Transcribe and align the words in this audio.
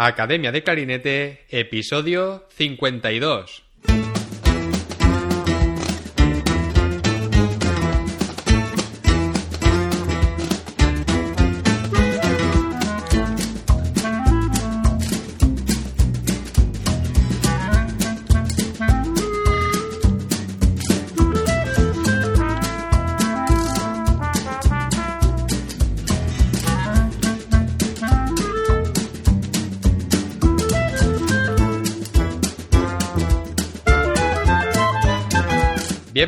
Academia 0.00 0.52
de 0.52 0.62
Clarinete, 0.62 1.44
episodio 1.50 2.46
52. 2.50 3.67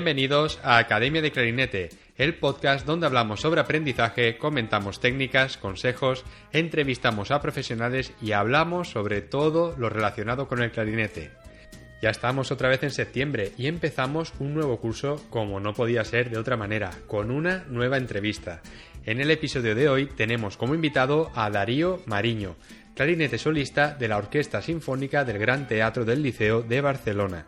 Bienvenidos 0.01 0.59
a 0.63 0.79
Academia 0.79 1.21
de 1.21 1.31
Clarinete, 1.31 1.91
el 2.17 2.35
podcast 2.35 2.87
donde 2.87 3.05
hablamos 3.05 3.43
sobre 3.43 3.61
aprendizaje, 3.61 4.39
comentamos 4.39 4.99
técnicas, 4.99 5.59
consejos, 5.59 6.25
entrevistamos 6.53 7.31
a 7.31 7.43
profesionales 7.43 8.15
y 8.23 8.33
hablamos 8.33 8.89
sobre 8.89 9.21
todo 9.21 9.75
lo 9.77 9.91
relacionado 9.91 10.49
con 10.49 10.63
el 10.63 10.71
clarinete. 10.71 11.33
Ya 12.01 12.09
estamos 12.09 12.51
otra 12.51 12.71
vez 12.71 12.83
en 12.83 12.93
septiembre 12.93 13.53
y 13.59 13.67
empezamos 13.67 14.33
un 14.39 14.55
nuevo 14.55 14.81
curso 14.81 15.23
como 15.29 15.61
no 15.61 15.75
podía 15.75 16.03
ser 16.03 16.31
de 16.31 16.39
otra 16.39 16.57
manera, 16.57 16.93
con 17.07 17.31
una 17.31 17.67
nueva 17.69 17.99
entrevista. 17.99 18.63
En 19.05 19.21
el 19.21 19.31
episodio 19.31 19.75
de 19.75 19.91
hoy 19.91 20.07
tenemos 20.07 20.57
como 20.57 20.75
invitado 20.75 21.31
a 21.35 21.51
Darío 21.51 22.01
Mariño, 22.07 22.57
clarinete 22.95 23.37
solista 23.37 23.95
de 23.95 24.09
la 24.09 24.17
Orquesta 24.17 24.63
Sinfónica 24.63 25.27
del 25.27 25.37
Gran 25.37 25.69
Teatro 25.69 26.07
del 26.07 26.23
Liceo 26.23 26.63
de 26.63 26.81
Barcelona. 26.81 27.45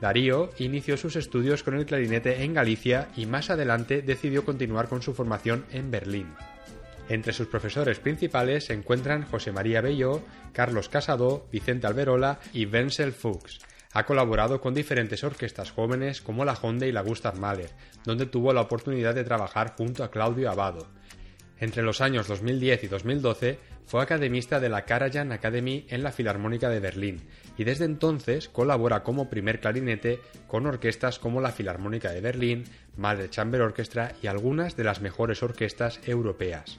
Darío 0.00 0.50
inició 0.58 0.96
sus 0.96 1.16
estudios 1.16 1.62
con 1.62 1.74
el 1.74 1.86
clarinete 1.86 2.44
en 2.44 2.54
Galicia 2.54 3.08
y 3.16 3.26
más 3.26 3.50
adelante 3.50 4.00
decidió 4.02 4.44
continuar 4.44 4.88
con 4.88 5.02
su 5.02 5.12
formación 5.12 5.64
en 5.72 5.90
Berlín. 5.90 6.34
Entre 7.08 7.32
sus 7.32 7.48
profesores 7.48 7.98
principales 7.98 8.66
se 8.66 8.74
encuentran 8.74 9.24
José 9.24 9.50
María 9.50 9.80
Belló, 9.80 10.22
Carlos 10.52 10.88
Casado, 10.88 11.46
Vicente 11.50 11.86
Alberola 11.86 12.38
y 12.52 12.66
Wenzel 12.66 13.12
Fuchs. 13.12 13.60
Ha 13.92 14.04
colaborado 14.04 14.60
con 14.60 14.74
diferentes 14.74 15.24
orquestas 15.24 15.70
jóvenes 15.72 16.20
como 16.20 16.44
la 16.44 16.52
Honda 16.52 16.86
y 16.86 16.92
la 16.92 17.00
Gustav 17.00 17.38
Mahler, 17.38 17.70
donde 18.04 18.26
tuvo 18.26 18.52
la 18.52 18.60
oportunidad 18.60 19.14
de 19.14 19.24
trabajar 19.24 19.74
junto 19.76 20.04
a 20.04 20.10
Claudio 20.10 20.50
Abado. 20.50 20.86
Entre 21.58 21.82
los 21.82 22.00
años 22.00 22.28
2010 22.28 22.84
y 22.84 22.86
2012 22.88 23.58
fue 23.88 24.02
academista 24.02 24.60
de 24.60 24.68
la 24.68 24.84
Karajan 24.84 25.32
Academy 25.32 25.86
en 25.88 26.02
la 26.02 26.12
Filarmónica 26.12 26.68
de 26.68 26.78
Berlín 26.78 27.22
y 27.56 27.64
desde 27.64 27.86
entonces 27.86 28.50
colabora 28.50 29.02
como 29.02 29.30
primer 29.30 29.60
clarinete 29.60 30.20
con 30.46 30.66
orquestas 30.66 31.18
como 31.18 31.40
la 31.40 31.52
Filarmónica 31.52 32.12
de 32.12 32.20
Berlín, 32.20 32.64
Madre 32.98 33.30
Chamber 33.30 33.62
Orchestra 33.62 34.12
y 34.22 34.26
algunas 34.26 34.76
de 34.76 34.84
las 34.84 35.00
mejores 35.00 35.42
orquestas 35.42 36.00
europeas. 36.04 36.78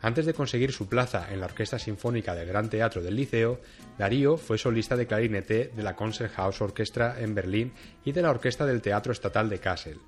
Antes 0.00 0.26
de 0.26 0.34
conseguir 0.34 0.70
su 0.70 0.88
plaza 0.88 1.26
en 1.32 1.40
la 1.40 1.46
Orquesta 1.46 1.80
Sinfónica 1.80 2.36
del 2.36 2.46
Gran 2.46 2.70
Teatro 2.70 3.02
del 3.02 3.16
Liceo, 3.16 3.60
Darío 3.98 4.36
fue 4.36 4.58
solista 4.58 4.96
de 4.96 5.08
clarinete 5.08 5.72
de 5.74 5.82
la 5.82 5.96
Concerthaus 5.96 6.60
Orchestra 6.60 7.16
en 7.18 7.34
Berlín 7.34 7.72
y 8.04 8.12
de 8.12 8.22
la 8.22 8.30
Orquesta 8.30 8.64
del 8.64 8.80
Teatro 8.80 9.10
Estatal 9.10 9.48
de 9.48 9.58
Kassel. 9.58 9.98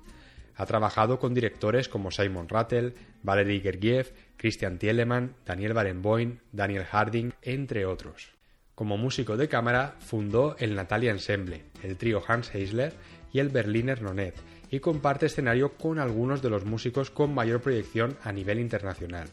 Ha 0.61 0.67
trabajado 0.67 1.17
con 1.17 1.33
directores 1.33 1.89
como 1.89 2.11
Simon 2.11 2.47
Rattle, 2.47 2.93
Valery 3.23 3.61
Gergiev, 3.61 4.13
Christian 4.37 4.77
Thielemann, 4.77 5.33
Daniel 5.43 5.73
Barenboim, 5.73 6.37
Daniel 6.51 6.83
Harding, 6.83 7.33
entre 7.41 7.87
otros. 7.87 8.29
Como 8.75 8.95
músico 8.95 9.37
de 9.37 9.49
cámara, 9.49 9.95
fundó 9.97 10.55
el 10.59 10.75
Natalia 10.75 11.09
Ensemble, 11.09 11.63
el 11.81 11.97
trío 11.97 12.21
Hans 12.27 12.53
Eisler 12.53 12.93
y 13.33 13.39
el 13.39 13.49
Berliner 13.49 14.03
Nonet, 14.03 14.35
y 14.69 14.79
comparte 14.81 15.25
escenario 15.25 15.73
con 15.73 15.97
algunos 15.97 16.43
de 16.43 16.51
los 16.51 16.63
músicos 16.63 17.09
con 17.09 17.33
mayor 17.33 17.61
proyección 17.61 18.15
a 18.23 18.31
nivel 18.31 18.59
internacional. 18.59 19.29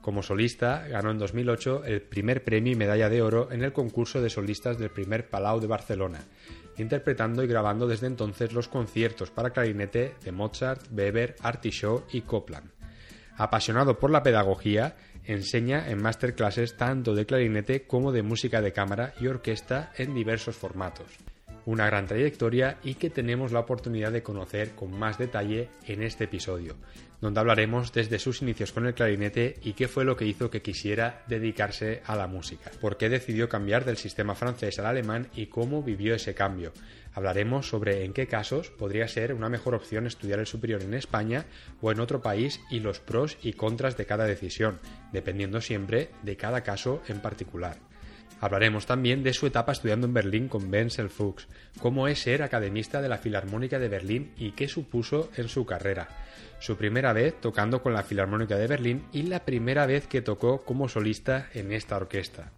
Como 0.00 0.22
solista, 0.22 0.86
ganó 0.88 1.10
en 1.10 1.18
2008 1.18 1.86
el 1.86 2.02
primer 2.02 2.44
premio 2.44 2.72
y 2.72 2.76
medalla 2.76 3.08
de 3.08 3.20
oro 3.20 3.50
en 3.50 3.64
el 3.64 3.72
concurso 3.72 4.20
de 4.20 4.30
solistas 4.30 4.78
del 4.78 4.90
primer 4.90 5.28
Palau 5.28 5.58
de 5.58 5.66
Barcelona, 5.66 6.20
interpretando 6.78 7.42
y 7.42 7.46
grabando 7.46 7.86
desde 7.86 8.06
entonces 8.06 8.52
los 8.52 8.68
conciertos 8.68 9.30
para 9.30 9.50
clarinete 9.50 10.14
de 10.24 10.32
Mozart, 10.32 10.86
Weber, 10.92 11.36
Artichaut 11.40 12.12
y 12.14 12.22
Copland. 12.22 12.70
Apasionado 13.36 13.98
por 13.98 14.10
la 14.10 14.22
pedagogía, 14.22 14.96
enseña 15.24 15.88
en 15.88 16.02
masterclasses 16.02 16.76
tanto 16.76 17.14
de 17.14 17.26
clarinete 17.26 17.86
como 17.86 18.12
de 18.12 18.22
música 18.22 18.60
de 18.60 18.72
cámara 18.72 19.14
y 19.20 19.26
orquesta 19.26 19.92
en 19.96 20.14
diversos 20.14 20.56
formatos 20.56 21.06
una 21.64 21.86
gran 21.86 22.06
trayectoria 22.06 22.78
y 22.82 22.94
que 22.94 23.10
tenemos 23.10 23.52
la 23.52 23.60
oportunidad 23.60 24.12
de 24.12 24.22
conocer 24.22 24.72
con 24.72 24.98
más 24.98 25.18
detalle 25.18 25.70
en 25.86 26.02
este 26.02 26.24
episodio, 26.24 26.76
donde 27.22 27.38
hablaremos 27.38 27.92
desde 27.92 28.18
sus 28.18 28.42
inicios 28.42 28.72
con 28.72 28.84
el 28.84 28.94
clarinete 28.94 29.54
y 29.62 29.74
qué 29.74 29.86
fue 29.86 30.04
lo 30.04 30.16
que 30.16 30.26
hizo 30.26 30.50
que 30.50 30.60
quisiera 30.60 31.22
dedicarse 31.28 32.02
a 32.04 32.16
la 32.16 32.26
música, 32.26 32.72
por 32.80 32.96
qué 32.96 33.08
decidió 33.08 33.48
cambiar 33.48 33.84
del 33.84 33.96
sistema 33.96 34.34
francés 34.34 34.80
al 34.80 34.86
alemán 34.86 35.28
y 35.32 35.46
cómo 35.46 35.84
vivió 35.84 36.16
ese 36.16 36.34
cambio. 36.34 36.72
Hablaremos 37.14 37.68
sobre 37.68 38.04
en 38.04 38.12
qué 38.12 38.26
casos 38.26 38.70
podría 38.70 39.06
ser 39.06 39.34
una 39.34 39.48
mejor 39.48 39.76
opción 39.76 40.08
estudiar 40.08 40.40
el 40.40 40.48
superior 40.48 40.82
en 40.82 40.94
España 40.94 41.46
o 41.80 41.92
en 41.92 42.00
otro 42.00 42.20
país 42.20 42.60
y 42.70 42.80
los 42.80 42.98
pros 42.98 43.38
y 43.40 43.52
contras 43.52 43.96
de 43.96 44.06
cada 44.06 44.24
decisión, 44.24 44.80
dependiendo 45.12 45.60
siempre 45.60 46.10
de 46.24 46.36
cada 46.36 46.62
caso 46.62 47.02
en 47.06 47.20
particular. 47.20 47.76
Hablaremos 48.40 48.86
también 48.86 49.22
de 49.22 49.32
su 49.32 49.46
etapa 49.46 49.70
estudiando 49.70 50.08
en 50.08 50.14
Berlín 50.14 50.48
con 50.48 50.68
Wenzel 50.72 51.10
Fuchs, 51.10 51.46
cómo 51.78 52.08
es 52.08 52.18
ser 52.18 52.42
academista 52.42 53.00
de 53.00 53.08
la 53.08 53.18
Filarmónica 53.18 53.78
de 53.78 53.88
Berlín 53.88 54.32
y 54.36 54.50
qué 54.50 54.66
supuso 54.66 55.30
en 55.36 55.48
su 55.48 55.64
carrera. 55.64 56.08
Su 56.62 56.76
primera 56.76 57.12
vez 57.12 57.40
tocando 57.40 57.82
con 57.82 57.92
la 57.92 58.04
Filarmónica 58.04 58.56
de 58.56 58.68
Berlín 58.68 59.04
y 59.10 59.24
la 59.24 59.44
primera 59.44 59.84
vez 59.84 60.06
que 60.06 60.22
tocó 60.22 60.62
como 60.62 60.88
solista 60.88 61.48
en 61.54 61.72
esta 61.72 61.96
orquesta. 61.96 62.52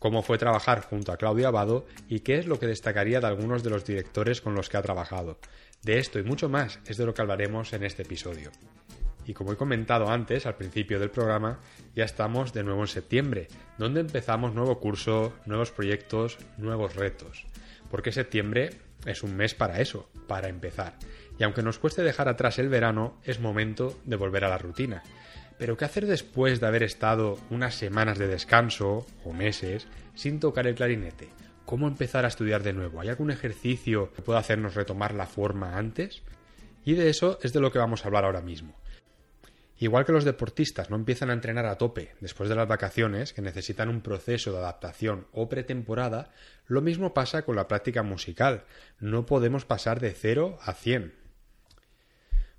Cómo 0.00 0.24
fue 0.24 0.36
trabajar 0.36 0.82
junto 0.82 1.12
a 1.12 1.16
Claudio 1.16 1.46
Abado 1.46 1.86
y 2.08 2.20
qué 2.20 2.38
es 2.38 2.48
lo 2.48 2.58
que 2.58 2.66
destacaría 2.66 3.20
de 3.20 3.28
algunos 3.28 3.62
de 3.62 3.70
los 3.70 3.84
directores 3.84 4.40
con 4.40 4.56
los 4.56 4.68
que 4.68 4.78
ha 4.78 4.82
trabajado. 4.82 5.38
De 5.84 6.00
esto 6.00 6.18
y 6.18 6.24
mucho 6.24 6.48
más 6.48 6.80
es 6.86 6.96
de 6.96 7.06
lo 7.06 7.14
que 7.14 7.22
hablaremos 7.22 7.72
en 7.72 7.84
este 7.84 8.02
episodio. 8.02 8.50
Y 9.24 9.32
como 9.32 9.52
he 9.52 9.56
comentado 9.56 10.10
antes, 10.10 10.44
al 10.44 10.56
principio 10.56 10.98
del 10.98 11.12
programa, 11.12 11.60
ya 11.94 12.04
estamos 12.04 12.52
de 12.52 12.64
nuevo 12.64 12.80
en 12.80 12.88
septiembre, 12.88 13.46
donde 13.78 14.00
empezamos 14.00 14.54
nuevo 14.54 14.80
curso, 14.80 15.34
nuevos 15.46 15.70
proyectos, 15.70 16.36
nuevos 16.56 16.96
retos. 16.96 17.46
Porque 17.92 18.10
septiembre 18.10 18.70
es 19.06 19.22
un 19.22 19.36
mes 19.36 19.54
para 19.54 19.80
eso, 19.80 20.08
para 20.26 20.48
empezar. 20.48 20.98
Y 21.38 21.44
aunque 21.44 21.62
nos 21.62 21.78
cueste 21.78 22.02
dejar 22.02 22.28
atrás 22.28 22.58
el 22.58 22.68
verano, 22.68 23.20
es 23.24 23.40
momento 23.40 23.98
de 24.04 24.16
volver 24.16 24.44
a 24.44 24.48
la 24.48 24.58
rutina. 24.58 25.02
Pero 25.58 25.76
¿qué 25.76 25.84
hacer 25.84 26.06
después 26.06 26.60
de 26.60 26.66
haber 26.66 26.82
estado 26.82 27.38
unas 27.50 27.74
semanas 27.74 28.18
de 28.18 28.28
descanso, 28.28 29.06
o 29.24 29.32
meses, 29.32 29.86
sin 30.14 30.40
tocar 30.40 30.66
el 30.66 30.74
clarinete? 30.74 31.28
¿Cómo 31.64 31.86
empezar 31.86 32.24
a 32.24 32.28
estudiar 32.28 32.62
de 32.62 32.72
nuevo? 32.72 33.00
¿Hay 33.00 33.08
algún 33.08 33.30
ejercicio 33.30 34.12
que 34.14 34.22
pueda 34.22 34.38
hacernos 34.38 34.74
retomar 34.74 35.14
la 35.14 35.26
forma 35.26 35.76
antes? 35.76 36.22
Y 36.84 36.94
de 36.94 37.10
eso 37.10 37.38
es 37.42 37.52
de 37.52 37.60
lo 37.60 37.70
que 37.70 37.78
vamos 37.78 38.02
a 38.02 38.08
hablar 38.08 38.24
ahora 38.24 38.40
mismo. 38.40 38.77
Igual 39.80 40.04
que 40.04 40.12
los 40.12 40.24
deportistas 40.24 40.90
no 40.90 40.96
empiezan 40.96 41.30
a 41.30 41.34
entrenar 41.34 41.66
a 41.66 41.78
tope 41.78 42.10
después 42.20 42.48
de 42.48 42.56
las 42.56 42.66
vacaciones, 42.66 43.32
que 43.32 43.42
necesitan 43.42 43.88
un 43.88 44.00
proceso 44.00 44.50
de 44.50 44.58
adaptación 44.58 45.28
o 45.32 45.48
pretemporada, 45.48 46.32
lo 46.66 46.80
mismo 46.80 47.14
pasa 47.14 47.42
con 47.42 47.54
la 47.54 47.68
práctica 47.68 48.02
musical. 48.02 48.64
No 48.98 49.24
podemos 49.24 49.64
pasar 49.64 50.00
de 50.00 50.10
0 50.10 50.58
a 50.60 50.74
100. 50.74 51.14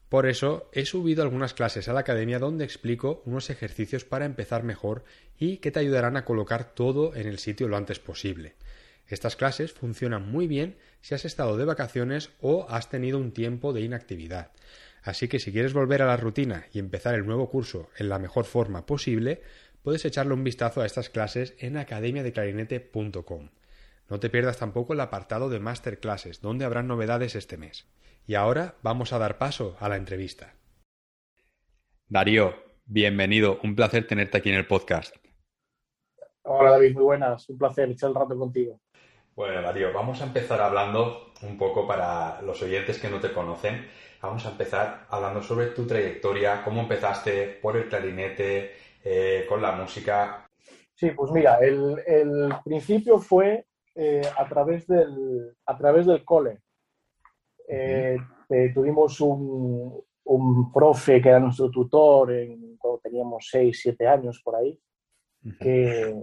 Por 0.08 0.28
eso 0.28 0.70
he 0.74 0.86
subido 0.86 1.22
algunas 1.22 1.54
clases 1.54 1.90
a 1.90 1.94
la 1.94 2.00
academia 2.00 2.40
donde 2.40 2.64
explico 2.64 3.22
unos 3.26 3.50
ejercicios 3.50 4.06
para 4.06 4.26
empezar 4.26 4.64
mejor 4.64 5.04
y 5.38 5.58
que 5.58 5.72
te 5.72 5.80
ayudarán 5.80 6.18
a 6.18 6.26
colocar 6.26 6.74
todo 6.74 7.16
en 7.16 7.28
el 7.28 7.38
sitio 7.38 7.68
lo 7.68 7.78
antes 7.78 8.00
posible. 8.00 8.56
Estas 9.08 9.36
clases 9.36 9.74
funcionan 9.74 10.32
muy 10.32 10.48
bien 10.48 10.78
si 11.02 11.16
has 11.16 11.26
estado 11.26 11.58
de 11.58 11.66
vacaciones 11.66 12.30
o 12.40 12.66
has 12.70 12.90
tenido 12.90 13.18
un 13.18 13.34
tiempo 13.34 13.74
de 13.74 13.82
inactividad. 13.82 14.52
Así 15.04 15.28
que 15.28 15.40
si 15.40 15.52
quieres 15.52 15.74
volver 15.74 16.02
a 16.02 16.08
la 16.08 16.18
rutina 16.18 16.66
y 16.74 16.80
empezar 16.80 17.16
el 17.16 17.26
nuevo 17.26 17.50
curso 17.50 17.90
en 17.98 18.10
la 18.10 18.20
mejor 18.20 18.46
forma 18.46 18.86
posible, 18.86 19.42
puedes 19.82 20.06
echarle 20.06 20.34
un 20.34 20.44
vistazo 20.44 20.82
a 20.82 20.86
estas 20.86 21.10
clases 21.10 21.56
en 21.60 21.78
academiadeclarinete.com. 21.78 23.50
No 24.10 24.20
te 24.20 24.30
pierdas 24.30 24.58
tampoco 24.58 24.94
el 24.94 25.00
apartado 25.00 25.50
de 25.50 25.60
masterclasses, 25.60 26.42
donde 26.42 26.66
habrán 26.66 26.88
novedades 26.88 27.36
este 27.36 27.58
mes. 27.58 27.88
Y 28.26 28.36
ahora 28.36 28.76
vamos 28.82 29.14
a 29.14 29.20
dar 29.20 29.38
paso 29.38 29.78
a 29.80 29.88
la 29.88 29.98
entrevista. 29.98 30.56
Darío, 32.08 32.56
bienvenido. 32.86 33.60
Un 33.64 33.76
placer 33.76 34.08
tenerte 34.08 34.38
aquí 34.38 34.50
en 34.50 34.56
el 34.56 34.68
podcast. 34.68 35.16
Hola 36.44 36.72
David, 36.72 36.96
muy 36.96 37.04
buenas. 37.04 37.48
Un 37.50 37.58
placer 37.58 37.90
echar 37.90 38.10
el 38.10 38.16
rato 38.16 38.38
contigo. 38.38 38.80
Bueno, 39.36 39.62
Darío, 39.62 39.94
vamos 39.94 40.20
a 40.22 40.26
empezar 40.26 40.60
hablando 40.60 41.34
un 41.44 41.58
poco 41.58 41.88
para 41.88 42.42
los 42.42 42.62
oyentes 42.64 42.98
que 43.00 43.10
no 43.10 43.20
te 43.20 43.32
conocen 43.32 43.88
Vamos 44.22 44.46
a 44.46 44.52
empezar 44.52 45.06
hablando 45.10 45.42
sobre 45.42 45.68
tu 45.68 45.88
trayectoria, 45.88 46.62
cómo 46.64 46.82
empezaste 46.82 47.60
por 47.62 47.78
el 47.78 47.88
clarinete, 47.88 48.72
eh, 49.04 49.46
con 49.48 49.62
la 49.62 49.72
música. 49.72 50.46
Sí, 50.94 51.12
pues 51.12 51.32
mira, 51.32 51.60
el, 51.60 52.04
el 52.06 52.54
principio 52.66 53.20
fue 53.20 53.66
eh, 53.96 54.22
a, 54.38 54.48
través 54.48 54.86
del, 54.88 55.56
a 55.66 55.78
través 55.78 56.06
del 56.06 56.26
cole. 56.26 56.60
Eh, 57.68 58.18
eh, 58.50 58.72
tuvimos 58.74 59.22
un, 59.22 60.04
un, 60.26 60.72
profe 60.72 61.22
que 61.22 61.30
era 61.30 61.40
nuestro 61.40 61.70
tutor 61.72 62.34
en, 62.34 62.76
cuando 62.78 63.00
teníamos 63.00 63.48
6, 63.50 63.80
7 63.82 64.08
años 64.08 64.42
por 64.44 64.58
ahí, 64.58 64.78
que, 65.60 66.14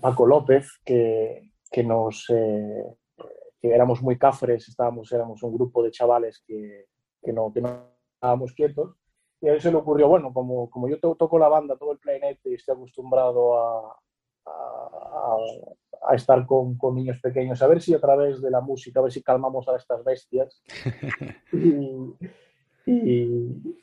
Paco 0.00 0.26
López, 0.26 0.80
que, 0.84 1.50
que 1.70 1.84
nos 1.84 2.26
que 2.26 3.68
éramos 3.68 4.02
muy 4.02 4.18
cafres, 4.18 4.68
estábamos, 4.68 5.12
éramos 5.12 5.42
un 5.42 5.54
grupo 5.54 5.82
de 5.82 5.90
chavales 5.90 6.42
que, 6.46 6.86
que 7.22 7.32
no, 7.32 7.52
que 7.52 7.60
no 7.60 7.88
estábamos 8.14 8.52
quietos. 8.52 8.96
Y 9.40 9.48
a 9.48 9.54
él 9.54 9.60
se 9.60 9.70
le 9.70 9.76
ocurrió, 9.76 10.08
bueno, 10.08 10.32
como, 10.32 10.70
como 10.70 10.88
yo 10.88 10.98
toco 11.00 11.38
la 11.38 11.48
banda, 11.48 11.76
todo 11.76 11.92
el 11.92 11.98
planet 11.98 12.38
y 12.44 12.54
estoy 12.54 12.76
acostumbrado 12.76 13.58
a, 13.58 13.96
a, 14.46 15.36
a 16.08 16.14
estar 16.14 16.46
con, 16.46 16.76
con, 16.76 16.94
niños 16.94 17.18
pequeños, 17.20 17.60
a 17.62 17.66
ver 17.66 17.80
si 17.80 17.94
a 17.94 18.00
través 18.00 18.40
de 18.40 18.50
la 18.50 18.60
música, 18.60 19.00
a 19.00 19.02
ver 19.02 19.12
si 19.12 19.22
calmamos 19.22 19.68
a 19.68 19.76
estas 19.76 20.04
bestias. 20.04 20.62
y, 21.52 22.14
y, 22.86 23.76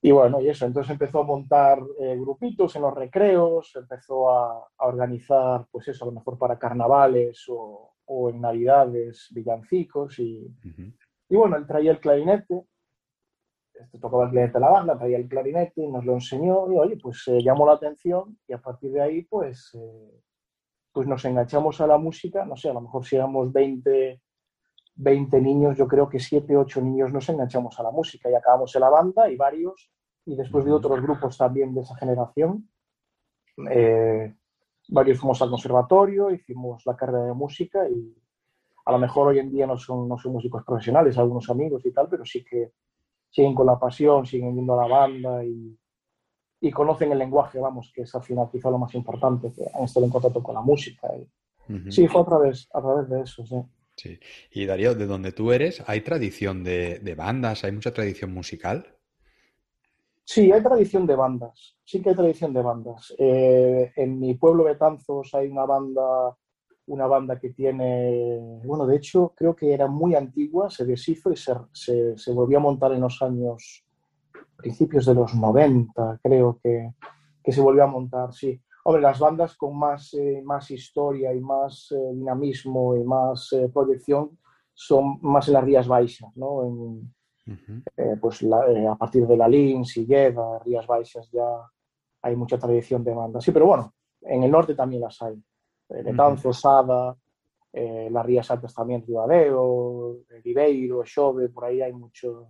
y, 0.00 0.10
bueno, 0.10 0.40
y 0.40 0.48
eso, 0.48 0.66
entonces 0.66 0.92
empezó 0.92 1.20
a 1.20 1.24
montar 1.24 1.78
eh, 2.00 2.16
grupitos 2.18 2.74
en 2.76 2.82
los 2.82 2.94
recreos, 2.94 3.72
empezó 3.76 4.30
a, 4.30 4.66
a, 4.78 4.86
organizar, 4.86 5.66
pues 5.70 5.88
eso, 5.88 6.04
a 6.04 6.08
lo 6.08 6.12
mejor 6.12 6.38
para 6.38 6.58
carnavales 6.58 7.44
o, 7.48 7.94
o 8.06 8.30
en 8.30 8.40
navidades, 8.40 9.28
villancicos. 9.30 10.18
Y, 10.18 10.46
uh 10.46 10.68
-huh. 10.68 10.96
y 11.28 11.36
bueno, 11.36 11.56
él 11.56 11.66
traía 11.66 11.92
el 11.92 12.00
clarinete, 12.00 12.66
este, 13.82 13.98
tocaba 13.98 14.24
el 14.24 14.30
clarinete 14.30 14.54
de 14.54 14.60
la 14.60 14.70
banda, 14.70 14.98
traía 14.98 15.18
el 15.18 15.28
clarinete, 15.28 15.86
nos 15.88 16.04
lo 16.04 16.14
enseñó 16.14 16.70
y 16.72 16.76
oye, 16.76 16.96
pues 16.96 17.22
eh, 17.28 17.42
llamó 17.42 17.66
la 17.66 17.74
atención 17.74 18.38
y 18.46 18.52
a 18.52 18.58
partir 18.58 18.92
de 18.92 19.02
ahí, 19.02 19.22
pues... 19.22 19.70
Eh, 19.74 20.22
pues 20.92 21.08
nos 21.08 21.24
enganchamos 21.24 21.80
a 21.80 21.86
la 21.86 21.96
música, 21.96 22.44
no 22.44 22.54
sé, 22.54 22.68
a 22.68 22.74
lo 22.74 22.82
mejor 22.82 23.04
si 23.04 23.16
éramos 23.16 23.50
20, 23.50 24.20
20 24.96 25.40
niños, 25.40 25.76
yo 25.76 25.88
creo 25.88 26.08
que 26.08 26.20
7, 26.20 26.56
8 26.56 26.80
niños 26.82 27.12
nos 27.12 27.28
enganchamos 27.28 27.78
a 27.80 27.82
la 27.82 27.90
música 27.90 28.30
y 28.30 28.34
acabamos 28.34 28.74
en 28.74 28.80
la 28.82 28.90
banda 28.90 29.30
y 29.30 29.36
varios, 29.36 29.90
y 30.26 30.36
después 30.36 30.64
de 30.64 30.72
otros 30.72 31.00
grupos 31.00 31.38
también 31.38 31.74
de 31.74 31.80
esa 31.80 31.96
generación. 31.96 32.68
Eh, 33.70 34.34
varios 34.88 35.18
fuimos 35.18 35.40
al 35.40 35.50
conservatorio, 35.50 36.30
hicimos 36.30 36.84
la 36.84 36.94
carrera 36.94 37.24
de 37.24 37.32
música 37.32 37.88
y 37.88 38.14
a 38.84 38.92
lo 38.92 38.98
mejor 38.98 39.28
hoy 39.28 39.38
en 39.38 39.50
día 39.50 39.66
no 39.66 39.78
son, 39.78 40.08
no 40.08 40.18
son 40.18 40.32
músicos 40.32 40.62
profesionales, 40.64 41.16
algunos 41.16 41.48
amigos 41.48 41.86
y 41.86 41.92
tal, 41.92 42.08
pero 42.08 42.24
sí 42.24 42.44
que 42.44 42.72
siguen 43.32 43.54
con 43.54 43.66
la 43.66 43.78
pasión, 43.78 44.26
siguen 44.26 44.54
yendo 44.54 44.74
a 44.74 44.86
la 44.86 44.94
banda 44.94 45.44
y, 45.44 45.76
y 46.60 46.70
conocen 46.70 47.10
el 47.12 47.18
lenguaje, 47.18 47.58
vamos, 47.58 47.90
que 47.92 48.02
es 48.02 48.14
al 48.14 48.22
final 48.22 48.48
quizá 48.52 48.70
lo 48.70 48.78
más 48.78 48.94
importante, 48.94 49.52
que 49.52 49.62
han 49.74 49.84
estado 49.84 50.06
en 50.06 50.12
contacto 50.12 50.42
con 50.42 50.54
la 50.54 50.60
música. 50.60 51.08
Y... 51.16 51.22
Uh 51.72 51.76
-huh. 51.76 51.90
Sí, 51.90 52.06
fue 52.06 52.20
a 52.20 52.24
través, 52.24 52.68
a 52.72 52.80
través 52.80 53.08
de 53.08 53.22
eso, 53.22 53.44
sí. 53.46 53.56
sí. 53.96 54.18
Y 54.52 54.66
Darío, 54.66 54.94
de 54.94 55.06
donde 55.06 55.32
tú 55.32 55.50
eres, 55.50 55.82
¿hay 55.88 56.02
tradición 56.02 56.62
de, 56.62 56.98
de, 57.00 57.14
bandas? 57.14 57.64
¿Hay 57.64 57.72
mucha 57.72 57.92
tradición 57.92 58.32
musical? 58.34 58.98
Sí, 60.24 60.52
hay 60.52 60.62
tradición 60.62 61.06
de 61.06 61.16
bandas, 61.16 61.76
sí 61.84 62.00
que 62.00 62.10
hay 62.10 62.14
tradición 62.14 62.52
de 62.52 62.62
bandas. 62.62 63.12
Eh, 63.18 63.92
en 63.96 64.20
mi 64.20 64.34
pueblo 64.34 64.64
Betanzos 64.64 65.34
hay 65.34 65.48
una 65.48 65.64
banda, 65.64 66.36
una 66.86 67.06
banda 67.06 67.38
que 67.38 67.50
tiene, 67.50 68.60
bueno, 68.64 68.86
de 68.86 68.96
hecho 68.96 69.32
creo 69.36 69.54
que 69.54 69.72
era 69.72 69.86
muy 69.86 70.14
antigua, 70.14 70.68
se 70.70 70.84
deshizo 70.84 71.30
y 71.30 71.36
se, 71.36 71.54
se, 71.72 72.18
se 72.18 72.32
volvió 72.32 72.58
a 72.58 72.62
montar 72.62 72.92
en 72.92 73.00
los 73.00 73.22
años 73.22 73.84
principios 74.56 75.06
de 75.06 75.14
los 75.14 75.34
90, 75.34 76.20
creo 76.22 76.58
que, 76.62 76.92
que, 77.42 77.52
se 77.52 77.60
volvió 77.60 77.84
a 77.84 77.88
montar, 77.88 78.32
sí. 78.32 78.60
Hombre, 78.84 79.02
las 79.02 79.18
bandas 79.18 79.56
con 79.56 79.78
más, 79.78 80.12
eh, 80.14 80.42
más 80.44 80.70
historia 80.70 81.32
y 81.32 81.40
más 81.40 81.92
eh, 81.92 82.14
dinamismo 82.14 82.96
y 82.96 83.04
más 83.04 83.52
eh, 83.52 83.68
proyección 83.72 84.38
son 84.74 85.18
más 85.22 85.46
en 85.48 85.54
las 85.54 85.64
Rías 85.64 85.86
Baixas, 85.86 86.36
¿no? 86.36 86.64
En, 86.64 87.14
pues 88.20 88.42
la, 88.42 88.64
a 88.92 88.96
partir 88.96 89.26
de 89.26 89.36
la 89.36 89.48
Lins 89.48 89.96
y 89.96 90.06
Lleda, 90.06 90.60
Rías 90.64 90.86
Baixas 90.86 91.28
ya 91.32 91.44
hay 92.22 92.36
mucha 92.36 92.56
tradición 92.56 93.02
de 93.02 93.12
bandas. 93.12 93.42
Sí, 93.44 93.50
pero 93.50 93.66
bueno, 93.66 93.92
en 94.20 94.44
el 94.44 94.50
norte 94.50 94.74
también 94.74 95.02
las 95.02 95.20
hay. 95.22 95.42
Betanzos, 96.04 96.64
uh 96.64 96.68
-huh. 96.68 96.84
Sada, 96.84 97.16
las 98.10 98.26
Rías 98.26 98.50
Altas 98.50 98.74
también, 98.74 99.04
Ribadeo, 99.06 100.18
Ribeiro, 100.44 101.02
Xove, 101.04 101.48
por 101.48 101.64
ahí 101.64 101.80
hay 101.80 101.92
mucho, 101.92 102.48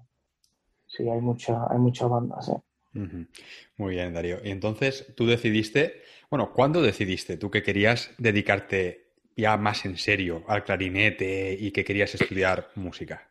sí, 0.86 1.08
hay 1.08 1.20
mucha, 1.20 1.66
hay 1.70 1.78
mucha 1.78 2.06
banda, 2.06 2.40
sí. 2.42 2.52
Uh 2.94 2.98
-huh. 2.98 3.28
Muy 3.76 3.94
bien, 3.94 4.12
Darío. 4.12 4.38
Y 4.44 4.50
entonces 4.50 5.12
tú 5.16 5.26
decidiste, 5.26 6.02
bueno, 6.30 6.52
¿cuándo 6.52 6.82
decidiste 6.82 7.36
tú 7.36 7.50
que 7.50 7.62
querías 7.62 8.10
dedicarte 8.18 9.12
ya 9.36 9.56
más 9.56 9.84
en 9.86 9.96
serio 9.96 10.42
al 10.46 10.62
clarinete 10.64 11.56
y 11.58 11.70
que 11.70 11.84
querías 11.84 12.14
estudiar 12.14 12.68
música? 12.74 13.28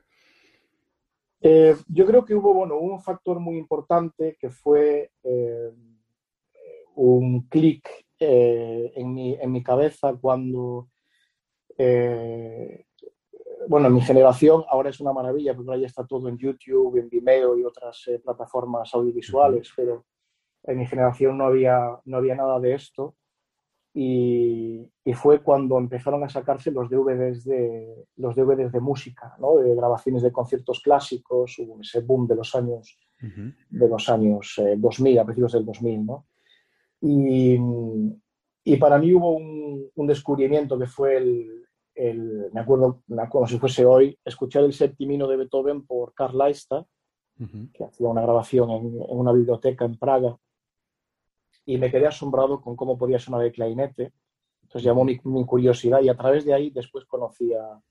Eh, 1.41 1.75
yo 1.87 2.05
creo 2.05 2.23
que 2.23 2.35
hubo, 2.35 2.53
bueno, 2.53 2.77
un 2.77 3.01
factor 3.01 3.39
muy 3.39 3.57
importante 3.57 4.37
que 4.39 4.49
fue 4.49 5.11
eh, 5.23 5.71
un 6.95 7.47
clic 7.47 7.87
eh, 8.21 8.93
en, 8.95 9.13
mi, 9.13 9.33
en 9.33 9.51
mi 9.51 9.63
cabeza 9.63 10.13
cuando 10.19 10.89
eh, 11.77 12.85
bueno, 13.67 13.87
en 13.87 13.93
mi 13.93 14.01
generación 14.01 14.63
ahora 14.69 14.89
es 14.89 14.99
una 14.99 15.13
maravilla 15.13 15.55
porque 15.55 15.69
ahora 15.69 15.81
ya 15.81 15.87
está 15.87 16.05
todo 16.05 16.27
en 16.29 16.37
YouTube, 16.37 16.97
en 16.97 17.09
Vimeo 17.09 17.57
y 17.57 17.63
otras 17.63 18.07
eh, 18.07 18.19
plataformas 18.19 18.93
audiovisuales, 18.93 19.69
uh 19.69 19.71
-huh. 19.71 19.75
pero 19.75 20.05
en 20.63 20.77
mi 20.77 20.85
generación 20.85 21.37
no 21.37 21.45
había, 21.45 21.99
no 22.05 22.17
había 22.17 22.35
nada 22.35 22.59
de 22.59 22.73
esto 22.73 23.15
y, 23.93 24.87
y, 25.03 25.13
fue 25.13 25.41
cuando 25.41 25.77
empezaron 25.77 26.23
a 26.23 26.29
sacarse 26.29 26.71
los 26.71 26.89
DVDs 26.89 27.43
de, 27.43 28.05
los 28.17 28.35
DVDs 28.35 28.71
de 28.71 28.79
música, 28.79 29.35
¿no? 29.39 29.57
de 29.57 29.75
grabaciones 29.75 30.21
de 30.21 30.31
conciertos 30.31 30.79
clásicos, 30.81 31.59
hubo 31.59 31.81
ese 31.81 31.99
boom 31.99 32.25
de 32.25 32.35
los 32.35 32.55
años, 32.55 32.97
uh 33.21 33.25
-huh. 33.25 33.55
de 33.69 33.87
los 33.89 34.07
años 34.07 34.57
eh, 34.59 34.75
2000, 34.77 35.19
a 35.19 35.25
principios 35.25 35.51
del 35.53 35.65
2000. 35.65 36.05
¿no? 36.05 36.25
Y, 37.01 37.57
y 38.63 38.77
para 38.77 38.97
mí 38.99 39.13
hubo 39.13 39.31
un, 39.31 39.89
un 39.95 40.07
descubrimiento 40.07 40.77
que 40.77 40.85
fue 40.85 41.17
el, 41.17 41.65
el, 41.95 42.49
me, 42.53 42.61
acuerdo, 42.61 43.01
acuerdo 43.17 43.47
si 43.47 43.59
fuese 43.59 43.85
hoy, 43.85 44.17
escuchar 44.23 44.63
el 44.63 44.73
séptimino 44.73 45.27
de 45.27 45.37
Beethoven 45.37 45.85
por 45.85 46.13
Karl 46.13 46.37
Leista, 46.37 46.77
uh 46.79 47.43
-huh. 47.43 47.71
que 47.73 47.83
hacía 47.83 48.07
una 48.07 48.21
grabación 48.21 48.69
en, 48.69 48.85
en, 48.85 49.17
una 49.17 49.31
biblioteca 49.31 49.85
en 49.85 49.97
Praga, 49.97 50.37
y 51.65 51.77
me 51.77 51.91
quedé 51.91 52.07
asombrado 52.07 52.61
con 52.61 52.75
cómo 52.75 52.97
podía 52.97 53.19
sonar 53.19 53.43
el 53.43 53.51
clarinete. 53.51 54.13
Entonces 54.63 54.83
llamó 54.83 55.03
mi, 55.03 55.19
mi 55.23 55.45
curiosidad 55.45 56.01
y 56.01 56.09
a 56.09 56.15
través 56.15 56.45
de 56.45 56.53
ahí 56.53 56.69
después 56.69 57.05
conocí 57.05 57.53
a, 57.53 57.81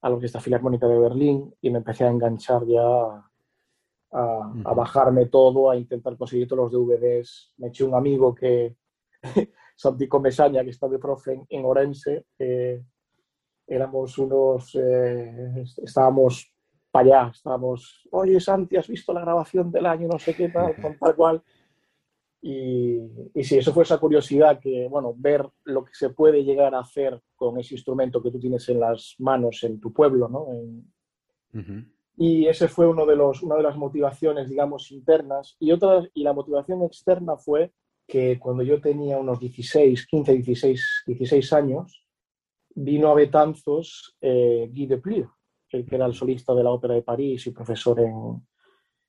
a 0.00 0.08
la 0.08 0.14
Orquesta 0.14 0.40
Filarmónica 0.40 0.86
de 0.88 0.98
Berlín 0.98 1.54
y 1.60 1.70
me 1.70 1.78
empecé 1.78 2.04
a 2.04 2.10
enganchar 2.10 2.64
ya 2.66 3.22
a, 4.16 4.52
a, 4.64 4.74
bajarme 4.74 5.26
todo, 5.26 5.70
a 5.70 5.76
intentar 5.76 6.16
conseguir 6.16 6.48
todos 6.48 6.64
los 6.64 6.72
DVDs. 6.72 7.52
Me 7.58 7.68
eché 7.68 7.84
un 7.84 7.94
amigo 7.94 8.34
que, 8.34 8.76
Santico 9.76 10.20
Mesaña, 10.20 10.64
que 10.64 10.70
está 10.70 10.88
de 10.88 10.98
profe 10.98 11.34
en, 11.34 11.46
en 11.48 11.64
Orense, 11.64 12.26
eh, 12.38 12.82
éramos 13.66 14.16
unos, 14.18 14.74
eh, 14.74 15.64
estábamos 15.82 16.50
para 16.90 17.04
allá, 17.04 17.30
estábamos, 17.34 18.08
oye 18.12 18.40
Santi, 18.40 18.76
¿has 18.76 18.88
visto 18.88 19.12
la 19.12 19.20
grabación 19.20 19.70
del 19.70 19.84
año? 19.84 20.08
No 20.08 20.18
sé 20.18 20.34
qué 20.34 20.48
tal, 20.48 20.80
con 20.80 20.98
tal 20.98 21.14
cual. 21.14 21.42
Y, 22.40 23.00
y 23.34 23.44
sí, 23.44 23.58
eso 23.58 23.72
fue 23.72 23.82
esa 23.82 23.98
curiosidad 23.98 24.60
que, 24.60 24.86
bueno, 24.88 25.12
ver 25.16 25.46
lo 25.64 25.84
que 25.84 25.92
se 25.94 26.10
puede 26.10 26.44
llegar 26.44 26.74
a 26.74 26.80
hacer 26.80 27.20
con 27.34 27.58
ese 27.58 27.74
instrumento 27.74 28.22
que 28.22 28.30
tú 28.30 28.38
tienes 28.38 28.68
en 28.68 28.80
las 28.80 29.16
manos 29.18 29.62
en 29.64 29.80
tu 29.80 29.92
pueblo, 29.92 30.28
¿no? 30.28 30.46
En, 30.52 30.92
uh 31.54 31.58
-huh. 31.58 31.95
Y 32.16 32.46
ese 32.46 32.68
fue 32.68 32.86
uno 32.86 33.04
de 33.04 33.16
los, 33.16 33.42
una 33.42 33.56
de 33.56 33.62
las 33.62 33.76
motivaciones, 33.76 34.48
digamos, 34.48 34.90
internas. 34.90 35.56
Y, 35.60 35.72
otra, 35.72 36.02
y 36.14 36.22
la 36.22 36.32
motivación 36.32 36.82
externa 36.82 37.36
fue 37.36 37.72
que 38.06 38.38
cuando 38.38 38.62
yo 38.62 38.80
tenía 38.80 39.18
unos 39.18 39.38
16, 39.38 40.06
15, 40.06 40.32
16, 40.32 41.04
16 41.06 41.52
años, 41.52 42.06
vino 42.74 43.08
a 43.08 43.14
Betanzos 43.14 44.16
eh, 44.20 44.70
Guy 44.72 44.86
Deplure, 44.86 45.28
el 45.70 45.84
que 45.84 45.96
era 45.96 46.06
el 46.06 46.14
solista 46.14 46.54
de 46.54 46.62
la 46.62 46.70
Ópera 46.70 46.94
de 46.94 47.02
París 47.02 47.46
y 47.46 47.50
profesor 47.50 48.00
en, 48.00 48.46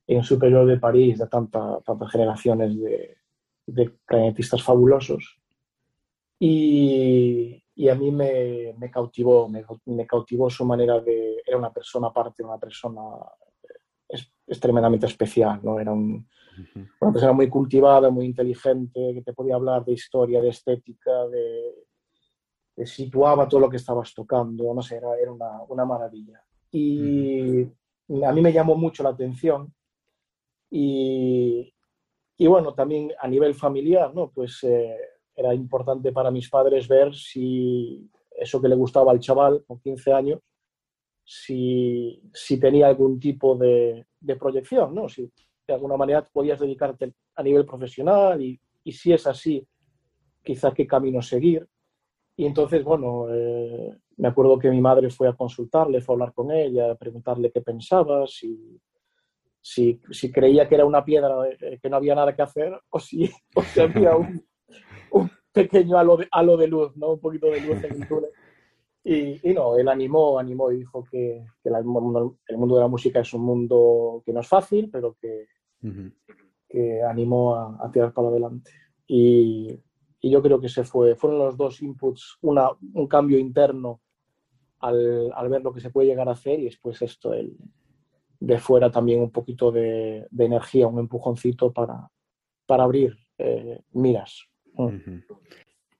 en 0.07 0.23
Superior 0.23 0.65
de 0.65 0.79
París 0.79 1.19
de 1.19 1.27
tanta, 1.27 1.79
tantas 1.85 2.11
generaciones 2.11 2.77
de, 2.77 3.17
de 3.67 3.97
clarinetistas 4.05 4.63
fabulosos. 4.63 5.39
Y, 6.39 7.63
y 7.79 7.89
a 7.89 7.95
mí 7.95 8.11
me, 8.11 8.73
me 8.75 8.89
cautivó, 8.89 9.47
me, 9.47 9.63
me, 9.85 10.07
cautivó 10.07 10.49
su 10.49 10.65
manera 10.65 10.99
de... 10.99 11.43
Era 11.45 11.57
una 11.57 11.71
persona 11.71 12.07
aparte, 12.07 12.43
una 12.43 12.57
persona 12.57 13.01
es, 14.09 14.27
es 14.47 14.59
tremendamente 14.59 15.05
especial, 15.05 15.59
¿no? 15.61 15.79
Era 15.79 15.93
un, 15.93 16.27
una 16.99 17.11
persona 17.11 17.33
muy 17.33 17.47
cultivada, 17.47 18.09
muy 18.09 18.25
inteligente, 18.25 19.13
que 19.13 19.21
te 19.21 19.31
podía 19.31 19.53
hablar 19.53 19.85
de 19.85 19.93
historia, 19.93 20.41
de 20.41 20.49
estética, 20.49 21.27
de, 21.27 21.85
te 22.73 22.87
situaba 22.87 23.47
todo 23.47 23.59
lo 23.59 23.69
que 23.69 23.77
estabas 23.77 24.11
tocando, 24.11 24.73
no 24.73 24.81
sé, 24.81 24.97
era, 24.97 25.15
era 25.15 25.31
una, 25.31 25.61
una, 25.69 25.85
maravilla. 25.85 26.43
Y 26.71 27.63
mm. 28.07 28.23
a 28.23 28.31
mí 28.33 28.41
me 28.41 28.53
llamó 28.53 28.75
mucho 28.75 29.03
la 29.03 29.09
atención 29.09 29.71
y, 30.71 31.71
y, 32.37 32.47
bueno, 32.47 32.73
también 32.73 33.11
a 33.19 33.27
nivel 33.27 33.53
familiar, 33.53 34.15
¿no? 34.15 34.31
Pues 34.31 34.63
eh, 34.63 34.97
era 35.37 35.53
importante 35.53 36.11
para 36.11 36.31
mis 36.31 36.49
padres 36.49 36.87
ver 36.87 37.13
si 37.13 38.09
eso 38.31 38.59
que 38.59 38.67
le 38.67 38.75
gustaba 38.75 39.11
al 39.11 39.19
chaval 39.19 39.63
con 39.65 39.79
15 39.79 40.11
años, 40.11 40.41
si, 41.23 42.21
si 42.33 42.59
tenía 42.59 42.87
algún 42.87 43.19
tipo 43.19 43.55
de, 43.55 44.07
de, 44.19 44.35
proyección, 44.35 44.95
¿no? 44.95 45.07
Si 45.07 45.31
de 45.67 45.73
alguna 45.73 45.95
manera 45.95 46.23
podías 46.23 46.59
dedicarte 46.59 47.13
a 47.35 47.43
nivel 47.43 47.65
profesional 47.65 48.41
y, 48.41 48.59
y 48.83 48.91
si 48.91 49.13
es 49.13 49.27
así, 49.27 49.65
quizá 50.43 50.73
qué 50.73 50.87
camino 50.87 51.21
seguir. 51.21 51.67
Y 52.35 52.45
entonces, 52.45 52.83
bueno, 52.83 53.27
eh, 53.29 53.95
me 54.17 54.27
acuerdo 54.29 54.57
que 54.57 54.71
mi 54.71 54.81
madre 54.81 55.09
fue 55.09 55.27
a 55.27 55.33
consultarle, 55.33 56.01
fue 56.01 56.13
a 56.13 56.15
hablar 56.15 56.33
con 56.33 56.51
ella, 56.51 56.91
a 56.91 56.95
preguntarle 56.95 57.51
qué 57.51 57.61
pensaba, 57.61 58.25
si, 58.25 58.79
si, 59.61 59.99
si 60.09 60.31
creía 60.31 60.67
que 60.67 60.75
era 60.75 60.85
una 60.85 61.03
piedra 61.03 61.35
eh, 61.49 61.79
que 61.81 61.89
no 61.89 61.97
había 61.97 62.15
nada 62.15 62.35
que 62.35 62.41
hacer 62.41 62.79
o 62.89 62.99
si, 62.99 63.29
o 63.55 63.61
si 63.61 63.79
había 63.81 64.15
un, 64.15 64.43
pequeño 65.61 65.97
halo 65.97 66.17
de, 66.17 66.27
halo 66.31 66.57
de 66.57 66.67
luz, 66.67 66.95
¿no? 66.95 67.13
Un 67.13 67.19
poquito 67.19 67.47
de 67.47 67.61
luz 67.61 67.83
en 67.83 68.01
el 68.01 68.07
túnel. 68.07 68.31
Y, 69.03 69.49
y, 69.49 69.53
no, 69.53 69.77
él 69.77 69.87
animó, 69.87 70.37
animó 70.37 70.71
y 70.71 70.79
dijo 70.79 71.03
que, 71.09 71.45
que 71.63 71.69
la, 71.69 71.79
el 71.79 71.85
mundo 71.85 72.75
de 72.75 72.81
la 72.81 72.87
música 72.89 73.21
es 73.21 73.33
un 73.33 73.41
mundo 73.41 74.21
que 74.25 74.33
no 74.33 74.41
es 74.41 74.47
fácil, 74.47 74.89
pero 74.91 75.15
que, 75.21 75.45
uh 75.83 75.87
-huh. 75.87 76.13
que 76.67 77.01
animó 77.01 77.55
a, 77.55 77.77
a, 77.85 77.89
tirar 77.89 78.11
para 78.11 78.27
adelante. 78.27 78.69
Y, 79.07 79.79
y, 80.19 80.29
yo 80.29 80.41
creo 80.41 80.59
que 80.59 80.67
se 80.67 80.83
fue, 80.83 81.15
fueron 81.15 81.39
los 81.39 81.55
dos 81.55 81.81
inputs, 81.81 82.37
una, 82.41 82.69
un 82.93 83.07
cambio 83.07 83.39
interno 83.39 84.01
al, 84.79 85.31
al, 85.33 85.49
ver 85.49 85.61
lo 85.63 85.71
que 85.73 85.79
se 85.79 85.89
puede 85.89 86.09
llegar 86.09 86.27
a 86.27 86.33
hacer 86.33 86.59
y 86.59 86.65
después 86.65 87.01
esto, 87.01 87.33
el, 87.33 87.55
de 88.39 88.57
fuera 88.59 88.91
también 88.91 89.21
un 89.21 89.31
poquito 89.31 89.71
de, 89.71 90.27
de 90.29 90.45
energía, 90.45 90.87
un 90.87 90.99
empujoncito 90.99 91.71
para, 91.71 92.11
para 92.65 92.83
abrir 92.83 93.17
eh, 93.37 93.79
miras. 93.93 94.47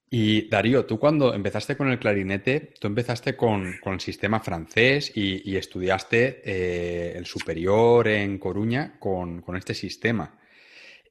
Y 0.10 0.48
Darío, 0.48 0.86
tú 0.86 0.98
cuando 0.98 1.34
empezaste 1.34 1.76
con 1.76 1.90
el 1.90 2.00
clarinete, 2.00 2.74
tú 2.80 2.88
empezaste 2.88 3.36
con, 3.36 3.76
con 3.82 3.96
el 3.96 4.00
sistema 4.00 4.40
francés 4.40 5.12
y, 5.16 5.50
y 5.50 5.58
estudiaste 5.58 6.42
eh, 6.46 7.14
el 7.18 7.26
superior 7.26 8.08
en 8.08 8.38
Coruña 8.38 8.98
con, 9.00 9.42
con 9.42 9.58
este 9.58 9.74
sistema. 9.74 10.40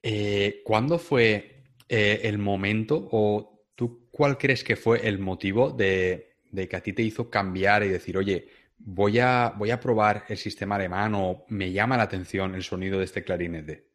Eh, 0.03 0.63
¿Cuándo 0.65 0.99
fue 0.99 1.65
eh, 1.89 2.21
el 2.25 2.39
momento 2.39 3.09
o 3.13 3.67
tú 3.75 4.09
cuál 4.11 4.39
crees 4.39 4.65
que 4.65 4.77
fue 4.77 5.07
el 5.07 5.19
motivo 5.19 5.71
de, 5.71 6.37
de, 6.51 6.67
que 6.67 6.77
a 6.77 6.83
ti 6.83 6.95
te 6.95 7.03
hizo 7.03 7.29
cambiar 7.29 7.83
y 7.83 7.89
decir, 7.89 8.17
oye, 8.17 8.49
voy 8.79 9.19
a, 9.19 9.53
voy 9.59 9.73
a 9.73 9.81
probar 9.81 10.25
el 10.29 10.39
sistema 10.39 10.77
alemán 10.77 11.15
o 11.15 11.45
me 11.49 11.71
llama 11.71 11.99
la 11.99 12.05
atención 12.05 12.55
el 12.55 12.63
sonido 12.63 12.99
de 12.99 13.05
este 13.05 13.25
clarinete? 13.25 13.86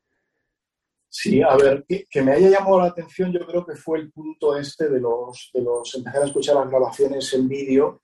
Sí, 1.14 1.42
a 1.42 1.58
ver, 1.58 1.84
que, 1.86 2.06
que, 2.10 2.22
me 2.22 2.32
haya 2.32 2.50
llamado 2.50 2.80
la 2.80 2.86
atención 2.86 3.34
yo 3.34 3.46
creo 3.46 3.66
que 3.66 3.76
fue 3.76 4.00
el 4.00 4.14
punto 4.14 4.56
este 4.56 4.88
de 4.88 5.02
los, 5.02 5.52
de 5.54 5.62
los 5.62 5.94
empezar 5.94 6.22
a 6.22 6.26
escuchar 6.26 6.56
las 6.56 6.70
grabaciones 6.70 7.34
en 7.34 7.50
vídeo 7.50 8.02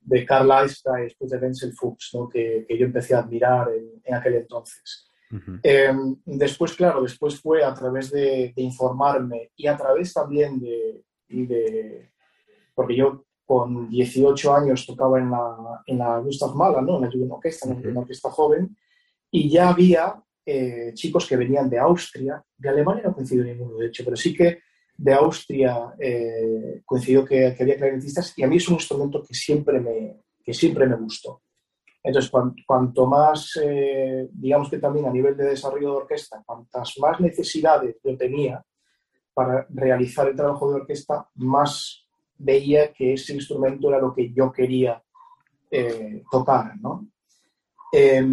de 0.00 0.26
Carl 0.26 0.50
Aista 0.50 0.98
y 0.98 1.04
después 1.04 1.30
de 1.30 1.38
Denzel 1.38 1.72
Fuchs, 1.72 2.10
¿no? 2.14 2.28
que, 2.28 2.66
que, 2.68 2.76
yo 2.76 2.86
empecé 2.86 3.14
a 3.14 3.20
admirar 3.20 3.68
en, 3.72 4.02
en 4.02 4.14
aquel 4.14 4.34
entonces. 4.34 5.08
Uh 5.30 5.36
-huh. 5.36 5.60
eh, 5.62 5.94
después, 6.24 6.74
claro, 6.74 7.00
después 7.00 7.40
fue 7.40 7.62
a 7.62 7.72
través 7.72 8.10
de, 8.10 8.52
de, 8.56 8.62
informarme 8.62 9.52
y 9.54 9.68
a 9.68 9.76
través 9.76 10.12
también 10.12 10.58
de, 10.58 11.04
de, 11.28 12.10
porque 12.74 12.96
yo 12.96 13.24
con 13.44 13.88
18 13.88 14.52
años 14.52 14.84
tocaba 14.84 15.20
en 15.20 15.30
la, 15.30 15.82
en 15.86 15.98
la 15.98 16.18
Gustav 16.18 16.56
Mahler, 16.56 16.82
¿no? 16.82 16.96
en 16.96 17.28
la 17.28 17.34
Orquesta, 17.36 17.68
uh 17.68 17.72
-huh. 17.72 17.88
en 17.88 17.94
la 17.94 18.00
orquesta 18.00 18.30
joven, 18.30 18.76
y 19.30 19.48
ya 19.48 19.68
había 19.68 20.25
eh, 20.46 20.92
chicos 20.94 21.26
que 21.26 21.36
venían 21.36 21.68
de 21.68 21.78
Austria, 21.78 22.40
de 22.56 22.68
Alemania 22.68 23.02
no 23.04 23.14
coincidió 23.14 23.44
ninguno, 23.44 23.78
de 23.78 23.88
hecho, 23.88 24.04
pero 24.04 24.16
sí 24.16 24.32
que 24.32 24.60
de 24.96 25.12
Austria 25.12 25.94
eh, 25.98 26.82
coincidió 26.84 27.24
que, 27.24 27.56
había 27.58 27.76
clarinetistas 27.76 28.32
y 28.38 28.44
a 28.44 28.46
mí 28.46 28.56
es 28.56 28.68
un 28.68 28.74
instrumento 28.74 29.22
que 29.22 29.34
siempre 29.34 29.80
me, 29.80 30.22
que 30.42 30.54
siempre 30.54 30.86
me 30.86 30.94
gustó. 30.96 31.42
Entonces, 32.02 32.30
cuanto, 32.30 32.62
cuanto 32.64 33.06
más, 33.06 33.58
eh, 33.60 34.28
digamos 34.30 34.70
que 34.70 34.78
también 34.78 35.06
a 35.06 35.12
nivel 35.12 35.36
de 35.36 35.46
desarrollo 35.46 35.90
de 35.90 35.96
orquesta, 35.96 36.42
cuantas 36.46 36.94
más 37.00 37.20
necesidades 37.20 37.96
yo 38.04 38.16
tenía 38.16 38.64
para 39.34 39.66
realizar 39.68 40.28
el 40.28 40.36
trabajo 40.36 40.70
de 40.70 40.80
orquesta, 40.80 41.28
más 41.34 42.06
veía 42.38 42.92
que 42.92 43.14
ese 43.14 43.34
instrumento 43.34 43.88
era 43.88 43.98
lo 43.98 44.14
que 44.14 44.32
yo 44.32 44.52
quería 44.52 45.02
eh, 45.70 46.22
tocar, 46.30 46.78
¿no? 46.80 47.08
Eh, 47.92 48.24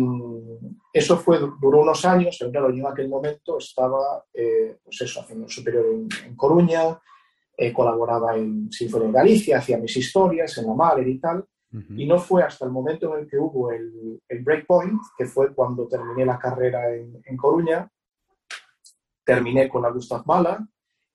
eso 0.91 1.17
fue, 1.17 1.39
duró 1.59 1.81
unos 1.81 2.05
años, 2.05 2.35
pero 2.39 2.51
claro, 2.51 2.69
yo 2.69 2.85
en 2.85 2.87
aquel 2.87 3.09
momento 3.09 3.57
estaba, 3.57 4.23
eh, 4.33 4.77
pues 4.83 5.01
eso, 5.01 5.21
haciendo 5.21 5.47
superior 5.47 5.85
en, 5.87 6.07
en 6.25 6.35
Coruña, 6.35 6.99
eh, 7.57 7.71
colaboraba 7.71 8.35
en 8.35 8.71
Sinfonía 8.71 9.07
de 9.07 9.13
Galicia, 9.13 9.57
hacía 9.57 9.77
mis 9.77 9.95
historias 9.95 10.57
en 10.57 10.67
la 10.67 10.73
Mahler 10.73 11.07
y 11.07 11.19
tal, 11.19 11.39
uh 11.39 11.77
-huh. 11.77 12.01
y 12.01 12.05
no 12.05 12.19
fue 12.19 12.43
hasta 12.43 12.65
el 12.65 12.71
momento 12.71 13.13
en 13.13 13.23
el 13.23 13.29
que 13.29 13.37
hubo 13.37 13.71
el, 13.71 14.21
el 14.27 14.43
breakpoint, 14.43 14.99
que 15.17 15.25
fue 15.25 15.53
cuando 15.53 15.87
terminé 15.87 16.25
la 16.25 16.37
carrera 16.37 16.93
en, 16.95 17.21
en 17.23 17.37
Coruña, 17.37 17.89
terminé 19.23 19.69
con 19.69 19.81
la 19.81 19.89
Gustav 19.89 20.23
Mahler 20.25 20.57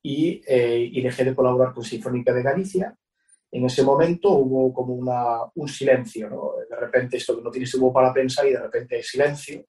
y, 0.03 0.41
eh, 0.47 0.89
y 0.93 1.01
dejé 1.03 1.25
de 1.25 1.35
colaborar 1.35 1.75
con 1.75 1.85
Sinfónica 1.85 2.33
de 2.33 2.43
Galicia, 2.43 2.97
en 3.51 3.65
ese 3.65 3.83
momento 3.83 4.31
hubo 4.31 4.73
como 4.73 4.95
una, 4.95 5.39
un 5.55 5.69
silencio, 5.69 6.29
¿no? 6.29 6.53
De 6.69 6.77
repente 6.77 7.17
esto 7.17 7.37
que 7.37 7.43
no 7.43 7.51
tienes 7.51 7.71
tiempo 7.71 7.93
para 7.93 8.13
pensar 8.13 8.47
y 8.47 8.53
de 8.53 8.61
repente 8.61 8.97
hay 8.97 9.03
silencio 9.03 9.65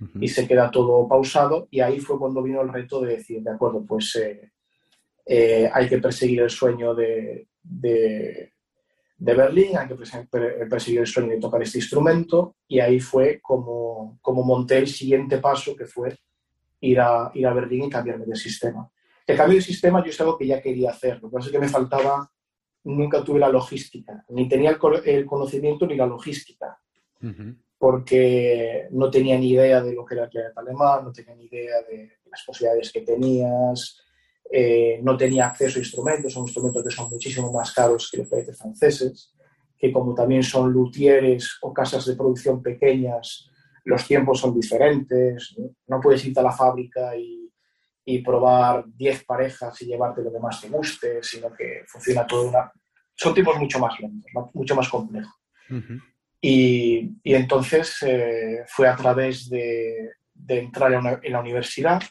uh 0.00 0.04
-huh. 0.04 0.18
y 0.20 0.28
se 0.28 0.46
queda 0.48 0.70
todo 0.70 1.06
pausado 1.06 1.68
y 1.70 1.80
ahí 1.80 2.00
fue 2.00 2.18
cuando 2.18 2.42
vino 2.42 2.60
el 2.60 2.72
reto 2.72 3.00
de 3.00 3.16
decir, 3.16 3.42
de 3.42 3.52
acuerdo, 3.52 3.84
pues 3.86 4.16
eh, 4.16 4.50
eh, 5.26 5.70
hay 5.72 5.88
que 5.88 5.98
perseguir 5.98 6.40
el 6.40 6.50
sueño 6.50 6.92
de, 6.92 7.46
de, 7.62 8.52
de, 9.16 9.34
Berlín, 9.34 9.78
hay 9.78 9.86
que 9.86 9.94
perseguir 9.94 11.00
el 11.00 11.06
sueño 11.06 11.30
de 11.30 11.40
tocar 11.40 11.62
este 11.62 11.78
instrumento 11.78 12.56
y 12.66 12.80
ahí 12.80 12.98
fue 12.98 13.38
como, 13.40 14.18
como 14.20 14.42
monté 14.42 14.78
el 14.78 14.88
siguiente 14.88 15.38
paso 15.38 15.76
que 15.76 15.86
fue 15.86 16.18
ir 16.80 16.98
a, 16.98 17.30
ir 17.34 17.46
a 17.46 17.54
Berlín 17.54 17.84
y 17.84 17.90
cambiarme 17.90 18.26
de 18.26 18.34
sistema. 18.34 18.90
El 19.24 19.36
cambio 19.36 19.58
de 19.58 19.62
sistema 19.62 20.02
yo 20.02 20.10
es 20.10 20.20
algo 20.20 20.36
que 20.36 20.48
ya 20.48 20.60
quería 20.60 20.90
hacer, 20.90 21.20
lo 21.22 21.30
que 21.30 21.34
pasa 21.34 21.46
es 21.46 21.52
que 21.52 21.60
me 21.60 21.68
faltaba 21.68 22.28
nunca 22.84 23.22
tuve 23.22 23.38
la 23.38 23.48
logística, 23.48 24.24
ni 24.30 24.48
tenía 24.48 24.70
el, 25.04 25.26
conocimiento 25.26 25.86
ni 25.86 25.96
la 25.96 26.06
logística, 26.06 26.78
uh 27.22 27.26
-huh. 27.26 27.56
porque 27.78 28.88
no 28.90 29.10
tenía 29.10 29.38
ni 29.38 29.50
idea 29.50 29.82
de 29.82 29.92
lo 29.92 30.04
que 30.04 30.14
era 30.14 30.24
el 30.24 30.30
clarinete 30.30 30.60
alemán, 30.60 31.04
no 31.04 31.12
tenía 31.12 31.34
ni 31.34 31.44
idea 31.44 31.82
de 31.88 32.12
las 32.30 32.42
posibilidades 32.44 32.92
que 32.92 33.02
tenías, 33.02 34.00
eh, 34.50 34.98
no 35.02 35.16
tenía 35.16 35.46
acceso 35.46 35.78
a 35.78 35.82
instrumentos, 35.82 36.32
son 36.32 36.44
instrumentos 36.44 36.84
que 36.84 36.90
son 36.90 37.10
muchísimo 37.10 37.52
más 37.52 37.72
caros 37.72 38.08
que 38.10 38.18
los 38.18 38.28
clarinetes 38.28 38.58
franceses, 38.58 39.34
que 39.78 39.92
como 39.92 40.14
también 40.14 40.42
son 40.42 40.72
luthieres 40.72 41.58
o 41.62 41.72
casas 41.72 42.04
de 42.06 42.16
producción 42.16 42.62
pequeñas, 42.62 43.48
los 43.84 44.06
tiempos 44.06 44.40
son 44.40 44.54
diferentes, 44.54 45.54
no, 45.58 45.70
no 45.86 46.00
puedes 46.00 46.24
irte 46.24 46.40
a 46.40 46.44
la 46.44 46.52
fábrica 46.52 47.16
y 47.16 47.49
y 48.10 48.22
probar 48.22 48.84
10 48.86 49.24
parejas 49.24 49.80
y 49.82 49.86
llevarte 49.86 50.22
lo 50.22 50.32
que 50.32 50.40
más 50.40 50.60
te 50.60 50.68
guste, 50.68 51.22
sino 51.22 51.52
que 51.52 51.84
funciona 51.86 52.26
todo 52.26 52.48
una... 52.48 52.72
Son 53.14 53.32
tipos 53.32 53.56
mucho 53.56 53.78
más 53.78 53.98
lentos, 54.00 54.30
mucho 54.52 54.74
más 54.74 54.88
complejos. 54.88 55.34
Uh 55.68 55.74
-huh. 55.74 56.02
y, 56.40 57.10
y, 57.22 57.34
entonces 57.34 58.02
eh, 58.02 58.64
fue 58.66 58.88
a 58.88 58.96
través 58.96 59.48
de, 59.48 60.14
de 60.34 60.58
entrar 60.58 60.92
en, 60.92 60.98
una, 60.98 61.20
en, 61.22 61.32
la 61.32 61.40
universidad, 61.40 62.02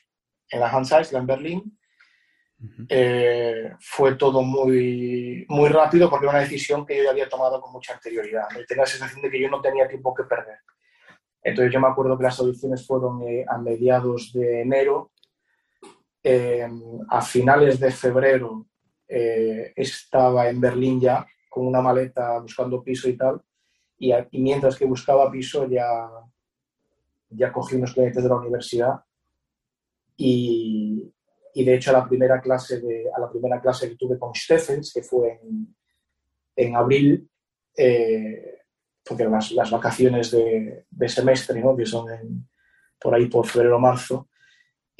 en 0.49 0.59
la 0.61 0.69
Hans 0.69 0.93
Eisler 0.93 1.19
en 1.19 1.27
Berlín, 1.27 1.77
uh 2.61 2.65
-huh. 2.65 2.85
eh, 2.87 3.73
fue 3.81 4.15
todo 4.15 4.41
muy, 4.41 5.45
muy 5.49 5.69
rápido 5.69 6.09
porque 6.09 6.27
era 6.27 6.35
una 6.35 6.47
decisión 6.47 6.85
que 6.85 6.95
yo 6.95 7.03
ya 7.03 7.11
había 7.11 7.27
tomado 7.27 7.59
con 7.59 7.73
mucha 7.73 7.93
anterioridad. 7.95 8.47
Me 8.55 8.63
tenía 8.63 8.83
la 8.83 8.89
sensación 8.89 9.21
de 9.21 9.29
que 9.29 9.41
yo 9.41 9.49
no 9.49 9.59
tenía 9.61 9.85
tiempo 9.87 10.13
que 10.13 10.23
perder. 10.23 10.59
Entonces 11.43 11.73
yo 11.73 11.79
me 11.81 11.87
acuerdo 11.87 12.17
que 12.17 12.23
las 12.23 12.39
audiciones 12.39 12.85
fueron 12.87 13.21
eh, 13.27 13.45
a 13.47 13.57
mediados 13.57 14.31
de 14.31 14.61
enero 14.61 15.11
eh, 16.23 16.67
a 17.09 17.21
finales 17.21 17.79
de 17.79 17.91
febrero 17.91 18.67
eh, 19.07 19.73
estaba 19.75 20.49
en 20.49 20.59
Berlín 20.59 20.99
ya 20.99 21.25
con 21.49 21.65
una 21.65 21.81
maleta 21.81 22.39
buscando 22.39 22.83
piso 22.83 23.09
y 23.09 23.17
tal, 23.17 23.41
y, 23.97 24.13
y 24.13 24.41
mientras 24.41 24.77
que 24.77 24.85
buscaba 24.85 25.31
piso 25.31 25.67
ya, 25.67 26.09
ya 27.29 27.51
cogí 27.51 27.75
unos 27.75 27.93
clientes 27.93 28.21
de 28.21 28.29
la 28.29 28.35
universidad 28.35 28.99
y, 30.15 31.11
y, 31.53 31.63
de 31.63 31.75
hecho 31.75 31.91
a 31.91 31.99
la 31.99 32.07
primera 32.07 32.39
clase 32.39 32.79
de, 32.79 33.05
a 33.15 33.19
la 33.19 33.29
primera 33.29 33.59
clase 33.61 33.89
que 33.89 33.95
tuve 33.95 34.19
con 34.19 34.35
Steffens, 34.35 34.93
que 34.93 35.01
fue 35.01 35.39
en, 35.41 35.75
en 36.55 36.75
abril, 36.75 37.29
eh, 37.75 38.59
porque 39.03 39.23
las, 39.23 39.71
vacaciones 39.71 40.31
de, 40.31 40.85
de, 40.89 41.09
semestre, 41.09 41.61
¿no? 41.61 41.75
que 41.75 41.85
son 41.85 42.11
en, 42.11 42.49
por 42.99 43.15
ahí 43.15 43.27
por 43.27 43.47
febrero 43.47 43.77
o 43.77 43.79
marzo, 43.79 44.28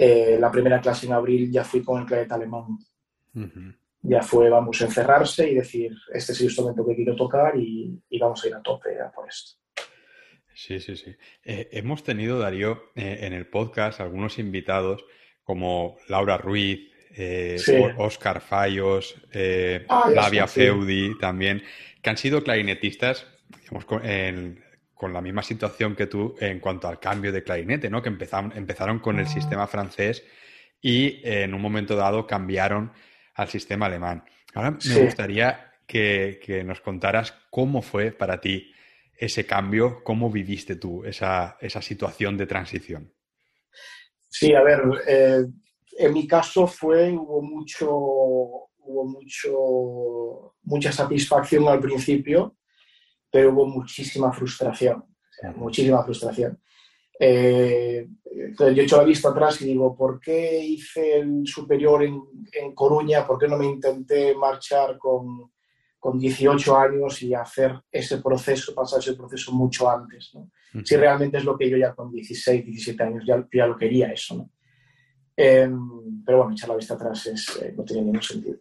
eh, 0.01 0.37
la 0.39 0.49
primera 0.49 0.79
clase 0.79 1.07
en 1.07 1.11
abril 1.11 1.51
ya 1.51 1.65
fui 1.65 1.83
con 1.83 1.99
el 1.99 2.07
clarinete 2.07 2.33
alemán. 2.33 2.77
Uh 3.35 3.41
-huh. 3.41 3.75
Ya 4.01 4.21
fue, 4.21 4.49
vamos 4.49 4.81
a 4.81 4.85
encerrarse 4.85 5.51
y 5.51 5.55
decir, 5.55 5.91
este 6.13 6.31
es 6.31 6.39
el 6.39 6.45
instrumento 6.45 6.87
que 6.87 6.95
quiero 6.95 7.17
tocar 7.17 7.57
y, 7.57 8.01
y 8.09 8.17
vamos 8.17 8.41
a 8.41 8.47
ir 8.47 8.55
a 8.55 8.61
tope 8.61 8.97
a 8.97 9.11
por 9.11 9.27
esto. 9.27 9.59
Sí, 10.53 10.79
sí, 10.79 10.95
sí. 10.95 11.13
Eh, 11.43 11.67
hemos 11.73 12.03
tenido, 12.03 12.39
Darío, 12.39 12.91
eh, 12.95 13.19
en 13.23 13.33
el 13.33 13.47
podcast 13.47 13.99
algunos 13.99 14.39
invitados 14.39 15.03
como 15.43 15.97
Laura 16.07 16.37
Ruiz, 16.37 16.79
Oscar 17.97 18.39
Fallos, 18.39 19.15
ah, 19.89 20.09
Flavia 20.13 20.47
Feudi 20.47 21.17
también, 21.17 21.61
que 22.01 22.09
han 22.09 22.17
sido 22.17 22.41
clarinetistas 22.41 23.27
digamos, 23.61 23.85
con, 24.99 25.13
la 25.13 25.21
misma 25.21 25.41
situación 25.41 25.95
que 25.95 26.07
tú 26.07 26.35
en 26.39 26.59
cuanto 26.59 26.87
al 26.87 26.99
cambio 26.99 27.31
de 27.31 27.41
clarinete, 27.41 27.89
¿no? 27.89 28.01
que 28.01 28.09
empezaron, 28.09 28.51
empezaron 28.55 28.99
con 28.99 29.17
el 29.17 29.25
ah. 29.25 29.29
sistema 29.29 29.65
francés 29.65 30.23
y 30.81 31.21
en 31.23 31.53
un 31.53 31.61
momento 31.61 31.95
dado 31.95 32.27
cambiaron 32.27 32.91
al 33.35 33.47
sistema 33.47 33.85
alemán. 33.85 34.23
Ahora 34.53 34.71
me 34.71 35.05
gustaría 35.05 35.69
que, 35.85 36.63
nos 36.65 36.81
contaras 36.81 37.33
cómo 37.49 37.81
fue 37.81 38.11
para 38.11 38.39
ti 38.39 38.71
ese 39.17 39.45
cambio, 39.45 40.03
cómo 40.03 40.29
viviste 40.29 40.75
tú 40.75 41.03
esa, 41.03 41.57
situación 41.81 42.37
de 42.37 42.45
transición. 42.45 43.13
Sí, 44.29 44.53
a 44.53 44.61
ver, 44.61 44.81
eh, 45.07 45.45
en 45.97 46.13
mi 46.13 46.27
caso 46.27 46.67
fue, 46.67 47.11
hubo 47.11 47.41
mucho, 47.41 47.89
hubo 47.91 49.05
mucho, 49.05 50.55
mucha 50.63 50.91
satisfacción 50.91 51.67
al 51.67 51.79
principio, 51.79 52.55
pero 53.31 53.51
hubo 53.51 53.65
muchísima 53.65 54.31
frustración, 54.31 55.05
muchísima 55.55 56.03
frustración. 56.03 56.59
Eh, 57.19 58.07
yo 58.57 58.65
he 58.65 58.81
hecho 58.81 58.97
la 58.97 59.03
vista 59.03 59.29
atrás 59.29 59.61
y 59.61 59.65
digo, 59.65 59.95
¿por 59.95 60.19
qué 60.19 60.63
hice 60.63 61.19
el 61.19 61.45
superior 61.45 62.03
en, 62.03 62.21
en 62.53 62.73
Coruña? 62.73 63.27
¿Por 63.27 63.37
qué 63.37 63.47
no 63.47 63.57
me 63.57 63.65
intenté 63.65 64.33
marchar 64.35 64.97
con, 64.97 65.51
con 65.99 66.17
18 66.17 66.77
años 66.77 67.21
y 67.21 67.33
hacer 67.33 67.81
ese 67.91 68.19
proceso, 68.19 68.73
pasar 68.73 68.99
ese 68.99 69.15
proceso 69.15 69.51
mucho 69.51 69.89
antes? 69.89 70.31
¿no? 70.33 70.49
Si 70.83 70.95
realmente 70.95 71.37
es 71.37 71.43
lo 71.43 71.57
que 71.57 71.69
yo 71.69 71.77
ya 71.77 71.93
con 71.93 72.11
16, 72.11 72.65
17 72.65 73.03
años 73.03 73.23
ya, 73.27 73.45
ya 73.51 73.67
lo 73.67 73.77
quería 73.77 74.11
eso. 74.11 74.35
¿no? 74.35 74.51
Em, 75.35 76.23
pero 76.25 76.39
bueno, 76.39 76.53
echar 76.53 76.69
la 76.69 76.75
vista 76.75 76.93
atrás 76.93 77.25
es, 77.27 77.59
eh, 77.61 77.73
no 77.75 77.83
tiene 77.83 78.03
ningún 78.03 78.21
sentido. 78.21 78.59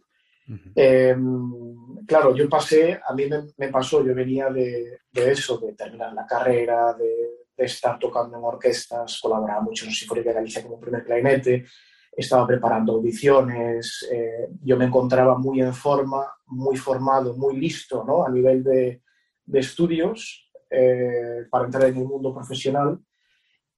Em, 0.75 1.88
claro, 2.09 2.35
yo 2.35 2.49
pasé, 2.49 2.99
a 3.07 3.13
mí 3.13 3.25
me, 3.55 3.67
pasó, 3.69 4.03
yo 4.03 4.15
venía 4.15 4.49
de, 4.49 4.99
eso, 5.13 5.59
de 5.59 5.73
terminar 5.73 6.11
la 6.13 6.25
carrera, 6.25 6.93
de, 6.93 7.37
estar 7.55 7.99
tocando 7.99 8.37
en 8.37 8.43
orquestas, 8.43 9.19
colaboraba 9.21 9.61
mucho 9.61 9.85
en 9.85 9.91
Sinfónica 9.91 10.29
de 10.29 10.35
Galicia 10.35 10.63
como 10.63 10.79
primer 10.79 11.03
clarinete, 11.03 11.65
estaba 12.11 12.47
preparando 12.47 12.93
audiciones, 12.93 14.07
eh, 14.09 14.47
yo 14.63 14.77
me 14.77 14.85
encontraba 14.85 15.37
muy 15.37 15.61
en 15.61 15.73
forma, 15.73 16.25
muy 16.47 16.77
formado, 16.77 17.35
muy 17.35 17.57
listo 17.57 18.05
¿no? 18.05 18.25
a 18.25 18.29
nivel 18.29 18.63
de, 18.63 19.01
de 19.45 19.59
estudios 19.59 20.49
eh, 20.69 21.45
para 21.51 21.65
entrar 21.65 21.83
en 21.89 21.97
el 21.97 22.05
mundo 22.05 22.33
profesional. 22.33 22.97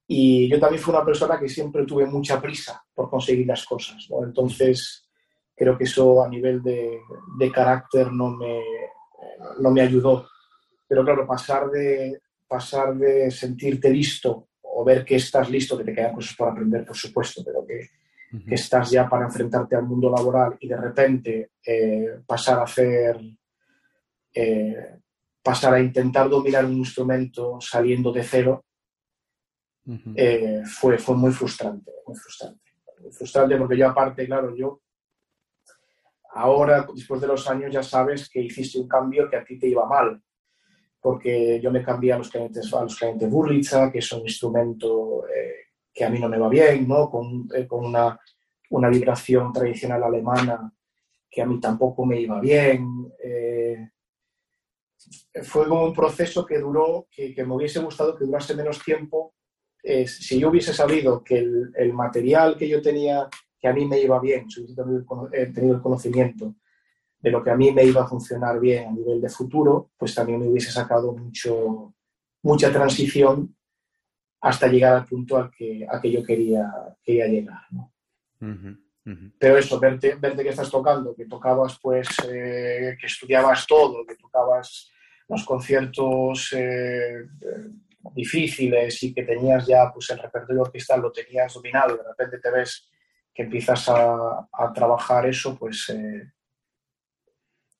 Y 0.06 0.48
yo 0.48 0.60
también 0.60 0.80
fui 0.80 0.94
una 0.94 1.04
persona 1.04 1.40
que 1.40 1.48
siempre 1.48 1.84
tuve 1.84 2.06
mucha 2.06 2.40
prisa 2.40 2.84
por 2.94 3.10
conseguir 3.10 3.48
las 3.48 3.64
cosas. 3.64 4.06
¿no? 4.10 4.24
Entonces, 4.24 5.10
creo 5.62 5.78
que 5.78 5.84
eso 5.84 6.24
a 6.24 6.28
nivel 6.28 6.60
de, 6.60 6.98
de 7.38 7.52
carácter 7.52 8.10
no 8.10 8.30
me, 8.30 8.60
no 9.60 9.70
me 9.70 9.80
ayudó. 9.80 10.26
Pero 10.88 11.04
claro, 11.04 11.24
pasar 11.24 11.70
de, 11.70 12.20
pasar 12.48 12.96
de 12.96 13.30
sentirte 13.30 13.88
listo 13.90 14.48
o 14.62 14.84
ver 14.84 15.04
que 15.04 15.16
estás 15.16 15.48
listo, 15.48 15.78
que 15.78 15.84
te 15.84 15.94
quedan 15.94 16.14
cosas 16.14 16.34
por 16.36 16.48
aprender, 16.48 16.84
por 16.84 16.96
supuesto, 16.96 17.42
pero 17.44 17.64
que, 17.66 17.88
estás 18.46 18.90
ya 18.90 19.08
para 19.08 19.26
enfrentarte 19.26 19.76
al 19.76 19.84
mundo 19.84 20.10
laboral 20.10 20.56
y 20.58 20.66
de 20.66 20.76
repente 20.76 21.50
eh, 21.66 22.22
pasar 22.26 22.60
a 22.60 22.62
hacer, 22.62 23.20
eh, 24.34 24.98
pasar 25.42 25.74
a 25.74 25.80
intentar 25.80 26.30
dominar 26.30 26.64
un 26.64 26.78
instrumento 26.78 27.58
saliendo 27.60 28.10
de 28.10 28.22
cero, 28.22 28.64
eh, 30.16 30.62
fue, 30.64 30.96
fue 30.96 31.14
muy 31.14 31.30
frustrante, 31.30 31.90
muy 32.06 32.16
frustrante. 32.16 32.60
Muy 33.00 33.12
frustrante 33.12 33.56
porque 33.56 33.76
yo 33.76 33.88
aparte, 33.88 34.26
claro, 34.26 34.54
yo 34.56 34.81
ahora, 36.32 36.86
después 36.94 37.20
de 37.20 37.26
los 37.26 37.48
años, 37.48 37.72
ya 37.72 37.82
sabes 37.82 38.28
que 38.28 38.40
hiciste 38.40 38.78
un 38.78 38.88
cambio 38.88 39.28
que 39.28 39.36
a 39.36 39.44
ti 39.44 39.58
te 39.58 39.68
iba 39.68 39.86
mal 39.86 40.22
porque 41.02 41.60
yo 41.60 41.72
me 41.72 41.82
cambié 41.82 42.12
a 42.12 42.18
los 42.18 42.30
clientes, 42.30 42.72
a 42.72 42.84
los 42.84 42.96
clientes 42.96 43.28
Burlitza, 43.28 43.90
que 43.90 43.98
es 43.98 44.12
un 44.12 44.20
instrumento 44.20 45.26
eh, 45.26 45.72
que 45.92 46.04
a 46.04 46.08
mí 46.08 46.20
no 46.20 46.28
me 46.28 46.38
va 46.38 46.48
bien, 46.48 46.86
¿no? 46.86 47.10
con, 47.10 47.48
eh, 47.52 47.66
con 47.66 47.84
una, 47.84 48.18
una, 48.70 48.88
vibración 48.88 49.52
tradicional 49.52 50.04
alemana 50.04 50.72
que 51.28 51.42
a 51.42 51.46
mí 51.46 51.58
tampoco 51.58 52.06
me 52.06 52.20
iba 52.20 52.38
bien. 52.40 53.12
Eh, 53.22 53.88
fue 55.42 55.66
como 55.66 55.86
un 55.86 55.92
proceso 55.92 56.46
que 56.46 56.60
duró, 56.60 57.08
que, 57.10 57.34
que, 57.34 57.44
me 57.44 57.54
hubiese 57.54 57.80
gustado 57.80 58.16
que 58.16 58.24
durase 58.24 58.54
menos 58.54 58.80
tiempo. 58.84 59.34
si 59.82 60.38
yo 60.38 60.50
hubiese 60.50 60.72
sabido 60.72 61.24
que 61.24 61.38
el, 61.38 61.72
el, 61.74 61.92
material 61.92 62.56
que 62.56 62.68
yo 62.68 62.80
tenía, 62.80 63.28
que 63.62 63.68
a 63.68 63.72
mí 63.72 63.86
me 63.86 64.00
iba 64.00 64.18
bien, 64.18 64.50
si 64.50 64.60
hubiese 64.60 64.74
tenido 65.52 65.76
el 65.76 65.80
conocimiento, 65.80 66.56
de 67.20 67.30
lo 67.30 67.44
que 67.44 67.50
a 67.50 67.56
mí 67.56 67.70
me 67.70 67.84
iba 67.84 68.02
a 68.02 68.08
funcionar 68.08 68.58
bien 68.58 68.88
a 68.88 68.92
nivel 68.92 69.20
de 69.20 69.28
futuro, 69.28 69.92
pues 69.96 70.12
también 70.12 70.40
me 70.40 70.48
hubiese 70.48 70.72
sacado 70.72 71.12
mucho, 71.12 71.94
mucha 72.42 72.72
transición 72.72 73.54
hasta 74.40 74.66
llegar 74.66 74.94
al 74.96 75.04
punto 75.06 75.36
al 75.36 75.48
que, 75.52 75.86
a 75.88 76.00
que 76.00 76.10
yo 76.10 76.24
quería, 76.24 76.68
quería 77.04 77.28
llegar. 77.28 77.60
Pero 79.38 79.56
eso, 79.56 79.78
verte, 79.78 80.16
verte 80.16 80.42
que 80.42 80.48
estás 80.48 80.70
tocando, 80.70 81.14
que 81.14 81.26
tocabas 81.26 81.78
pues, 81.80 82.08
eh, 82.28 82.96
que 83.00 83.06
estudiabas 83.06 83.64
todo, 83.68 84.04
que 84.04 84.16
tocabas 84.16 84.90
los 85.28 85.44
conciertos 85.44 86.52
eh, 86.56 87.28
difíciles 88.12 89.00
y 89.04 89.14
que 89.14 89.22
tenías 89.22 89.64
ya 89.68 89.92
pues 89.92 90.10
el 90.10 90.18
repertorio 90.18 90.62
orquestal 90.62 91.00
lo 91.00 91.12
tenías 91.12 91.54
dominado 91.54 91.94
y 91.94 91.98
de 91.98 92.04
repente 92.08 92.38
te 92.40 92.50
ves 92.50 92.91
que 93.34 93.42
empiezas 93.42 93.88
a, 93.88 94.48
a 94.52 94.72
trabajar 94.72 95.26
eso, 95.26 95.56
pues 95.58 95.88
eh, 95.88 96.32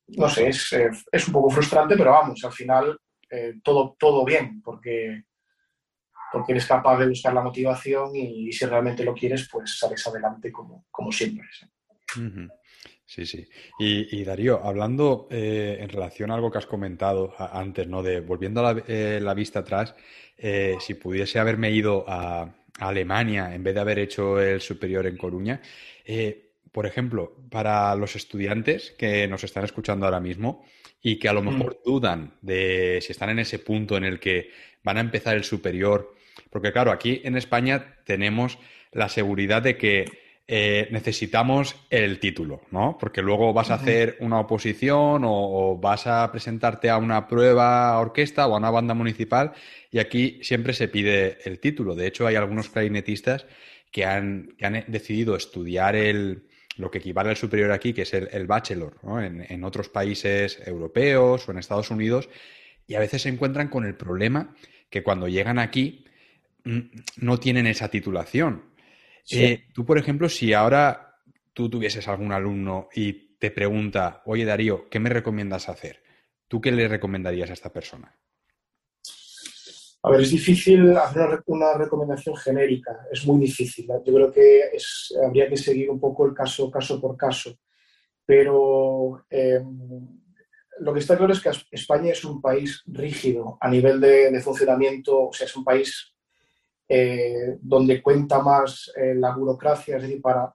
no 0.08 0.28
sé, 0.28 0.48
es, 0.48 0.72
eh, 0.72 0.90
es, 1.10 1.26
un 1.26 1.32
poco 1.32 1.50
frustrante, 1.50 1.96
pero 1.96 2.12
vamos, 2.12 2.42
al 2.44 2.52
final 2.52 2.98
eh, 3.30 3.54
todo, 3.62 3.96
todo 3.98 4.24
bien, 4.24 4.62
porque, 4.62 5.24
porque 6.32 6.52
eres 6.52 6.66
capaz 6.66 6.98
de 6.98 7.08
buscar 7.08 7.34
la 7.34 7.42
motivación 7.42 8.16
y, 8.16 8.52
si 8.52 8.64
realmente 8.64 9.04
lo 9.04 9.14
quieres, 9.14 9.48
pues 9.50 9.78
sales 9.78 10.06
adelante 10.06 10.50
como, 10.50 10.86
como 10.90 11.12
siempre. 11.12 11.46
¿sí? 11.52 13.26
Sí, 13.26 13.46
Y, 13.78 14.24
Darío, 14.24 14.64
hablando 14.64 15.28
en 15.30 15.86
relación 15.90 16.30
a 16.30 16.34
algo 16.34 16.50
que 16.50 16.56
has 16.58 16.66
comentado 16.66 17.34
antes, 17.38 17.86
¿no? 17.86 18.02
De 18.02 18.20
volviendo 18.20 18.66
a 18.66 18.72
la, 18.72 19.34
vista 19.34 19.58
atrás, 19.58 19.94
si 20.80 20.94
pudiese 20.94 21.38
haberme 21.38 21.70
ido 21.72 22.06
a, 22.08 22.54
a, 22.78 22.88
Alemania 22.88 23.54
en 23.54 23.62
vez 23.62 23.74
de 23.74 23.80
haber 23.80 23.98
hecho 23.98 24.40
el 24.40 24.60
superior 24.60 25.06
en 25.06 25.16
Coruña, 25.16 25.60
por 26.72 26.86
ejemplo, 26.86 27.36
para 27.50 27.94
los 27.94 28.16
estudiantes 28.16 28.92
que 28.92 29.28
nos 29.28 29.44
están 29.44 29.64
escuchando 29.64 30.06
ahora 30.06 30.20
mismo 30.20 30.64
y 31.02 31.18
que 31.18 31.28
a 31.28 31.32
lo 31.32 31.42
mm. 31.42 31.46
mejor 31.46 31.80
dudan 31.84 32.34
de 32.40 32.98
si 33.02 33.12
están 33.12 33.30
en 33.30 33.40
ese 33.40 33.58
punto 33.58 33.96
en 33.96 34.04
el 34.04 34.18
que 34.18 34.50
van 34.82 34.96
a 34.96 35.00
empezar 35.00 35.36
el 35.36 35.44
superior, 35.44 36.14
porque 36.50 36.72
claro, 36.72 36.90
aquí 36.90 37.20
en 37.24 37.36
España 37.36 37.96
tenemos 38.04 38.58
la 38.90 39.08
seguridad 39.08 39.62
de 39.62 39.76
que 39.76 40.21
eh, 40.48 40.88
necesitamos 40.90 41.76
el 41.88 42.18
título, 42.18 42.62
¿no? 42.70 42.98
Porque 42.98 43.22
luego 43.22 43.52
vas 43.52 43.70
a 43.70 43.74
hacer 43.74 44.16
una 44.20 44.40
oposición 44.40 45.22
o, 45.24 45.78
vas 45.80 46.06
a 46.06 46.30
presentarte 46.30 46.90
a 46.90 46.98
una 46.98 47.28
prueba 47.28 47.98
orquesta 47.98 48.46
o 48.46 48.54
a 48.54 48.58
una 48.58 48.70
banda 48.70 48.94
municipal 48.94 49.52
y 49.90 49.98
aquí 49.98 50.40
siempre 50.42 50.72
se 50.72 50.88
pide 50.88 51.38
el 51.44 51.60
título. 51.60 51.94
De 51.94 52.06
hecho, 52.06 52.26
hay 52.26 52.34
algunos 52.36 52.68
clarinetistas 52.68 53.46
que 53.90 54.04
han 54.04 54.54
decidido 54.88 55.36
estudiar 55.36 55.96
el, 55.96 56.44
lo 56.76 56.90
que 56.90 56.98
equivale 56.98 57.30
al 57.30 57.36
superior 57.36 57.72
aquí, 57.72 57.92
que 57.92 58.02
es 58.02 58.14
el, 58.14 58.46
bachelor, 58.46 58.96
en, 59.20 59.64
otros 59.64 59.88
países 59.88 60.60
europeos 60.66 61.48
o 61.48 61.52
en 61.52 61.58
Estados 61.58 61.90
Unidos, 61.90 62.28
y 62.86 62.94
a 62.94 63.00
veces 63.00 63.22
se 63.22 63.28
encuentran 63.28 63.68
con 63.68 63.84
el 63.84 63.94
problema 63.94 64.54
que 64.90 65.02
cuando 65.02 65.28
llegan 65.28 65.58
aquí 65.58 66.04
mm, 66.64 66.80
no 67.18 67.38
tienen 67.38 67.66
esa 67.66 67.88
titulación. 67.88 68.64
Eh, 69.30 69.68
tú, 69.72 69.84
por 69.84 69.98
ejemplo, 69.98 70.28
si 70.28 70.52
ahora 70.52 71.20
tú 71.52 71.70
tuvieses 71.70 72.08
algún 72.08 72.32
alumno 72.32 72.88
y 72.94 73.36
te 73.36 73.50
pregunta, 73.50 74.22
oye 74.26 74.44
Darío, 74.44 74.88
¿qué 74.88 74.98
me 75.00 75.10
recomiendas 75.10 75.68
hacer? 75.68 76.02
¿Tú 76.48 76.60
qué 76.60 76.72
le 76.72 76.88
recomendarías 76.88 77.50
a 77.50 77.54
esta 77.54 77.72
persona? 77.72 78.16
A 80.04 80.10
ver, 80.10 80.22
es 80.22 80.30
difícil 80.30 80.96
hacer 80.96 81.42
una 81.46 81.74
recomendación 81.74 82.36
genérica, 82.36 83.06
es 83.12 83.24
muy 83.24 83.40
difícil. 83.40 83.86
Yo 84.04 84.14
creo 84.14 84.32
que 84.32 84.62
habría 85.24 85.48
que 85.48 85.56
seguir 85.56 85.88
un 85.90 86.00
poco 86.00 86.26
el 86.26 86.34
caso, 86.34 86.70
caso 86.70 87.00
por 87.00 87.16
caso. 87.16 87.56
Pero 88.26 89.24
em, 89.30 90.20
lo 90.80 90.92
que 90.92 90.98
está 90.98 91.16
claro 91.16 91.32
es 91.32 91.40
que 91.40 91.50
España 91.70 92.12
es 92.12 92.24
un 92.24 92.40
país 92.40 92.82
rígido 92.86 93.58
a 93.60 93.70
nivel 93.70 94.00
de, 94.00 94.40
funcionamiento, 94.40 95.28
o 95.28 95.32
sea, 95.32 95.46
es 95.46 95.56
un 95.56 95.64
país 95.64 96.11
eh, 96.88 97.58
donde 97.60 98.02
cuenta 98.02 98.40
más 98.40 98.92
eh, 98.96 99.14
la 99.14 99.34
burocracia, 99.34 99.96
es 99.96 100.02
decir, 100.02 100.20
para, 100.20 100.52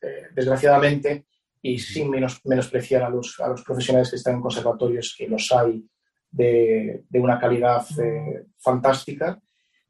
eh, 0.00 0.28
desgraciadamente, 0.34 1.26
y 1.62 1.78
sin 1.78 2.10
menos, 2.10 2.40
menospreciar 2.44 3.02
a 3.02 3.10
los, 3.10 3.40
a 3.40 3.48
los 3.48 3.62
profesionales 3.62 4.10
que 4.10 4.16
están 4.16 4.36
en 4.36 4.42
conservatorios, 4.42 5.14
que 5.16 5.28
los 5.28 5.50
hay 5.52 5.84
de, 6.30 7.04
una 7.14 7.38
calidad 7.38 7.84
eh, 7.98 8.46
fantástica, 8.58 9.40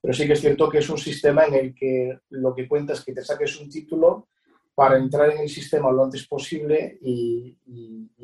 pero 0.00 0.14
sí 0.14 0.26
que 0.26 0.34
es 0.34 0.40
cierto 0.40 0.68
que 0.68 0.78
es 0.78 0.88
un 0.88 0.98
sistema 0.98 1.44
en 1.44 1.54
el 1.54 1.74
que 1.74 2.18
lo 2.30 2.54
que 2.54 2.68
cuenta 2.68 2.92
es 2.92 3.04
que 3.04 3.12
te 3.12 3.24
saques 3.24 3.60
un 3.60 3.68
título 3.68 4.28
para 4.74 4.98
entrar 4.98 5.30
en 5.30 5.38
el 5.38 5.48
sistema 5.48 5.90
lo 5.90 6.04
antes 6.04 6.26
posible 6.26 6.98
y, 7.00 7.58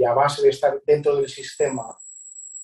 a 0.07 0.15
base 0.15 0.43
de 0.43 0.51
estar 0.51 0.81
dentro 0.85 1.17
del 1.17 1.29
sistema 1.29 1.97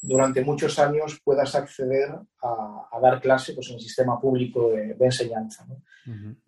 durante 0.01 0.45
muchos 0.45 0.79
años 0.79 1.21
puedas 1.25 1.55
acceder 1.55 2.11
a, 2.43 2.99
dar 3.03 3.21
clase 3.21 3.53
pues, 3.53 3.69
en 3.69 3.75
el 3.75 3.81
sistema 3.81 4.21
público 4.21 4.71
de, 4.71 4.97
enseñanza. 5.01 5.67
¿no? 5.67 5.83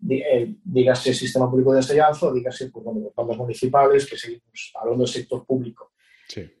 Eh, 0.09 0.55
dígase 0.63 1.13
sistema 1.13 1.49
público 1.49 1.73
de 1.73 1.79
enseñanza 1.79 2.27
o 2.27 2.33
dígase 2.33 2.69
pues, 2.69 2.85
bueno, 2.85 3.35
municipales, 3.35 4.05
que 4.05 4.17
seguimos 4.17 4.71
hablando 4.75 5.03
del 5.03 5.13
sector 5.13 5.45
público. 5.45 5.91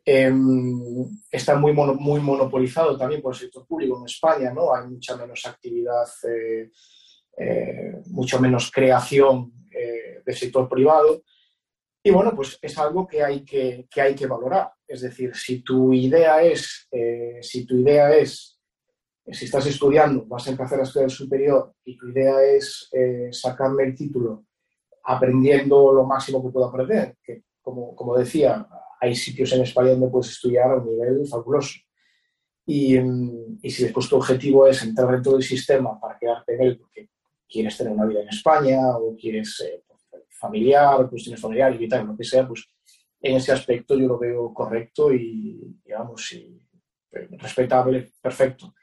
Em, 0.03 1.07
está 1.31 1.55
muy, 1.55 1.71
muy 1.71 2.19
monopolizado 2.19 2.97
también 2.97 3.21
por 3.21 3.33
el 3.33 3.39
sector 3.39 3.65
público 3.65 3.97
en 3.97 4.05
España, 4.05 4.53
¿no? 4.53 4.73
Hay 4.75 4.87
mucha 4.89 5.15
menos 5.15 5.45
actividad, 5.45 6.07
eh, 6.27 6.71
eh, 7.37 8.01
mucho 8.07 8.39
menos 8.41 8.69
creación 8.69 9.53
del 10.25 10.35
sector 10.35 10.67
privado. 10.67 11.23
Y 12.03 12.11
bueno, 12.11 12.35
pues 12.35 12.59
es 12.61 12.77
algo 12.77 13.07
que 13.07 13.23
hay 13.23 13.45
que, 13.45 13.87
que 13.89 14.01
hay 14.01 14.13
que 14.13 14.27
valorar. 14.27 14.71
Es 14.91 14.99
decir, 14.99 15.33
si 15.33 15.61
tu 15.61 15.93
idea 15.93 16.43
es, 16.43 16.85
eh, 16.91 17.39
si 17.41 17.65
tu 17.65 17.77
idea 17.77 18.13
es, 18.13 18.59
si 19.25 19.45
estás 19.45 19.65
estudiando, 19.65 20.25
vas 20.25 20.45
a 20.47 20.51
empezar 20.51 20.81
a 20.81 20.83
estudiar 20.83 21.09
superior 21.09 21.73
y 21.85 21.95
tu 21.95 22.09
idea 22.09 22.43
es 22.43 22.89
eh, 22.91 23.29
sacarme 23.31 23.83
el 23.85 23.95
título 23.95 24.43
aprendiendo 25.05 25.93
lo 25.93 26.03
máximo 26.03 26.43
que 26.43 26.51
puedo 26.51 26.65
aprender, 26.65 27.15
que 27.23 27.43
como, 27.61 27.95
como 27.95 28.17
decía, 28.17 28.67
hay 28.99 29.15
sitios 29.15 29.53
en 29.53 29.61
España 29.61 29.91
donde 29.91 30.09
puedes 30.09 30.31
estudiar 30.31 30.69
a 30.69 30.75
un 30.75 30.85
nivel 30.85 31.25
fabuloso. 31.25 31.79
Y, 32.65 32.97
y, 32.97 33.71
si 33.71 33.83
después 33.83 34.09
tu 34.09 34.17
objetivo 34.17 34.67
es 34.67 34.83
entrar 34.83 35.09
dentro 35.09 35.33
del 35.33 35.43
sistema 35.43 35.99
para 35.99 36.17
quedarte 36.19 36.53
en 36.55 36.61
él 36.63 36.77
porque 36.77 37.09
quieres 37.49 37.77
tener 37.77 37.93
una 37.93 38.05
vida 38.05 38.21
en 38.21 38.29
España 38.29 38.97
o 38.97 39.15
quieres 39.15 39.59
eh, 39.65 39.83
familiar, 40.29 41.09
cuestiones 41.09 41.39
familiares 41.39 41.79
y 41.81 41.87
tal, 41.87 42.07
lo 42.07 42.17
que 42.17 42.25
sea, 42.25 42.45
pues 42.45 42.67
en 43.21 43.35
ese 43.35 43.51
aspecto 43.51 43.97
yo 43.97 44.07
lo 44.07 44.17
veo 44.17 44.53
correcto 44.53 45.13
y, 45.13 45.77
digamos, 45.83 46.31
y, 46.33 46.59
eh, 47.11 47.27
respetable, 47.31 48.11
perfecto. 48.21 48.73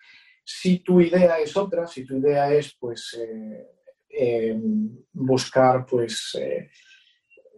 Si 0.45 0.79
tu 0.79 1.01
idea 1.01 1.39
es 1.39 1.57
otra, 1.57 1.87
si 1.87 2.05
tu 2.05 2.17
idea 2.17 2.53
es, 2.53 2.75
pues, 2.79 3.19
eh, 3.21 3.67
em, 4.09 4.97
buscar, 5.13 5.85
pues, 5.85 6.37
eh, 6.41 6.71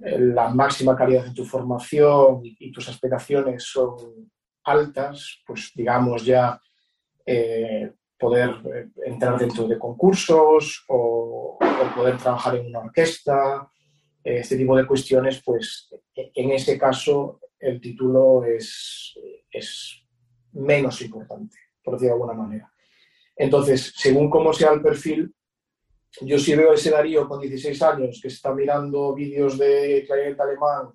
la 0.02 0.48
máxima 0.48 0.96
calidad 0.96 1.24
de 1.26 1.34
tu 1.34 1.44
formación 1.44 2.40
y, 2.42 2.72
tus 2.72 2.88
aspiraciones 2.88 3.64
son 3.64 4.30
altas, 4.64 5.42
pues, 5.46 5.72
digamos, 5.74 6.24
ya 6.24 6.58
poder 8.18 8.90
entrar 9.06 9.38
dentro 9.38 9.68
de 9.68 9.78
concursos 9.78 10.84
o, 10.88 11.58
o 11.60 11.94
poder 11.94 12.16
trabajar 12.18 12.56
en 12.56 12.66
una 12.66 12.80
orquesta, 12.80 13.70
este 14.22 14.56
tipo 14.56 14.76
de 14.76 14.87
cuestiones, 14.87 15.42
pues 15.44 15.88
en 16.14 16.50
ese 16.50 16.78
caso 16.78 17.40
el 17.59 17.80
título 17.80 18.44
es, 18.44 19.14
es 19.50 20.02
menos 20.52 21.00
importante, 21.02 21.56
por 21.83 21.94
decirlo 21.94 22.16
de 22.16 22.22
alguna 22.22 22.42
manera. 22.42 22.72
Entonces, 23.37 23.92
según 23.96 24.28
cómo 24.28 24.52
sea 24.52 24.72
el 24.72 24.83
perfil, 24.83 25.35
yo 26.22 26.38
sí 26.38 26.54
veo 26.54 26.72
ese 26.72 26.90
Darío 26.90 27.28
con 27.28 27.40
16 27.40 27.83
años 27.83 28.18
que 28.20 28.28
está 28.28 28.52
mirando 28.54 29.14
vídeos 29.14 29.56
de 29.56 30.04
clarinete 30.06 30.42
alemán, 30.42 30.90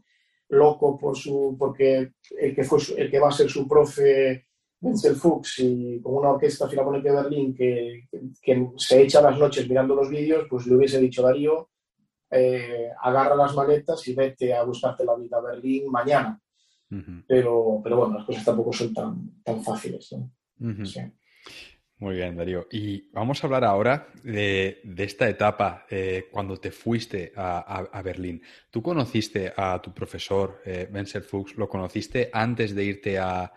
loco 0.50 0.98
por 0.98 1.18
su, 1.18 1.56
porque 1.58 2.12
el 2.38 2.56
que, 2.56 2.64
fue 2.64 2.80
el 2.98 3.10
que 3.10 3.20
va 3.20 3.30
a 3.30 3.32
ser 3.32 3.50
su 3.50 3.68
profe, 3.68 4.46
Wenzel 4.82 5.16
Fuchs, 5.16 5.60
y 5.60 6.00
con 6.02 6.16
una 6.16 6.32
orquesta 6.32 6.68
filarmónica 6.68 7.10
de 7.10 7.24
Berlín 7.24 7.56
que, 7.56 8.08
que, 8.42 8.70
se 8.78 9.02
echa 9.02 9.22
las 9.22 9.40
noches 9.40 9.68
mirando 9.68 9.96
los 9.96 10.10
vídeos, 10.10 10.46
pues 10.50 10.68
le 10.68 10.76
hubiese 10.76 11.00
dicho 11.00 11.24
Darío, 11.24 11.70
eh, 12.30 12.90
agarra 13.02 13.36
las 13.36 13.56
maletas 13.56 14.08
y 14.08 14.16
vete 14.16 14.54
a 14.54 14.64
buscarte 14.64 15.06
la 15.06 15.16
vida 15.16 15.38
a 15.38 15.42
Berlín 15.42 15.92
mañana. 15.92 16.40
pero, 17.28 17.82
pero 17.84 17.98
bueno, 17.98 18.16
las 18.18 18.26
cosas 18.26 18.46
tampoco 18.46 18.72
son 18.74 18.94
tan, 18.94 19.42
tan 19.44 19.64
fáciles. 19.64 20.16
Muy 21.98 22.16
bien, 22.16 22.36
Darío. 22.36 22.68
Y 22.72 23.10
vamos 23.12 23.42
a 23.42 23.48
hablar 23.48 23.64
ahora 23.64 24.10
de, 24.22 24.82
esta 24.98 25.30
etapa 25.30 25.86
eh, 25.90 26.28
cuando 26.30 26.58
te 26.58 26.72
fuiste 26.72 27.32
a, 27.36 28.02
Berlín. 28.04 28.42
¿Tú 28.70 28.82
conociste 28.82 29.54
a 29.56 29.82
tu 29.82 29.94
profesor, 29.94 30.62
eh, 30.66 30.90
Wenzel 30.92 31.24
Fuchs? 31.24 31.56
¿Lo 31.56 31.70
conociste 31.70 32.30
antes 32.34 32.76
de 32.76 32.84
irte 32.84 33.18
a, 33.18 33.52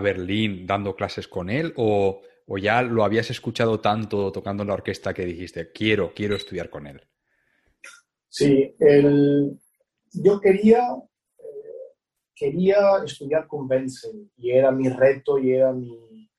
Berlín 0.00 0.64
dando 0.64 0.94
clases 0.94 1.26
con 1.26 1.50
él? 1.50 1.72
¿O, 1.76 2.22
¿O, 2.46 2.56
ya 2.56 2.82
lo 2.82 3.02
habías 3.02 3.30
escuchado 3.30 3.80
tanto 3.80 4.30
tocando 4.30 4.62
en 4.62 4.68
la 4.68 4.74
orquesta 4.74 5.12
que 5.12 5.24
dijiste, 5.24 5.72
quiero, 5.72 6.12
quiero 6.14 6.36
estudiar 6.36 6.70
con 6.70 6.86
él? 6.86 7.02
Sí, 8.34 8.74
yo 10.14 10.40
quería, 10.40 10.88
eh, 11.38 11.44
quería 12.34 13.04
estudiar 13.04 13.46
con 13.46 13.70
Wenzel 13.70 14.30
y 14.38 14.52
era 14.52 14.70
mi 14.70 14.88
reto 14.88 15.38
y 15.38 15.52
era 15.52 15.70
mi... 15.70 16.30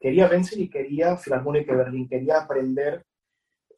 Quería 0.00 0.28
Wenzel 0.28 0.62
y 0.62 0.70
quería 0.70 1.18
Filarmónica 1.18 1.72
de 1.72 1.78
Berlín, 1.78 2.08
quería 2.08 2.38
aprender, 2.38 3.04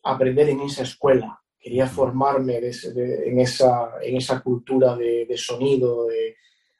aprender 0.05 0.51
en 0.51 0.61
esa 0.61 0.85
escuela, 0.85 1.43
quería 1.59 1.89
formarme 1.89 2.59
en, 2.59 3.41
esa, 3.41 3.91
en 4.01 4.17
esa 4.19 4.41
cultura 4.41 4.95
de, 4.95 5.27
sonido, 5.37 6.07
de 6.07 6.37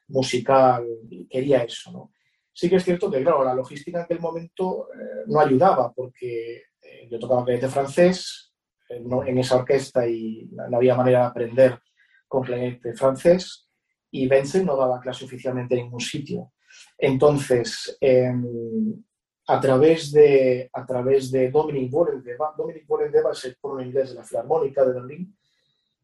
musical, 0.07 0.87
quería 1.29 1.63
eso, 1.63 1.91
¿no? 1.91 2.13
Sí 2.53 2.69
que 2.69 2.77
es 2.77 2.85
cierto 2.85 3.11
que, 3.11 3.21
claro, 3.21 3.43
la 3.43 3.53
logística 3.53 3.97
en 3.97 4.05
aquel 4.05 4.21
momento 4.21 4.87
eh, 4.93 5.25
no 5.27 5.41
ayudaba 5.41 5.91
porque 5.91 6.55
eh, 6.81 7.09
yo 7.11 7.19
tocaba 7.19 7.43
clarinete 7.43 7.67
francés, 7.67 8.54
en 8.89 9.37
esa 9.37 9.57
orquesta 9.57 10.07
y 10.07 10.49
no 10.51 10.77
había 10.77 10.95
manera 10.95 11.19
de 11.19 11.25
aprender 11.25 11.79
con 12.27 12.43
clarinete 12.43 12.93
francés 12.93 13.69
y 14.11 14.27
Benson 14.27 14.65
no 14.65 14.77
daba 14.77 14.99
clase 14.99 15.25
oficialmente 15.25 15.75
en 15.75 15.83
ningún 15.83 15.99
sitio. 15.99 16.53
Entonces, 16.97 17.97
em, 17.99 19.03
a 19.47 19.59
través 19.59 20.11
de, 20.11 20.69
a 20.71 20.85
través 20.85 21.31
de 21.31 21.51
Dominic 21.51 21.91
Volendeva, 21.91 22.53
Dominic 22.57 22.87
Volendeva 22.87 23.31
es 23.31 23.45
el 23.45 23.57
inglés 23.85 24.09
de 24.09 24.15
la 24.15 24.23
Filarmónica 24.23 24.85
de 24.85 24.93
Berlín, 24.93 25.37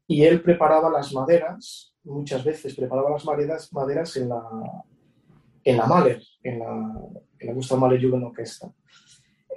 y 0.08 0.24
él 0.24 0.42
preparaba 0.42 0.90
las 0.90 1.14
maderas, 1.14 1.96
muchas 2.04 2.44
veces 2.44 2.76
preparaba 2.76 3.12
las 3.12 3.24
maderas, 3.24 3.72
maderas 3.72 4.16
en 4.18 4.30
la, 4.30 4.44
en 5.64 5.78
la 5.78 5.86
Mahler, 5.86 6.22
en 6.44 6.60
la, 6.60 6.94
en 7.40 7.48
la 7.48 7.54
Gustav 7.54 7.80
Mahler 7.80 8.06
Orquesta. 8.06 8.74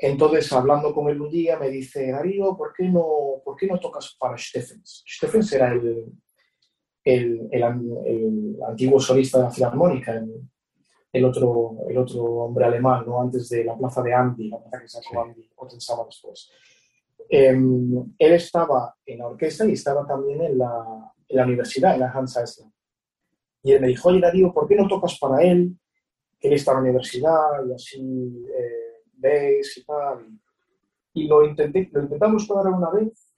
Entonces, 0.01 0.53
hablando 0.53 0.93
con 0.93 1.09
él 1.09 1.21
un 1.21 1.31
día, 1.31 1.59
me 1.59 1.71
dice, 1.71 2.11
Darío, 2.11 2.57
¿por 2.57 2.73
qué 2.73 2.89
no, 2.89 3.41
¿por 3.45 3.57
qué 3.57 3.67
no 3.67 3.79
tocas 3.79 4.17
para 4.19 4.37
Steffens? 4.37 5.05
Steffens 5.07 5.53
era 5.53 5.73
el, 5.73 6.13
el, 7.05 7.49
el, 7.53 8.59
antiguo 8.67 8.99
solista 8.99 9.39
de 9.39 9.45
la 9.45 9.51
Filarmónica, 9.51 10.23
el, 11.13 11.25
otro, 11.25 11.79
el 11.89 11.99
otro 11.99 12.25
hombre 12.25 12.65
alemán, 12.65 13.05
¿no? 13.07 13.21
antes 13.21 13.49
de 13.49 13.65
la 13.65 13.77
plaza 13.77 14.03
de 14.03 14.13
Andy, 14.13 14.49
la 14.49 14.59
plaza 14.59 14.81
que 14.81 14.89
sacó 14.89 15.23
Andy, 15.23 15.49
sábado 15.79 16.07
después. 16.07 16.51
Em, 17.29 18.15
él 18.19 18.33
estaba 18.33 18.97
en 19.07 19.19
la 19.19 19.29
orquesta 19.29 19.65
y 19.65 19.73
estaba 19.73 20.07
también 20.07 20.43
en 20.43 20.59
la, 20.59 21.13
en 21.29 21.37
la 21.37 21.45
universidad, 21.45 21.95
en 21.95 22.01
la 22.01 22.11
Hans 22.11 22.37
Eisler. 22.37 22.69
Y 23.63 23.73
él 23.73 23.81
me 23.81 23.89
dijo, 23.89 24.09
oye 24.09 24.21
Darío, 24.21 24.53
¿por 24.53 24.69
qué 24.69 24.75
no 24.75 24.89
tocas 24.89 25.19
para 25.19 25.43
él? 25.43 25.79
Él 26.41 26.53
está 26.53 26.73
en 26.73 26.77
la 26.79 26.83
universidad 26.83 27.67
y 27.69 27.73
así... 27.73 28.45
Eh, 28.59 28.84
y 29.77 29.85
tal. 29.85 30.41
Y, 31.15 31.29
lo, 31.29 31.45
intenté, 31.45 31.89
lo 31.93 32.03
intentamos 32.03 32.47
tocar 32.47 32.67
una 32.73 32.91
vez, 32.91 33.33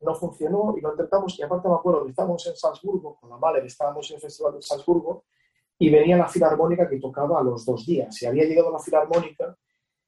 no 0.00 0.14
funcionó 0.14 0.74
y 0.76 0.80
lo 0.80 0.90
intentamos, 0.90 1.38
y 1.38 1.42
aparte 1.42 1.68
me 1.68 1.74
acuerdo 1.74 2.04
que 2.04 2.10
estábamos 2.10 2.46
en 2.46 2.56
Salzburgo, 2.56 3.16
con 3.16 3.30
la 3.30 3.36
Mahler, 3.36 3.64
estábamos 3.64 4.10
en 4.10 4.16
el 4.16 4.22
Festival 4.22 4.54
de 4.54 4.62
Salzburgo, 4.62 5.24
y 5.78 5.88
venía 5.88 6.16
la 6.16 6.28
filarmónica 6.28 6.88
que 6.88 6.98
tocaba 6.98 7.40
a 7.40 7.42
los 7.42 7.64
dos 7.64 7.86
días. 7.86 8.20
Y 8.22 8.26
había 8.26 8.44
llegado 8.44 8.70
la 8.70 8.78
filarmónica 8.78 9.56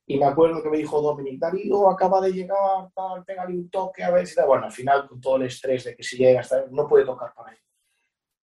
y 0.07 0.18
me 0.18 0.26
acuerdo 0.26 0.62
que 0.62 0.68
me 0.68 0.78
dijo 0.78 1.00
Dominic, 1.00 1.38
Darío, 1.38 1.88
acaba 1.88 2.20
de 2.20 2.33
llegar, 2.33 2.90
tal, 2.94 3.24
pégale 3.24 3.55
un 3.55 3.70
toque, 3.70 4.02
a 4.02 4.11
ver 4.11 4.26
si... 4.26 4.40
Bueno, 4.42 4.66
al 4.66 4.72
final, 4.72 5.09
con 5.09 5.20
todo 5.20 5.37
el 5.37 5.44
estrés 5.44 5.85
de 5.85 5.96
que 5.96 6.02
si 6.02 6.18
llega, 6.18 6.42
no 6.70 6.87
puede 6.87 7.07
tocar 7.07 7.33
para 7.33 7.52
él. 7.52 7.59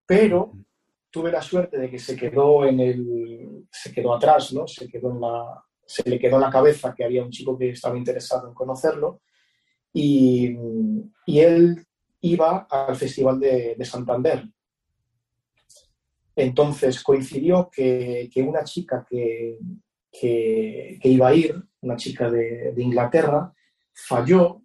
Pero 0.06 0.54
tuve 1.12 1.32
la 1.32 1.42
suerte 1.42 1.78
de 1.78 1.90
que 1.90 2.00
se 2.00 2.16
quedó 2.16 2.66
en 2.66 2.80
el... 2.80 3.68
se 3.72 3.92
quedó 3.92 4.16
atrás, 4.16 4.54
¿no? 4.54 4.68
Se 4.68 4.88
quedó 4.88 5.12
en 5.12 5.22
la, 5.22 5.64
se 5.90 6.08
le 6.08 6.20
quedó 6.20 6.36
en 6.36 6.42
la 6.42 6.52
cabeza 6.52 6.94
que 6.96 7.04
había 7.04 7.24
un 7.24 7.32
chico 7.32 7.58
que 7.58 7.72
estaba 7.72 7.98
interesado 7.98 8.48
en 8.48 8.54
conocerlo 8.54 9.22
y, 9.92 10.56
él 11.26 11.84
iba 12.22 12.68
al 12.70 12.96
Festival 12.96 13.40
de, 13.40 13.86
Santander. 13.86 14.44
Entonces 16.36 17.02
coincidió 17.02 17.72
que, 17.72 18.30
una 18.48 18.64
chica 18.64 19.04
que, 19.10 19.58
iba 20.22 21.28
a 21.28 21.34
ir, 21.34 21.56
una 21.82 21.96
chica 21.96 22.30
de, 22.30 22.72
Inglaterra, 22.78 23.52
falló 23.92 24.62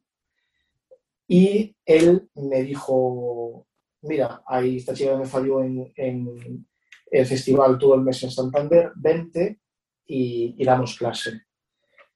y 1.26 1.74
él 1.86 2.28
me 2.34 2.62
dijo, 2.64 3.66
mira, 4.02 4.42
ahí 4.46 4.76
esta 4.76 4.92
chica 4.92 5.16
me 5.16 5.24
falló 5.24 5.62
en, 5.62 5.90
en 5.96 6.66
el 7.10 7.24
festival 7.24 7.78
todo 7.78 7.94
el 7.94 8.02
mes 8.02 8.22
en 8.24 8.30
Santander, 8.30 8.92
vente 8.96 9.63
y, 10.06 10.64
damos 10.64 10.96
clase. 10.96 11.42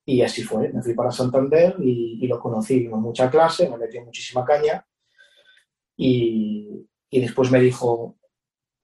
Y 0.05 0.23
así 0.23 0.43
fue, 0.43 0.73
me 0.73 0.83
fui 0.83 0.95
para 0.95 1.11
Santander 1.11 1.77
y, 1.81 2.27
lo 2.27 2.41
conocí, 2.41 2.89
con 2.89 3.03
mucha 3.03 3.31
clase, 3.31 3.69
me 3.69 3.77
metí 3.77 4.01
muchísima 4.01 4.45
caña 4.45 4.85
y, 5.97 6.87
y 7.11 7.21
después 7.21 7.51
me 7.51 7.61
dijo, 7.61 8.19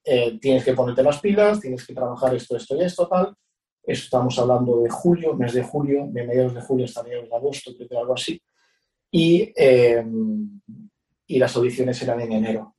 eh, 0.04 0.38
tienes 0.38 0.64
que 0.64 0.74
ponerte 0.74 1.02
las 1.02 1.20
pilas, 1.20 1.60
tienes 1.60 1.86
que 1.86 1.94
trabajar 1.94 2.34
esto, 2.34 2.56
esto 2.56 2.76
y 2.76 2.82
esto, 2.82 3.08
tal. 3.08 3.34
estamos 3.82 4.38
hablando 4.38 4.82
de 4.82 4.90
julio, 4.90 5.34
mes 5.34 5.54
de 5.54 5.62
julio, 5.62 6.06
de 6.10 6.26
mediados 6.26 6.54
de 6.54 6.60
julio 6.60 6.84
hasta 6.84 7.02
mediados 7.02 7.30
de 7.30 7.36
agosto, 7.36 7.74
creo 7.74 7.88
que 7.88 7.96
algo 7.96 8.14
así. 8.14 8.40
Y, 9.10 9.52
eh, 9.56 10.04
y 11.26 11.38
las 11.38 11.56
audiciones 11.56 12.02
eran 12.02 12.20
en 12.20 12.32
enero. 12.32 12.76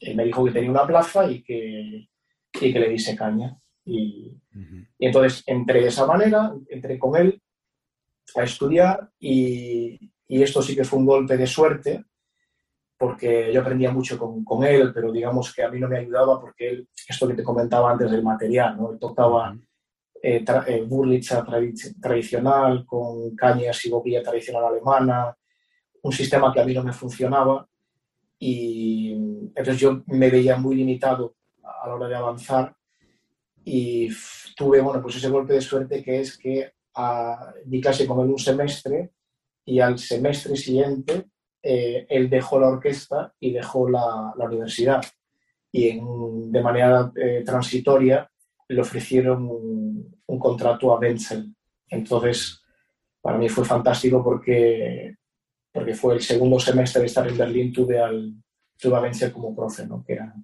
Él 0.00 0.16
me 0.16 0.24
dijo 0.24 0.44
que 0.44 0.52
tenía 0.52 0.70
una 0.70 0.86
plaza 0.86 1.30
y 1.30 1.42
que, 1.42 2.08
y 2.60 2.72
que 2.72 2.80
le 2.80 2.88
diese 2.88 3.14
caña. 3.14 3.58
Y, 3.88 4.38
y, 4.98 5.06
entonces 5.06 5.42
entré 5.46 5.80
de 5.80 5.88
esa 5.88 6.06
manera, 6.06 6.52
entré 6.68 6.98
con 6.98 7.16
él 7.16 7.40
a 8.36 8.42
estudiar 8.42 9.10
y, 9.18 9.98
y 10.26 10.42
esto 10.42 10.60
sí 10.60 10.76
que 10.76 10.84
fue 10.84 10.98
un 10.98 11.06
golpe 11.06 11.36
de 11.36 11.46
suerte 11.46 12.04
porque 12.98 13.52
yo 13.52 13.60
aprendía 13.60 13.92
mucho 13.92 14.18
con, 14.18 14.44
con, 14.44 14.64
él, 14.64 14.92
pero 14.92 15.12
digamos 15.12 15.54
que 15.54 15.62
a 15.62 15.70
mí 15.70 15.78
no 15.78 15.88
me 15.88 15.98
ayudaba 15.98 16.40
porque 16.40 16.68
él, 16.68 16.88
esto 17.08 17.28
que 17.28 17.34
te 17.34 17.44
comentaba 17.44 17.92
antes 17.92 18.10
del 18.10 18.24
material, 18.24 18.76
¿no? 18.76 18.90
Él 18.90 18.98
tocaba 18.98 19.56
eh, 20.20 20.44
eh, 20.66 20.82
burlicha 20.82 21.46
tradicional 22.00 22.84
con 22.84 23.36
cañas 23.36 23.84
y 23.84 23.90
boquilla 23.90 24.20
tradicional 24.20 24.64
alemana, 24.64 25.36
un 26.02 26.12
sistema 26.12 26.52
que 26.52 26.60
a 26.60 26.64
mí 26.64 26.74
no 26.74 26.82
me 26.82 26.92
funcionaba 26.92 27.68
y 28.36 29.12
entonces 29.54 29.78
yo 29.78 30.02
me 30.06 30.28
veía 30.28 30.56
muy 30.56 30.74
limitado 30.74 31.36
a 31.62 31.86
la 31.86 31.94
hora 31.94 32.08
de 32.08 32.16
avanzar 32.16 32.74
y 33.70 34.08
tuve, 34.56 34.80
bueno, 34.80 35.02
pues 35.02 35.16
ese 35.16 35.28
golpe 35.28 35.52
de 35.52 35.60
suerte 35.60 36.02
que 36.02 36.20
es 36.20 36.38
que 36.38 36.72
a, 36.94 37.52
di 37.66 37.82
clase 37.82 38.06
con 38.06 38.20
él 38.20 38.30
un 38.30 38.38
semestre 38.38 39.10
y 39.62 39.78
al 39.80 39.98
semestre 39.98 40.56
siguiente 40.56 41.26
eh, 41.62 42.06
él 42.08 42.30
dejó 42.30 42.58
la 42.58 42.68
orquesta 42.68 43.34
y 43.38 43.52
dejó 43.52 43.90
la, 43.90 44.32
la 44.36 44.44
universidad. 44.46 45.04
Y 45.70 46.00
de 46.00 46.62
manera 46.62 47.12
eh, 47.14 47.42
transitoria 47.44 48.30
le 48.68 48.80
ofrecieron 48.80 49.44
un, 49.44 50.18
un, 50.26 50.38
contrato 50.38 50.94
a 50.94 50.98
Wenzel. 50.98 51.54
Entonces, 51.90 52.62
para 53.20 53.36
mí 53.36 53.50
fue 53.50 53.66
fantástico 53.66 54.24
porque, 54.24 55.14
porque 55.70 55.94
fue 55.94 56.14
el 56.14 56.22
segundo 56.22 56.58
semestre 56.58 57.00
de 57.02 57.06
estar 57.06 57.28
en 57.28 57.36
Berlín, 57.36 57.70
tuve, 57.70 58.00
al, 58.00 58.32
tuve 58.78 58.96
a 58.96 59.00
Wenzel 59.00 59.30
como 59.30 59.54
profe, 59.54 59.86
¿no? 59.86 60.02
que 60.02 60.14
era, 60.14 60.34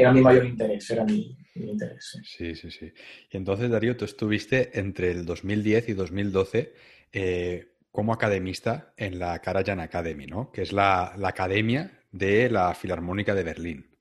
era 0.00 0.12
mi 0.12 0.20
mayor 0.20 0.44
interés, 0.44 0.90
era 0.90 1.04
mi, 1.04 1.36
mi 1.54 1.70
interés. 1.70 2.18
Sí. 2.24 2.54
sí, 2.54 2.70
sí, 2.70 2.92
Y 3.30 3.36
entonces, 3.36 3.70
Darío, 3.70 3.96
tú 3.96 4.04
estuviste 4.04 4.78
entre 4.78 5.10
el 5.10 5.26
2010 5.26 5.88
y 5.88 5.92
2012 5.94 6.74
eh, 7.12 7.66
como 7.90 8.12
academista 8.12 8.92
en 8.96 9.18
la 9.18 9.38
Karajan 9.40 9.80
Academy, 9.80 10.26
¿no? 10.26 10.52
Que 10.52 10.62
es 10.62 10.72
la, 10.72 11.14
la, 11.16 11.28
academia 11.28 12.00
de 12.12 12.48
la 12.50 12.74
Filarmónica 12.74 13.34
de 13.34 13.42
Berlín. 13.42 13.96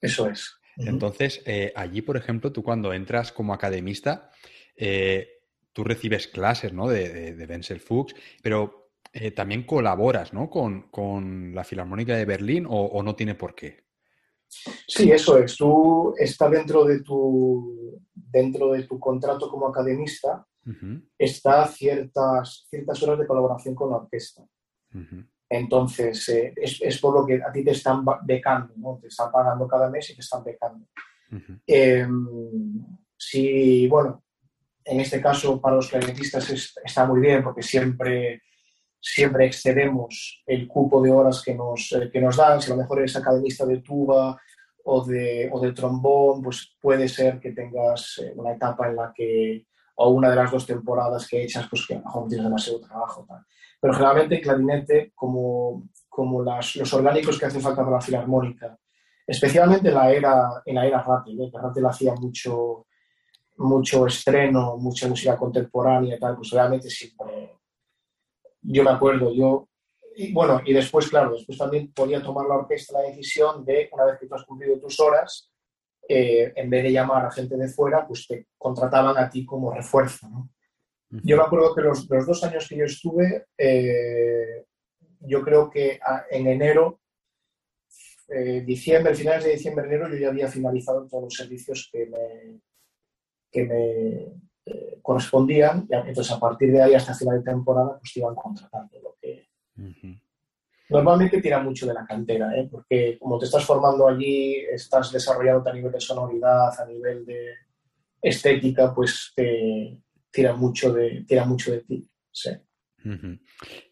Eso 0.00 0.28
es. 0.28 0.54
Entonces, 0.76 1.42
eh, 1.44 1.72
allí, 1.74 2.02
por 2.02 2.16
ejemplo, 2.16 2.52
tú 2.52 2.62
cuando 2.62 2.92
entras 2.92 3.32
como 3.32 3.52
academista, 3.52 4.30
eh, 4.76 5.40
tú 5.72 5.82
recibes 5.82 6.28
clases, 6.28 6.72
¿no? 6.72 6.88
De, 6.88 7.08
de, 7.08 7.34
de 7.34 7.46
Wenzel 7.46 7.80
Fuchs, 7.80 8.14
pero 8.42 8.92
también 9.34 9.64
colaboras, 9.64 10.32
¿no? 10.32 10.48
Con, 10.48 10.82
con, 10.90 11.52
la 11.52 11.64
Filarmónica 11.64 12.14
de 12.14 12.24
Berlín 12.24 12.66
o, 12.66 12.84
o, 12.84 13.02
no 13.02 13.16
tiene 13.16 13.34
por 13.34 13.56
qué. 13.56 13.87
Sí, 14.86 15.10
eso 15.10 15.38
es. 15.38 15.56
Tú 15.56 16.14
estás 16.16 16.50
dentro 16.50 16.84
de 16.84 17.02
tu, 17.02 18.00
dentro 18.14 18.72
de 18.72 18.84
tu 18.84 18.98
contrato 18.98 19.50
como 19.50 19.68
academista, 19.68 20.46
uh 20.66 20.70
-huh. 20.70 21.08
está 21.18 21.66
ciertas, 21.66 22.66
ciertas 22.68 23.02
horas 23.02 23.18
de 23.18 23.26
colaboración 23.26 23.74
con 23.74 23.90
la 23.90 23.96
orquesta. 23.96 24.42
Uh 24.94 24.98
-huh. 24.98 25.28
Entonces, 25.50 26.28
eh, 26.28 26.52
es, 26.56 26.80
es, 26.82 26.98
por 27.00 27.14
lo 27.14 27.26
que 27.26 27.42
a 27.42 27.50
ti 27.50 27.64
te 27.64 27.70
están 27.70 28.04
becando, 28.24 28.74
¿no? 28.76 28.98
Te 29.00 29.08
están 29.08 29.32
pagando 29.32 29.66
cada 29.66 29.88
mes 29.88 30.10
y 30.10 30.14
te 30.14 30.20
están 30.20 30.44
becando. 30.44 30.86
Uh 31.30 31.36
-huh. 31.36 31.60
eh, 31.66 32.06
si, 33.16 33.88
bueno, 33.88 34.22
en 34.84 35.00
este 35.00 35.20
caso 35.20 35.60
para 35.60 35.76
los 35.76 35.88
clarinetistas 35.88 36.48
es, 36.50 36.74
está 36.84 37.06
muy 37.06 37.20
bien 37.20 37.42
porque 37.42 37.62
siempre, 37.62 38.42
siempre 39.00 39.46
excedemos 39.46 40.42
el 40.46 40.66
cupo 40.66 41.00
de 41.02 41.10
horas 41.10 41.42
que 41.42 41.54
nos, 41.54 41.92
eh, 41.92 42.10
que 42.10 42.20
nos 42.20 42.36
dan. 42.36 42.60
Si 42.60 42.70
a 42.70 42.74
lo 42.74 42.82
mejor 42.82 42.98
eres 43.00 43.16
academista 43.16 43.64
de 43.66 43.78
tuba 43.78 44.40
o 44.84 45.04
de, 45.04 45.48
o 45.52 45.60
de 45.60 45.72
trombón, 45.72 46.42
pues 46.42 46.76
puede 46.80 47.08
ser 47.08 47.38
que 47.40 47.52
tengas 47.52 48.20
eh, 48.22 48.32
una 48.36 48.52
etapa 48.52 48.88
en 48.88 48.96
la 48.96 49.12
que 49.14 49.66
o 50.00 50.10
una 50.10 50.30
de 50.30 50.36
las 50.36 50.50
dos 50.50 50.64
temporadas 50.64 51.26
que 51.26 51.42
echas, 51.42 51.66
pues 51.68 51.84
que 51.86 51.94
a 51.94 51.98
lo 51.98 52.04
mejor 52.04 52.28
tienes 52.28 52.44
demasiado 52.44 52.80
trabajo. 52.80 53.26
Tal. 53.28 53.44
Pero 53.80 53.94
generalmente 53.94 54.40
clarinete, 54.40 55.12
como, 55.14 55.88
como 56.08 56.42
las, 56.42 56.76
los 56.76 56.92
orgánicos 56.94 57.38
que 57.38 57.46
hacen 57.46 57.60
falta 57.60 57.82
para 57.82 57.96
la 57.96 58.00
filarmónica, 58.00 58.78
especialmente 59.26 59.88
en 59.88 59.94
la 59.94 60.10
era, 60.10 60.62
en 60.64 60.74
la 60.76 60.86
era 60.86 61.02
Rattel, 61.02 61.40
¿eh? 61.40 61.50
Rattel 61.52 61.86
hacía 61.86 62.14
mucho, 62.14 62.86
mucho 63.56 64.06
estreno, 64.06 64.76
mucha 64.78 65.08
música 65.08 65.36
contemporánea 65.36 66.16
y 66.16 66.18
tal, 66.18 66.36
pues 66.36 66.50
realmente 66.50 66.88
siempre, 66.88 67.57
yo 68.70 68.84
me 68.84 68.90
acuerdo, 68.90 69.32
yo, 69.32 69.68
y 70.14 70.32
bueno, 70.32 70.60
y 70.64 70.72
después, 70.72 71.08
claro, 71.08 71.32
después 71.32 71.56
también 71.56 71.92
podía 71.92 72.22
tomar 72.22 72.46
la 72.46 72.56
orquesta 72.56 73.00
la 73.00 73.08
decisión 73.08 73.64
de, 73.64 73.88
una 73.92 74.04
vez 74.04 74.18
que 74.18 74.26
tú 74.26 74.34
has 74.34 74.44
cumplido 74.44 74.78
tus 74.78 75.00
horas, 75.00 75.50
eh, 76.08 76.52
en 76.54 76.70
vez 76.70 76.84
de 76.84 76.92
llamar 76.92 77.24
a 77.24 77.30
gente 77.30 77.56
de 77.56 77.68
fuera, 77.68 78.06
pues 78.06 78.26
te 78.26 78.46
contrataban 78.56 79.16
a 79.16 79.28
ti 79.28 79.44
como 79.44 79.72
refuerzo. 79.72 80.28
¿no? 80.28 80.50
Uh 81.10 81.16
-huh. 81.16 81.20
Yo 81.24 81.36
me 81.36 81.42
acuerdo 81.42 81.74
que 81.74 81.82
los, 81.82 82.08
los, 82.08 82.26
dos 82.26 82.44
años 82.44 82.66
que 82.68 82.76
yo 82.76 82.84
estuve, 82.84 83.46
eh, 83.56 84.64
yo 85.20 85.42
creo 85.42 85.70
que 85.70 85.98
a, 86.02 86.24
en 86.30 86.46
enero, 86.46 87.00
eh, 88.28 88.62
diciembre, 88.62 89.14
finales 89.14 89.44
de 89.44 89.52
diciembre, 89.52 89.86
enero, 89.86 90.08
yo 90.08 90.16
ya 90.18 90.28
había 90.28 90.48
finalizado 90.48 91.06
todos 91.06 91.24
los 91.24 91.34
servicios 91.34 91.88
que 91.90 92.06
me, 92.06 92.60
que 93.50 93.64
me 93.64 94.47
eh, 94.70 94.98
correspondían. 95.02 95.86
Y 95.90 95.94
entonces, 95.94 96.32
a 96.32 96.40
partir 96.40 96.72
de 96.72 96.82
ahí, 96.82 96.94
hasta 96.94 97.14
final 97.14 97.38
de 97.38 97.50
temporada, 97.50 97.98
pues 97.98 98.12
te 98.12 98.20
iban 98.20 98.34
contratando. 98.34 99.00
Lo 99.02 99.16
que, 99.20 99.48
uh 99.76 99.82
-huh 99.82 100.20
normalmente 100.88 101.40
tira 101.40 101.62
mucho 101.62 101.86
de 101.86 101.94
la 101.94 102.06
cantera, 102.06 102.56
¿eh? 102.56 102.68
porque 102.70 103.18
como 103.18 103.38
te 103.38 103.44
estás 103.44 103.64
formando 103.64 104.08
allí, 104.08 104.56
estás 104.72 105.12
desarrollando 105.12 105.68
a 105.68 105.72
nivel 105.72 105.92
de 105.92 106.00
sonoridad, 106.00 106.80
a 106.80 106.86
nivel 106.86 107.26
de 107.26 107.54
estética, 108.22 108.94
pues 108.94 109.32
te 109.34 109.98
tira 110.30 110.54
mucho 110.54 110.92
de, 110.92 111.24
tira 111.26 111.44
mucho 111.44 111.72
de 111.72 111.80
ti. 111.80 112.10
Sí. 112.30 112.50
Uh 113.04 113.08
-huh. 113.08 113.40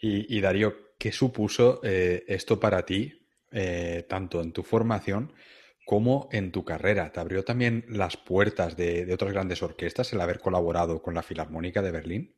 y, 0.01 0.37
y, 0.37 0.41
Darío, 0.41 0.97
¿qué 0.99 1.13
supuso 1.13 1.81
eh, 1.83 2.25
esto 2.27 2.59
para 2.59 2.85
ti, 2.85 3.13
eh, 3.53 4.05
tanto 4.09 4.41
en 4.41 4.53
tu 4.53 4.63
formación 4.63 5.33
como 5.87 6.29
en 6.33 6.51
tu 6.51 6.65
carrera? 6.65 7.13
¿Te 7.13 7.21
abrió 7.21 7.45
también 7.45 7.85
las 7.89 8.17
puertas 8.17 8.77
de, 8.77 9.11
otras 9.15 9.33
grandes 9.33 9.63
orquestas 9.63 10.13
el 10.13 10.21
haber 10.21 10.41
colaborado 10.41 11.01
con 11.01 11.15
la 11.15 11.23
Filarmónica 11.23 11.81
de 11.81 11.93
Berlín? 11.93 12.37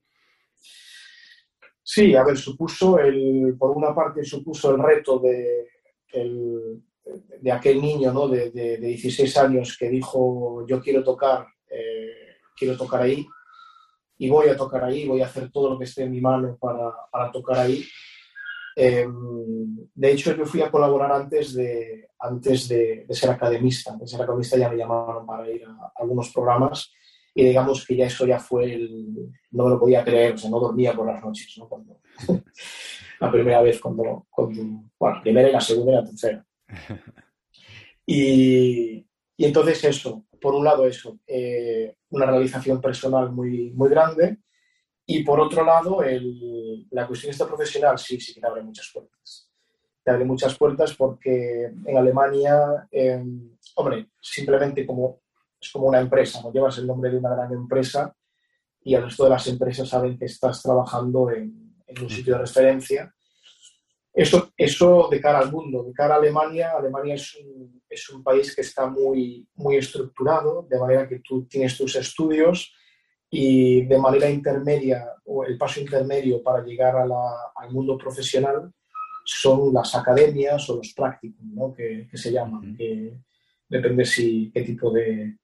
Sí, 1.83 2.15
a 2.15 2.23
ver, 2.23 2.37
supuso 2.37 2.99
el, 2.99 3.57
por 3.59 3.71
una 3.71 3.95
parte 3.95 4.23
supuso 4.23 4.71
el 4.71 4.83
reto 4.83 5.19
de, 5.19 5.71
de 7.41 7.51
aquel 7.51 7.81
niño 7.81 8.13
¿no? 8.13 8.29
de, 8.29 8.51
de, 8.51 8.77
de, 8.77 8.87
16 8.87 9.37
años 9.39 9.77
que 9.79 9.89
dijo 9.89 10.67
yo 10.69 10.83
quiero 10.83 11.03
tocar, 11.03 11.47
eh, 11.71 12.37
quiero 12.55 12.77
tocar 12.77 13.01
ahí 13.01 13.27
y 14.19 14.29
voy 14.29 14.51
a 14.51 14.57
tocar 14.59 14.85
ahí, 14.85 15.07
voy 15.07 15.23
a 15.23 15.27
hacer 15.27 15.51
todo 15.51 15.71
lo 15.71 15.79
que 15.79 15.85
esté 15.85 16.03
en 16.03 16.13
mi 16.13 16.21
mano 16.21 16.59
para, 16.61 16.93
para 17.11 17.33
tocar 17.33 17.61
ahí. 17.61 17.83
Eh, 18.81 19.09
de 19.95 20.13
hecho, 20.13 20.37
yo 20.37 20.47
fui 20.47 20.63
a 20.63 20.71
colaborar 20.71 21.11
antes 21.11 21.53
de, 21.55 22.11
antes 22.21 22.69
de, 22.69 23.05
de, 23.09 23.15
ser 23.15 23.31
academista. 23.31 23.97
De 23.97 24.07
ser 24.07 24.23
academista 24.23 24.57
ya 24.57 24.69
me 24.69 24.77
llamaron 24.77 25.27
para 25.27 25.51
ir 25.51 25.65
a, 25.65 25.71
a 25.71 25.93
algunos 25.97 26.31
programas 26.31 26.93
y 27.35 27.45
digamos 27.45 27.85
que 27.85 27.97
ya 27.97 28.07
eso 28.07 28.25
ya 28.25 28.39
fue 28.39 28.73
el... 28.73 29.31
no 29.51 29.65
me 29.65 29.71
lo 29.71 29.81
podía 29.81 30.05
creer, 30.05 30.35
o 30.35 30.39
sea, 30.39 30.49
no 30.51 30.61
dormía 30.61 30.93
por 30.93 31.07
las 31.07 31.23
noches, 31.23 31.53
¿no? 31.59 31.69
Cuando, 31.69 32.01
la 33.21 33.31
primera 33.33 33.63
vez, 33.63 33.81
cuando, 33.81 34.27
cuando, 34.31 34.63
bueno, 34.99 35.17
la 35.17 35.23
primera 35.23 35.49
y 35.49 35.53
la 35.53 35.61
segunda 35.61 35.93
y 35.93 35.95
la 35.97 36.05
tercera. 36.05 36.47
Y, 38.11 39.07
y 39.37 39.45
entonces 39.45 39.85
eso, 39.85 40.25
por 40.41 40.55
un 40.55 40.65
lado 40.65 40.87
eso, 40.87 41.19
eh, 41.27 41.95
una 42.09 42.25
realización 42.25 42.81
personal 42.81 43.31
muy, 43.31 43.71
muy 43.73 43.91
grande 43.91 44.39
y 45.11 45.23
por 45.25 45.41
otro 45.41 45.65
lado 45.65 46.03
el, 46.03 46.87
la 46.91 47.07
cuestión 47.07 47.31
esta 47.31 47.47
profesional 47.47 47.99
sí, 47.99 48.21
sí 48.21 48.35
que 48.35 48.43
te 48.43 48.47
abre 48.47 48.63
muchas 48.63 48.91
puertas. 48.93 49.51
Te 50.05 50.11
abre 50.11 50.27
muchas 50.27 50.57
puertas 50.59 50.95
porque 50.95 51.65
en 51.65 51.97
Alemania, 51.97 52.87
eh, 52.93 53.25
hombre, 53.77 54.11
simplemente 54.21 54.85
como 54.85 55.23
es 55.59 55.73
como 55.73 55.87
una 55.87 56.01
empresa, 56.01 56.43
no 56.43 56.53
llevas 56.53 56.77
el 56.77 56.87
nombre 56.87 57.11
de 57.11 57.17
una 57.17 57.35
gran 57.35 57.51
empresa 57.53 58.15
y 58.83 58.95
el 58.95 59.05
resto 59.05 59.25
de 59.25 59.31
las 59.31 59.47
empresas 59.47 59.89
saben 59.89 60.19
que 60.19 60.27
estás 60.27 60.63
trabajando 60.63 61.31
en, 61.31 61.75
en 61.87 62.03
un 62.03 62.11
sitio 62.11 62.35
de 62.35 62.41
referencia. 62.41 63.11
Eso, 64.13 64.53
eso 64.59 65.09
de 65.11 65.23
cara 65.23 65.39
al 65.39 65.51
mundo, 65.51 65.85
de 65.85 65.95
cara 65.95 66.17
a 66.17 66.19
Alemania, 66.19 66.73
Alemania 66.77 67.15
es 67.15 67.35
un, 67.37 67.83
es 67.89 68.11
un 68.11 68.23
país 68.23 68.55
que 68.55 68.61
está 68.61 68.87
muy, 68.87 69.49
muy 69.55 69.77
estructurado, 69.77 70.67
de 70.69 70.79
manera 70.79 71.09
que 71.09 71.21
tú 71.21 71.47
tienes 71.47 71.79
tus 71.79 71.97
estudios 71.97 72.75
y 73.31 73.85
de 73.85 73.99
manera 73.99 74.31
intermedia, 74.31 75.13
o 75.25 75.45
el 75.45 75.59
paso 75.59 75.81
intermedio 75.81 76.43
para 76.43 76.65
llegar 76.65 76.97
a 76.97 77.07
la, 77.07 77.53
al 77.55 77.71
mundo 77.71 77.97
profesional, 77.99 78.73
son 79.25 79.73
las 79.75 79.95
academias 79.95 80.69
o 80.71 80.77
los 80.77 80.95
prácticos, 80.95 81.45
¿no? 81.45 81.75
que, 81.75 82.09
se 82.15 82.33
llaman. 82.33 82.77
depende 83.69 84.05
si 84.05 84.51
qué 84.53 84.63
tipo 84.63 84.91
de 84.91 85.37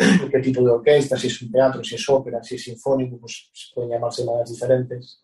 qué 0.30 0.38
tipo 0.38 0.62
de 0.62 0.70
orquesta, 0.70 1.16
si 1.18 1.26
es 1.26 1.42
un 1.42 1.52
teatro, 1.52 1.84
si 1.84 1.96
es 1.96 2.08
ópera, 2.08 2.42
si 2.42 2.54
es 2.54 2.64
sinfónico, 2.64 3.18
pues 3.18 3.50
pueden 3.74 3.90
llamarse 3.90 4.24
maneras 4.24 4.50
diferentes. 4.50 5.22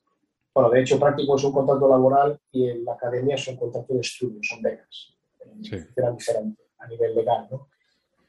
Bueno, 0.52 0.70
de 0.70 0.80
hecho, 0.80 1.00
práctico 1.00 1.36
es 1.36 1.44
un 1.44 1.52
contrato 1.52 1.88
laboral 1.88 2.38
y 2.52 2.68
en 2.68 2.84
la 2.84 2.92
academia 2.92 3.36
es 3.36 3.48
un 3.48 3.56
contrato 3.56 3.94
de 3.94 4.00
estudio, 4.00 4.38
son 4.42 4.60
becas. 4.60 5.14
Sí. 5.62 5.76
Era 5.96 6.10
diferente 6.10 6.62
a 6.78 6.86
nivel 6.88 7.14
legal, 7.14 7.48
¿no? 7.50 7.68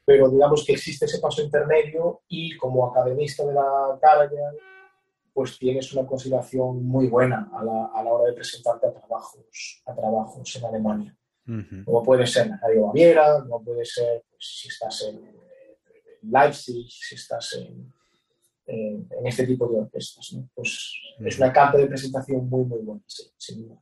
Pero 0.07 0.29
digamos 0.29 0.63
que 0.65 0.71
existe 0.71 1.03
ese 1.03 1.19
paso 1.19 1.41
intermedio 1.41 2.21
y 2.29 2.55
como 2.55 2.87
academista 2.87 3.45
de 3.45 3.53
la 3.53 3.99
Karajan, 4.01 4.55
pues 5.33 5.59
tienes 5.59 5.91
una 5.91 6.07
consideración 6.07 6.81
muy 6.85 7.07
buena 7.07 7.51
a 7.53 7.61
la, 7.61 7.87
a 7.93 8.01
la, 8.01 8.13
hora 8.13 8.29
de 8.29 8.33
presentarte 8.33 8.87
a 8.87 8.93
trabajos, 8.93 9.83
a 9.85 9.93
trabajos 9.93 10.55
en 10.55 10.65
Alemania. 10.65 11.17
Como 11.83 12.03
puede 12.03 12.25
ser 12.25 12.47
la 12.47 12.57
Radio 12.57 12.87
Baviera, 12.87 13.41
como 13.41 13.61
puede 13.61 13.83
ser 13.83 14.23
pues, 14.29 14.59
si 14.61 14.69
estás 14.69 15.03
en, 15.09 15.21
Leipzig, 16.21 16.87
si 16.89 17.15
estás 17.15 17.53
en, 17.55 17.93
en, 18.65 19.27
este 19.27 19.45
tipo 19.45 19.67
de 19.67 19.81
orquestas. 19.81 20.31
¿no? 20.31 20.47
Pues 20.55 20.89
es 21.19 21.37
una 21.37 21.51
carta 21.51 21.77
de 21.79 21.87
presentación 21.87 22.47
muy, 22.47 22.63
muy 22.63 22.79
buena, 22.79 23.03
sí, 23.07 23.23
sin 23.35 23.67
duda. 23.67 23.81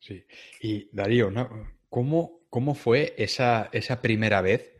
Sí. 0.00 0.24
Y 0.62 0.88
Darío, 0.90 1.30
¿no? 1.30 1.50
¿cómo, 1.90 2.40
¿cómo 2.48 2.74
fue 2.74 3.14
esa, 3.18 3.68
esa 3.72 4.00
primera 4.00 4.40
vez 4.40 4.75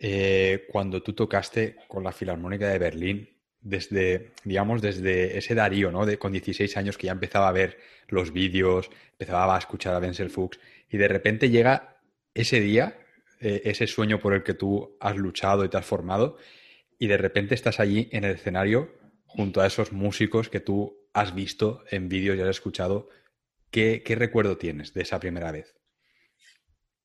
eh, 0.00 0.66
cuando 0.70 1.02
tú 1.02 1.12
tocaste 1.12 1.76
con 1.88 2.04
la 2.04 2.12
Filarmónica 2.12 2.68
de 2.68 2.78
Berlín? 2.78 3.38
desde, 3.60 4.30
digamos, 4.44 4.82
desde 4.82 5.36
ese 5.38 5.54
Darío, 5.54 5.90
¿no? 5.90 6.06
De, 6.06 6.18
con 6.18 6.32
16 6.32 6.76
años 6.76 6.96
que 6.96 7.06
ya 7.06 7.12
empezaba 7.12 7.48
a 7.48 7.52
ver 7.52 7.78
los 8.08 8.32
vídeos, 8.32 8.90
empezaba 9.12 9.56
a 9.56 9.58
escuchar 9.58 9.94
a 9.94 10.00
Denzel 10.00 10.30
Fuchs 10.30 10.58
y 10.90 10.96
de 10.96 11.08
repente 11.08 11.50
llega 11.50 12.00
ese 12.34 12.60
día, 12.60 12.98
eh, 13.40 13.62
ese 13.64 13.86
sueño 13.86 14.18
por 14.20 14.34
el 14.34 14.42
que 14.42 14.54
tú 14.54 14.96
has 15.00 15.16
luchado 15.16 15.64
y 15.64 15.68
te 15.68 15.76
has 15.76 15.86
formado 15.86 16.38
y 16.98 17.08
de 17.08 17.16
repente 17.16 17.54
estás 17.54 17.80
allí 17.80 18.08
en 18.12 18.24
el 18.24 18.34
escenario 18.34 18.94
junto 19.26 19.60
a 19.60 19.66
esos 19.66 19.92
músicos 19.92 20.48
que 20.48 20.60
tú 20.60 20.96
has 21.12 21.34
visto 21.34 21.84
en 21.90 22.08
vídeos 22.08 22.36
y 22.36 22.40
has 22.40 22.48
escuchado. 22.48 23.08
¿Qué, 23.70 24.02
qué 24.04 24.14
recuerdo 24.14 24.56
tienes 24.56 24.94
de 24.94 25.02
esa 25.02 25.20
primera 25.20 25.52
vez? 25.52 25.74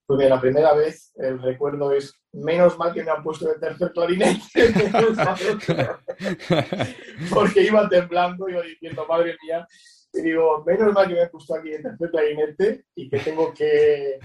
Pues 0.06 0.18
bien, 0.18 0.30
la 0.30 0.42
primera 0.42 0.74
vez 0.74 1.12
el 1.16 1.42
recuerdo 1.42 1.92
es 1.92 2.14
menos 2.34 2.78
mal 2.78 2.94
que 2.94 3.04
me 3.04 3.12
han 3.12 3.24
puesto 3.24 3.48
de 3.48 3.60
tercer 3.60 3.92
clarinete. 3.94 4.42
Porque 7.34 7.64
iba 7.64 7.88
temblando, 7.88 8.50
iba 8.50 8.62
diciendo, 8.62 9.06
madre 9.08 9.38
mía, 9.44 9.66
y 10.12 10.22
digo, 10.22 10.64
menos 10.66 10.94
mal 10.94 11.08
que 11.08 11.14
me 11.14 11.22
han 11.22 11.30
puesto 11.30 11.56
aquí 11.56 11.74
en 11.74 11.84
tercer 11.84 12.12
clarinete 12.12 12.86
y 12.96 13.10
que 13.10 13.20
tengo 13.20 13.54
que, 13.54 14.20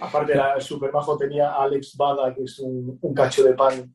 aparte 0.00 0.32
era 0.32 0.60
súper 0.60 0.90
bajo, 0.90 1.18
tenía 1.18 1.50
a 1.50 1.64
Alex 1.64 1.96
Bada, 1.96 2.34
que 2.34 2.44
es 2.44 2.58
un, 2.60 2.98
un 3.00 3.14
cacho 3.14 3.42
de 3.42 3.54
pan, 3.54 3.94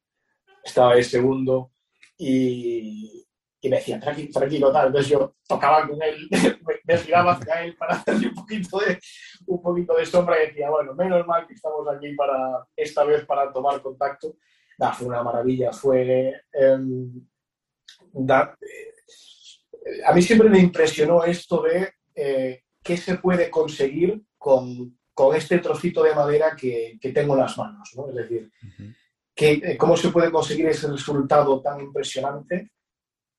estaba 0.63 0.95
el 0.95 1.03
segundo, 1.03 1.71
y, 2.17 3.28
y 3.61 3.69
me 3.69 3.77
decía, 3.77 3.99
tranquilo, 3.99 4.29
tranquilo, 4.33 4.71
tal. 4.71 4.87
Entonces 4.87 5.11
yo 5.11 5.35
tocaba 5.47 5.87
con 5.87 6.01
él, 6.01 6.29
me, 6.85 6.97
giraba 6.97 7.33
hacia 7.33 7.63
él 7.63 7.75
para 7.75 7.95
hacerle 7.95 8.27
un 8.27 8.35
poquito, 8.35 8.79
de, 8.79 8.99
un 9.47 9.61
poquito 9.61 9.95
de 9.95 10.05
sombra 10.05 10.41
y 10.41 10.47
decía, 10.47 10.69
bueno, 10.69 10.93
menos 10.95 11.25
mal 11.27 11.45
que 11.45 11.53
estamos 11.53 11.87
aquí 11.87 12.13
para, 12.15 12.65
esta 12.75 13.03
vez 13.03 13.25
para 13.25 13.51
tomar 13.51 13.81
contacto. 13.81 14.35
Nah, 14.77 14.91
fue 14.93 15.07
una 15.07 15.23
maravilla, 15.23 15.73
fue... 15.73 16.41
Em, 16.53 17.27
eh, 18.15 20.01
a 20.05 20.13
mí 20.13 20.21
siempre 20.21 20.49
me 20.49 20.59
impresionó 20.59 21.23
esto 21.23 21.61
de 21.63 21.93
eh, 22.15 22.63
qué 22.81 22.97
se 22.97 23.15
puede 23.15 23.49
conseguir 23.49 24.21
con, 24.37 24.97
con, 25.13 25.35
este 25.35 25.59
trocito 25.59 26.01
de 26.01 26.15
madera 26.15 26.55
que, 26.55 26.97
que 26.99 27.11
tengo 27.11 27.33
en 27.33 27.41
las 27.41 27.57
manos, 27.57 27.91
¿no? 27.95 28.07
Es 28.09 28.15
decir, 28.15 28.51
que, 29.35 29.51
eh, 29.51 29.77
cómo 29.77 29.97
se 29.97 30.09
puede 30.09 30.31
conseguir 30.31 30.67
ese 30.67 30.87
resultado 30.87 31.61
tan 31.61 31.81
impresionante 31.81 32.71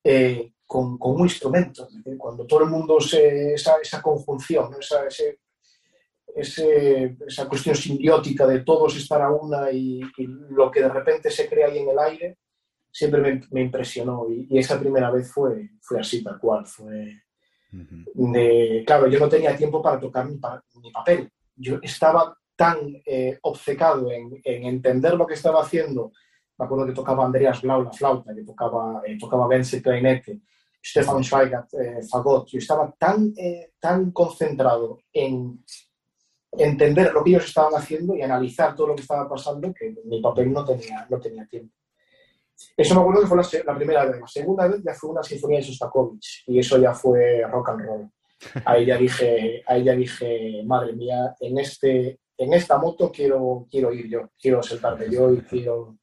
eh, 0.02 0.52
con, 0.66 0.96
un 1.00 1.20
instrumento. 1.22 1.88
cuando 2.16 2.46
todo 2.46 2.64
el 2.64 2.70
mundo 2.70 3.00
se, 3.00 3.54
esa, 3.54 3.76
esa 3.82 4.00
conjunción, 4.00 4.70
esa, 4.78 5.06
esa 6.36 7.48
cuestión 7.48 7.74
simbiótica 7.74 8.46
de 8.46 8.60
todos 8.60 8.96
estar 8.96 9.20
a 9.20 9.30
una 9.30 9.70
y, 9.72 10.00
lo 10.50 10.70
que 10.70 10.80
de 10.82 10.88
repente 10.88 11.30
se 11.30 11.48
crea 11.48 11.66
ahí 11.66 11.78
en 11.78 11.90
el 11.90 11.98
aire, 11.98 12.38
siempre 12.90 13.42
me, 13.50 13.60
impresionó. 13.62 14.26
Y, 14.30 14.58
esa 14.58 14.78
primera 14.78 15.10
vez 15.10 15.30
fue, 15.32 15.70
fue 15.80 16.00
así, 16.00 16.22
tal 16.22 16.38
cual. 16.38 16.64
Fue 16.66 17.20
claro, 18.86 19.06
yo 19.08 19.18
no 19.18 19.28
tenía 19.28 19.56
tiempo 19.56 19.82
para 19.82 20.00
tocar 20.00 20.26
mi, 20.26 20.38
mi 20.82 20.90
papel. 20.90 21.30
Yo 21.56 21.78
estaba 21.82 22.36
tan 22.56 22.78
eh, 23.04 23.38
obcecado 23.42 24.10
en, 24.10 24.40
en 24.44 24.66
entender 24.66 25.14
lo 25.14 25.26
que 25.26 25.34
estaba 25.34 25.62
haciendo 25.62 26.12
me 26.60 26.66
acuerdo 26.66 26.86
que 26.86 26.92
tocaba 26.92 27.24
Andreas 27.24 27.62
Blau 27.62 27.82
la 27.82 27.90
flauta, 27.90 28.34
que 28.34 28.44
tocaba, 28.44 29.00
eh, 29.06 29.16
tocaba 29.18 29.48
Vence 29.48 29.80
clarinete, 29.80 30.42
Stefan 30.84 31.24
Schweigert 31.24 31.72
eh, 31.74 32.02
fagot. 32.08 32.48
Yo 32.48 32.58
estaba 32.58 32.94
tan, 32.98 33.32
eh, 33.36 33.72
tan 33.80 34.10
concentrado 34.10 35.00
en 35.10 35.64
entender 36.52 37.14
lo 37.14 37.24
que 37.24 37.30
ellos 37.30 37.46
estaban 37.46 37.72
haciendo 37.74 38.14
y 38.14 38.20
analizar 38.20 38.74
todo 38.74 38.88
lo 38.88 38.94
que 38.94 39.02
estaba 39.02 39.26
pasando 39.26 39.72
que 39.72 39.94
mi 40.04 40.20
papel 40.20 40.52
no 40.52 40.62
tenía, 40.62 41.06
no 41.08 41.18
tenía 41.18 41.46
tiempo. 41.46 41.74
Eso 42.76 42.94
me 42.94 43.00
acuerdo 43.00 43.22
que 43.22 43.26
fue 43.26 43.62
la, 43.64 43.74
primera 43.74 44.04
vez. 44.04 44.20
La 44.20 44.26
segunda 44.26 44.68
vez 44.68 44.82
ya 44.84 44.92
fue 44.92 45.10
una 45.10 45.22
sinfonía 45.22 45.60
de 45.60 45.64
Sostakovich 45.64 46.44
y 46.46 46.58
eso 46.58 46.76
ya 46.76 46.92
fue 46.92 47.42
rock 47.50 47.70
and 47.70 47.86
roll. 47.86 48.10
Ahí 48.66 48.84
ya 48.84 48.98
dije, 48.98 49.62
ahí 49.66 49.84
ya 49.84 49.94
dije 49.94 50.62
madre 50.66 50.92
mía, 50.92 51.34
en, 51.40 51.58
este, 51.58 52.20
en 52.36 52.52
esta 52.52 52.76
moto 52.76 53.10
quiero, 53.10 53.66
quiero 53.70 53.92
ir 53.92 54.08
yo, 54.08 54.30
quiero 54.38 54.62
sentarme 54.62 55.10
yo 55.10 55.32
y 55.32 55.40
quiero, 55.42 55.99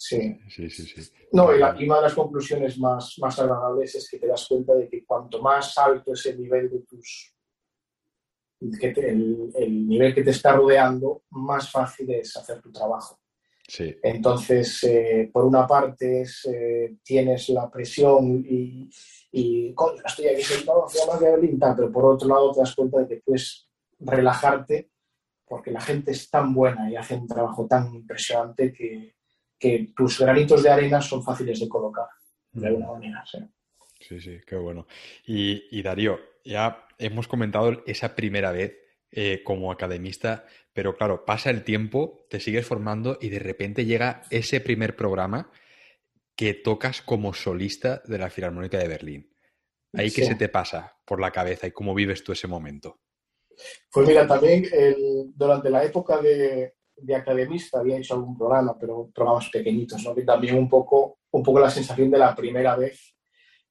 Sí. 0.00 0.40
Sí, 0.48 0.70
sí, 0.70 0.86
sí. 0.86 1.12
No, 1.30 1.54
y, 1.54 1.58
la, 1.58 1.72
una 1.72 1.96
de 1.96 2.02
las 2.02 2.14
conclusiones 2.14 2.78
más, 2.78 3.16
más 3.18 3.38
agradables 3.38 3.94
es 3.94 4.08
que 4.08 4.18
te 4.18 4.28
das 4.28 4.48
cuenta 4.48 4.74
de 4.74 4.88
que 4.88 5.04
cuanto 5.04 5.42
más 5.42 5.76
alto 5.76 6.14
es 6.14 6.24
el 6.24 6.40
nivel 6.40 6.70
de 6.70 6.78
tus. 6.80 7.36
Que 8.80 8.88
el, 8.88 9.52
el, 9.54 9.86
nivel 9.86 10.14
que 10.14 10.22
te 10.22 10.30
está 10.30 10.54
rodeando, 10.54 11.24
más 11.30 11.70
fácil 11.70 12.10
es 12.12 12.34
hacer 12.34 12.62
tu 12.62 12.72
trabajo. 12.72 13.20
Sí. 13.68 13.94
Entonces, 14.02 14.82
eh, 14.84 15.28
por 15.30 15.44
una 15.44 15.66
parte, 15.66 16.24
eh, 16.48 16.96
tienes 17.02 17.50
la 17.50 17.70
presión 17.70 18.42
y, 18.48 18.88
y, 19.32 19.74
coño, 19.74 20.00
estoy 20.02 20.28
aquí 20.28 20.42
sentado, 20.42 20.86
más 21.08 21.20
de 21.20 21.58
pero 21.76 21.92
por 21.92 22.06
otro 22.06 22.26
lado 22.26 22.52
te 22.52 22.60
das 22.60 22.74
cuenta 22.74 23.00
de 23.00 23.06
que 23.06 23.22
puedes 23.22 23.68
relajarte 23.98 24.90
porque 25.46 25.70
la 25.70 25.80
gente 25.80 26.12
es 26.12 26.30
tan 26.30 26.54
buena 26.54 26.90
y 26.90 26.96
hace 26.96 27.16
un 27.16 27.26
trabajo 27.26 27.66
tan 27.66 27.94
impresionante 27.94 28.72
que, 28.72 29.19
que 29.60 29.92
tus 29.94 30.18
granitos 30.18 30.62
de 30.62 30.70
arena 30.70 31.02
son 31.02 31.22
fáciles 31.22 31.60
de 31.60 31.68
colocar, 31.68 32.06
de 32.50 32.66
alguna 32.66 32.92
manera. 32.92 33.22
Sí, 33.26 33.38
sí, 34.00 34.20
sí 34.20 34.40
qué 34.46 34.56
bueno. 34.56 34.86
Y, 35.26 35.82
Darío, 35.82 36.18
ya 36.44 36.88
hemos 36.98 37.28
comentado 37.28 37.84
esa 37.86 38.16
primera 38.16 38.52
vez 38.52 38.78
eh, 39.12 39.42
como 39.44 39.70
academista, 39.70 40.46
pero 40.72 40.96
claro, 40.96 41.26
pasa 41.26 41.50
el 41.50 41.62
tiempo, 41.62 42.26
te 42.30 42.40
sigues 42.40 42.66
formando 42.66 43.18
y 43.20 43.28
de 43.28 43.38
repente 43.38 43.84
llega 43.84 44.22
ese 44.30 44.60
primer 44.60 44.96
programa 44.96 45.52
que 46.34 46.54
tocas 46.54 47.02
como 47.02 47.34
solista 47.34 48.02
de 48.06 48.16
la 48.16 48.30
Filarmónica 48.30 48.78
de 48.78 48.88
Berlín. 48.88 49.36
¿Ahí 49.92 50.10
qué 50.10 50.24
se 50.24 50.36
te 50.36 50.48
pasa 50.48 50.96
por 51.04 51.20
la 51.20 51.32
cabeza 51.32 51.66
y 51.66 51.72
cómo 51.72 51.94
vives 51.94 52.24
tú 52.24 52.32
ese 52.32 52.46
momento? 52.46 53.00
Pues 53.92 54.06
mira, 54.06 54.26
también 54.26 54.64
durante 55.34 55.68
la 55.68 55.84
época 55.84 56.18
de, 56.22 56.76
de 57.02 57.14
academista 57.14 57.80
había 57.80 57.98
hecho 57.98 58.14
algún 58.14 58.36
programa, 58.36 58.76
pero 58.78 59.10
programas 59.14 59.48
pequeñitos, 59.50 60.02
¿no? 60.04 60.14
Que 60.14 60.22
también 60.22 60.56
un 60.56 60.68
poco, 60.68 61.18
un 61.30 61.42
poco 61.42 61.60
la 61.60 61.70
sensación 61.70 62.10
de 62.10 62.18
la 62.18 62.34
primera 62.34 62.76
vez, 62.76 63.14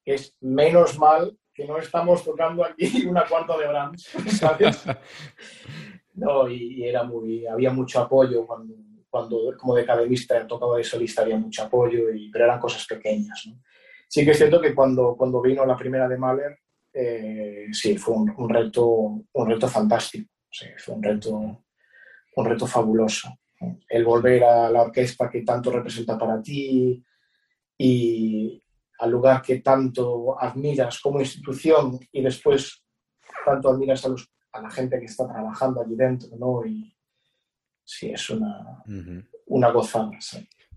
es 0.05 0.35
menos 0.41 0.97
mal 0.97 1.37
que 1.53 1.65
no 1.65 1.77
estamos 1.77 2.23
tocando 2.23 2.63
aquí 2.63 3.05
una 3.07 3.25
cuarta 3.25 3.57
de 3.57 3.67
Brahms, 3.67 4.09
¿sabes? 4.37 4.83
No, 6.11 6.49
y, 6.49 6.83
era 6.83 7.03
muy, 7.03 7.47
había 7.47 7.71
mucho 7.71 8.01
apoyo 8.01 8.45
cuando, 8.45 8.75
cuando 9.09 9.55
como 9.57 9.73
de 9.73 9.83
academista 9.83 10.45
tocaba 10.45 10.75
de 10.75 10.83
solista 10.83 11.21
había 11.21 11.37
mucho 11.37 11.63
apoyo, 11.63 12.13
y, 12.13 12.29
pero 12.29 12.43
eran 12.43 12.59
cosas 12.59 12.85
pequeñas, 12.85 13.45
¿no? 13.47 13.61
Sí 14.05 14.25
que 14.25 14.31
es 14.31 14.37
cierto 14.37 14.59
que 14.59 14.75
cuando, 14.75 15.15
cuando 15.15 15.41
vino 15.41 15.65
la 15.65 15.77
primera 15.77 16.09
de 16.09 16.17
Mahler, 16.17 16.59
eh, 16.91 17.67
sí, 17.71 17.97
fue 17.97 18.15
un, 18.15 18.33
un, 18.35 18.49
reto, 18.49 18.85
un 18.85 19.47
reto 19.47 19.69
fantástico, 19.69 20.29
sí, 20.51 20.65
fue 20.77 20.95
un 20.95 21.03
reto 21.03 21.63
un 22.35 22.45
reto 22.45 22.67
fabuloso. 22.67 23.29
El 23.87 24.05
volver 24.05 24.43
a 24.43 24.69
la 24.69 24.83
orquesta 24.83 25.29
que 25.29 25.41
tanto 25.41 25.71
representa 25.71 26.17
para 26.17 26.41
ti 26.41 27.03
y 27.77 28.63
al 28.99 29.11
lugar 29.11 29.41
que 29.41 29.59
tanto 29.59 30.39
admiras 30.39 30.99
como 30.99 31.19
institución 31.19 31.99
y 32.11 32.21
después 32.21 32.83
tanto 33.45 33.69
admiras 33.69 34.05
a, 34.05 34.09
los, 34.09 34.29
a 34.51 34.61
la 34.61 34.69
gente 34.69 34.99
que 34.99 35.05
está 35.05 35.27
trabajando 35.27 35.81
allí 35.81 35.95
dentro, 35.95 36.29
¿no? 36.37 36.65
Y 36.65 36.95
sí, 37.83 38.11
es 38.11 38.29
una, 38.29 38.83
una 39.47 39.71
gozada. 39.71 40.11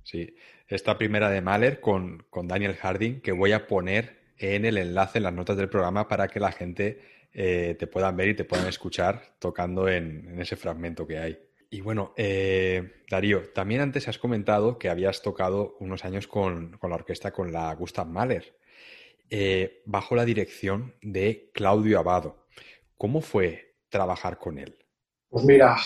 Sí. 0.02 0.34
esta 0.66 0.98
primera 0.98 1.30
de 1.30 1.40
Mahler 1.40 1.80
con, 1.80 2.24
con 2.30 2.48
Daniel 2.48 2.74
Harding, 2.74 3.20
que 3.20 3.32
voy 3.32 3.52
a 3.52 3.66
poner 3.66 4.34
en 4.38 4.64
el 4.64 4.78
enlace, 4.78 5.18
en 5.18 5.24
las 5.24 5.32
notas 5.32 5.56
del 5.56 5.68
programa, 5.68 6.08
para 6.08 6.28
que 6.28 6.40
la 6.40 6.52
gente 6.52 7.00
eh, 7.34 7.76
te 7.78 7.86
puedan 7.86 8.14
ver 8.16 8.28
y 8.28 8.34
te 8.34 8.44
puedan 8.44 8.68
escuchar 8.68 9.36
tocando 9.38 9.88
en, 9.88 10.38
ese 10.40 10.56
fragmento 10.56 11.06
que 11.06 11.18
hay. 11.18 11.38
Y 11.70 11.80
bueno, 11.80 12.12
eh, 12.16 13.02
Darío, 13.10 13.50
también 13.54 13.80
antes 13.80 14.06
has 14.08 14.18
comentado 14.18 14.78
que 14.78 14.90
habías 14.90 15.22
tocado 15.22 15.76
unos 15.80 16.04
años 16.04 16.28
con, 16.28 16.78
la 16.82 16.94
orquesta 16.94 17.32
con 17.32 17.50
la 17.50 17.74
Gustav 17.74 18.06
Mahler, 18.06 18.58
eh, 19.30 19.80
bajo 19.86 20.14
la 20.14 20.26
dirección 20.26 20.94
de 21.00 21.50
Claudio 21.54 21.98
Abado. 21.98 22.46
¿Cómo 22.98 23.22
fue 23.22 23.76
trabajar 23.88 24.38
con 24.38 24.58
él? 24.58 24.76
Pues 25.30 25.46
mira, 25.46 25.78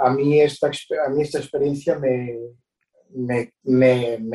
a, 0.00 0.10
mí 0.10 0.40
esta, 0.40 0.66
experiencia 0.66 1.96
me, 1.96 2.36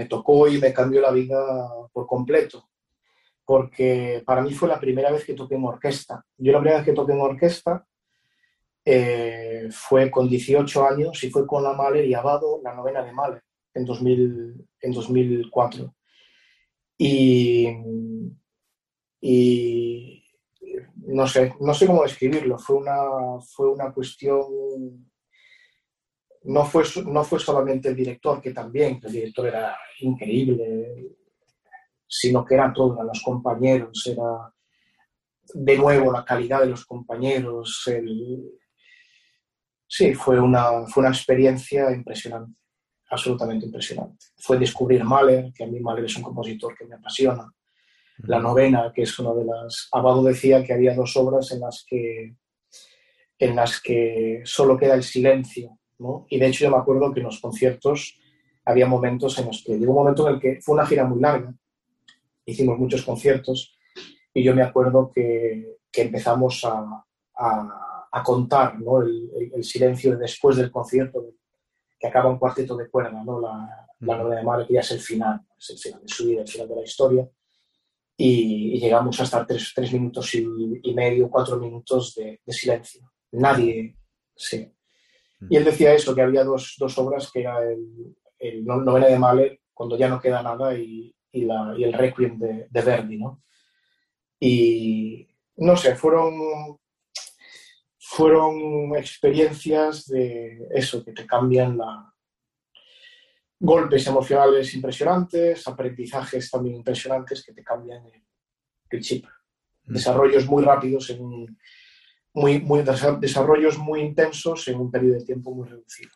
tocó 0.08 0.48
y 0.48 0.60
me 0.60 0.74
cambió 0.74 1.02
la 1.02 1.12
vida 1.12 1.68
por 1.92 2.08
completo 2.08 2.70
porque 3.46 4.24
para 4.26 4.42
mí 4.42 4.54
fue 4.54 4.70
la 4.70 4.80
primera 4.80 5.12
vez 5.12 5.26
que 5.26 5.34
toqué 5.34 5.56
en 5.56 5.66
orquesta. 5.66 6.26
Yo 6.38 6.52
la 6.52 6.60
primera 6.60 6.78
vez 6.78 6.86
que 6.86 6.94
toqué 6.94 7.14
en 7.14 7.22
orquesta 7.22 7.86
eh, 8.86 9.68
fue 9.72 10.10
con 10.10 10.30
18 10.30 10.88
años 10.88 11.24
y 11.24 11.30
fue 11.30 11.46
con 11.46 11.64
la 11.64 11.74
Mahler 11.74 12.06
y 12.06 12.14
Abado, 12.14 12.62
la 12.64 12.74
novena 12.74 13.04
de 13.04 13.12
Mahler, 13.12 13.44
en, 13.74 13.86
2000, 13.86 14.66
en 14.82 14.92
2004. 14.92 15.94
Y, 16.98 17.68
y 19.22 20.24
no 20.98 21.28
sé, 21.28 21.54
no 21.60 21.74
sé 21.74 21.86
cómo 21.86 22.04
describirlo, 22.04 22.58
fue 22.58 22.78
una, 22.78 23.40
fue 23.42 23.70
una 23.70 23.92
cuestión 23.92 24.46
no 26.46 26.66
fue, 26.66 26.84
no 27.06 27.24
fue 27.24 27.40
solamente 27.40 27.90
el 27.90 27.96
director, 27.96 28.42
que 28.42 28.52
también, 28.52 29.00
el 29.04 29.12
director 29.12 29.48
era 29.48 29.78
increíble, 30.00 31.16
sino 32.16 32.46
que 32.46 32.54
eran 32.54 32.74
todos, 32.74 33.04
los 33.04 33.24
compañeros, 33.24 34.06
era 34.06 34.54
de 35.56 35.78
nuevo 35.78 36.12
la 36.12 36.24
calidad 36.24 36.60
de 36.60 36.68
los 36.68 36.86
compañeros. 36.86 37.90
Sí, 39.88 40.14
fue 40.14 40.40
una, 40.40 40.86
fue 40.86 41.02
una 41.02 41.10
experiencia 41.10 41.92
impresionante, 41.92 42.54
absolutamente 43.10 43.66
impresionante. 43.66 44.28
Fue 44.38 44.60
descubrir 44.60 45.04
Mahler, 45.04 45.52
que 45.54 45.64
a 45.64 45.68
mí 45.68 45.80
Mahler 45.80 46.06
es 46.06 46.16
un 46.16 46.22
compositor 46.22 46.78
que 46.78 46.86
me 46.86 46.96
apasiona. 46.96 47.52
La 48.20 48.40
novena, 48.40 48.92
que 48.94 49.02
es 49.02 49.18
una 49.18 49.34
de 49.34 49.46
las... 49.46 49.90
Abado 49.92 50.24
decía 50.24 50.64
que 50.64 50.74
había 50.74 50.96
dos 50.96 51.18
obras 51.18 51.52
en 51.52 51.62
las 51.62 51.84
que, 51.88 52.36
en 53.40 53.56
las 53.56 53.82
que 53.82 54.42
solo 54.46 54.78
queda 54.78 54.94
el 54.94 55.04
silencio. 55.04 55.80
¿no? 55.98 56.28
Y 56.30 56.38
de 56.38 56.46
hecho 56.46 56.66
yo 56.66 56.72
me 56.72 56.78
acuerdo 56.78 57.12
que 57.12 57.22
en 57.22 57.26
los 57.26 57.42
conciertos 57.42 58.20
había 58.66 58.86
momentos 58.86 59.38
en 59.40 59.48
los 59.48 59.64
que 59.66 59.80
llegó 59.80 59.94
un 59.94 59.98
momento 59.98 60.28
en 60.28 60.36
el 60.36 60.40
que 60.40 60.62
fue 60.62 60.76
una 60.76 60.86
gira 60.86 61.06
muy 61.06 61.20
larga 61.20 61.54
hicimos 62.46 62.78
muchos 62.78 63.04
conciertos 63.04 63.76
y 64.34 64.44
yo 64.44 64.56
me 64.56 64.64
acuerdo 64.64 65.12
que, 65.14 65.78
que 65.92 66.02
empezamos 66.02 66.64
a, 66.66 67.06
a, 67.36 68.08
a 68.12 68.24
contar 68.24 68.80
¿no? 68.80 69.02
el, 69.02 69.52
el, 69.54 69.64
silencio 69.64 70.18
después 70.18 70.58
del 70.58 70.72
concierto, 70.72 71.26
que 72.00 72.08
acaba 72.08 72.30
un 72.30 72.40
cuarteto 72.40 72.76
de 72.76 72.90
cuerda, 72.90 73.24
¿no? 73.24 73.40
la, 73.40 73.88
la 74.00 74.18
novela 74.18 74.38
de 74.38 74.44
Madre, 74.44 74.68
que 74.68 74.74
ya 74.74 74.80
es 74.82 74.92
el 74.92 75.00
final, 75.00 75.42
es 75.58 75.70
el 75.70 75.78
final 75.78 76.02
de 76.02 76.08
su 76.08 76.26
vida, 76.26 76.42
el 76.42 76.48
final 76.48 76.68
de 76.68 76.76
la 76.76 76.84
historia. 76.84 77.30
Y, 78.16 78.76
y 78.76 78.80
llegamos 78.80 79.20
a 79.20 79.24
estar 79.24 79.46
tres, 79.46 79.72
tres 79.76 79.92
minutos 79.92 80.34
y, 80.36 80.46
y, 80.84 80.94
medio, 80.94 81.30
cuatro 81.30 81.58
minutos 81.58 82.14
de, 82.16 82.40
de 82.46 82.54
silencio. 82.54 83.12
Nadie, 83.32 83.98
sí. 84.36 84.72
Y 85.50 85.56
él 85.56 85.64
decía 85.64 85.94
eso, 85.94 86.14
que 86.14 86.22
había 86.22 86.44
dos, 86.44 86.76
dos 86.78 86.98
obras, 87.00 87.32
que 87.32 87.42
era 87.42 87.64
el, 87.64 88.16
el 88.38 88.66
novela 88.66 89.08
de 89.08 89.18
Mahler, 89.18 89.60
cuando 89.74 89.98
ya 89.98 90.08
no 90.08 90.22
queda 90.22 90.44
nada, 90.44 90.78
y, 90.78 91.13
y, 91.34 91.46
la, 91.46 91.74
y 91.78 91.84
el 91.84 91.94
Requiem 91.94 92.38
de, 92.38 92.68
de, 92.70 92.82
Verdi, 92.82 93.18
¿no? 93.18 93.44
Y 94.40 95.28
no 95.58 95.76
sé, 95.76 95.96
fueron, 95.96 96.78
fueron 98.00 98.96
experiencias 98.96 100.06
de 100.08 100.68
eso, 100.74 101.04
que 101.04 101.12
te 101.12 101.26
cambian 101.26 101.78
la... 101.78 102.10
Golpes 103.60 104.06
emocionales 104.08 104.74
impresionantes, 104.76 105.66
aprendizajes 105.68 106.52
también 106.52 106.76
impresionantes 106.76 107.44
que 107.46 107.54
te 107.54 107.64
cambian 107.64 108.06
el, 108.08 108.22
el 108.90 109.02
chip. 109.02 109.26
Mm. 109.86 109.94
Desarrollos 109.94 110.46
muy 110.48 110.64
rápidos 110.64 111.10
en 111.12 111.48
muy, 112.34 112.60
muy, 112.60 112.84
desarrollos 113.20 113.78
muy 113.78 114.02
intensos 114.02 114.68
en 114.68 114.80
un 114.80 114.92
periodo 114.92 115.20
de 115.20 115.26
tiempo 115.26 115.54
muy 115.54 115.68
reducido. 115.70 116.12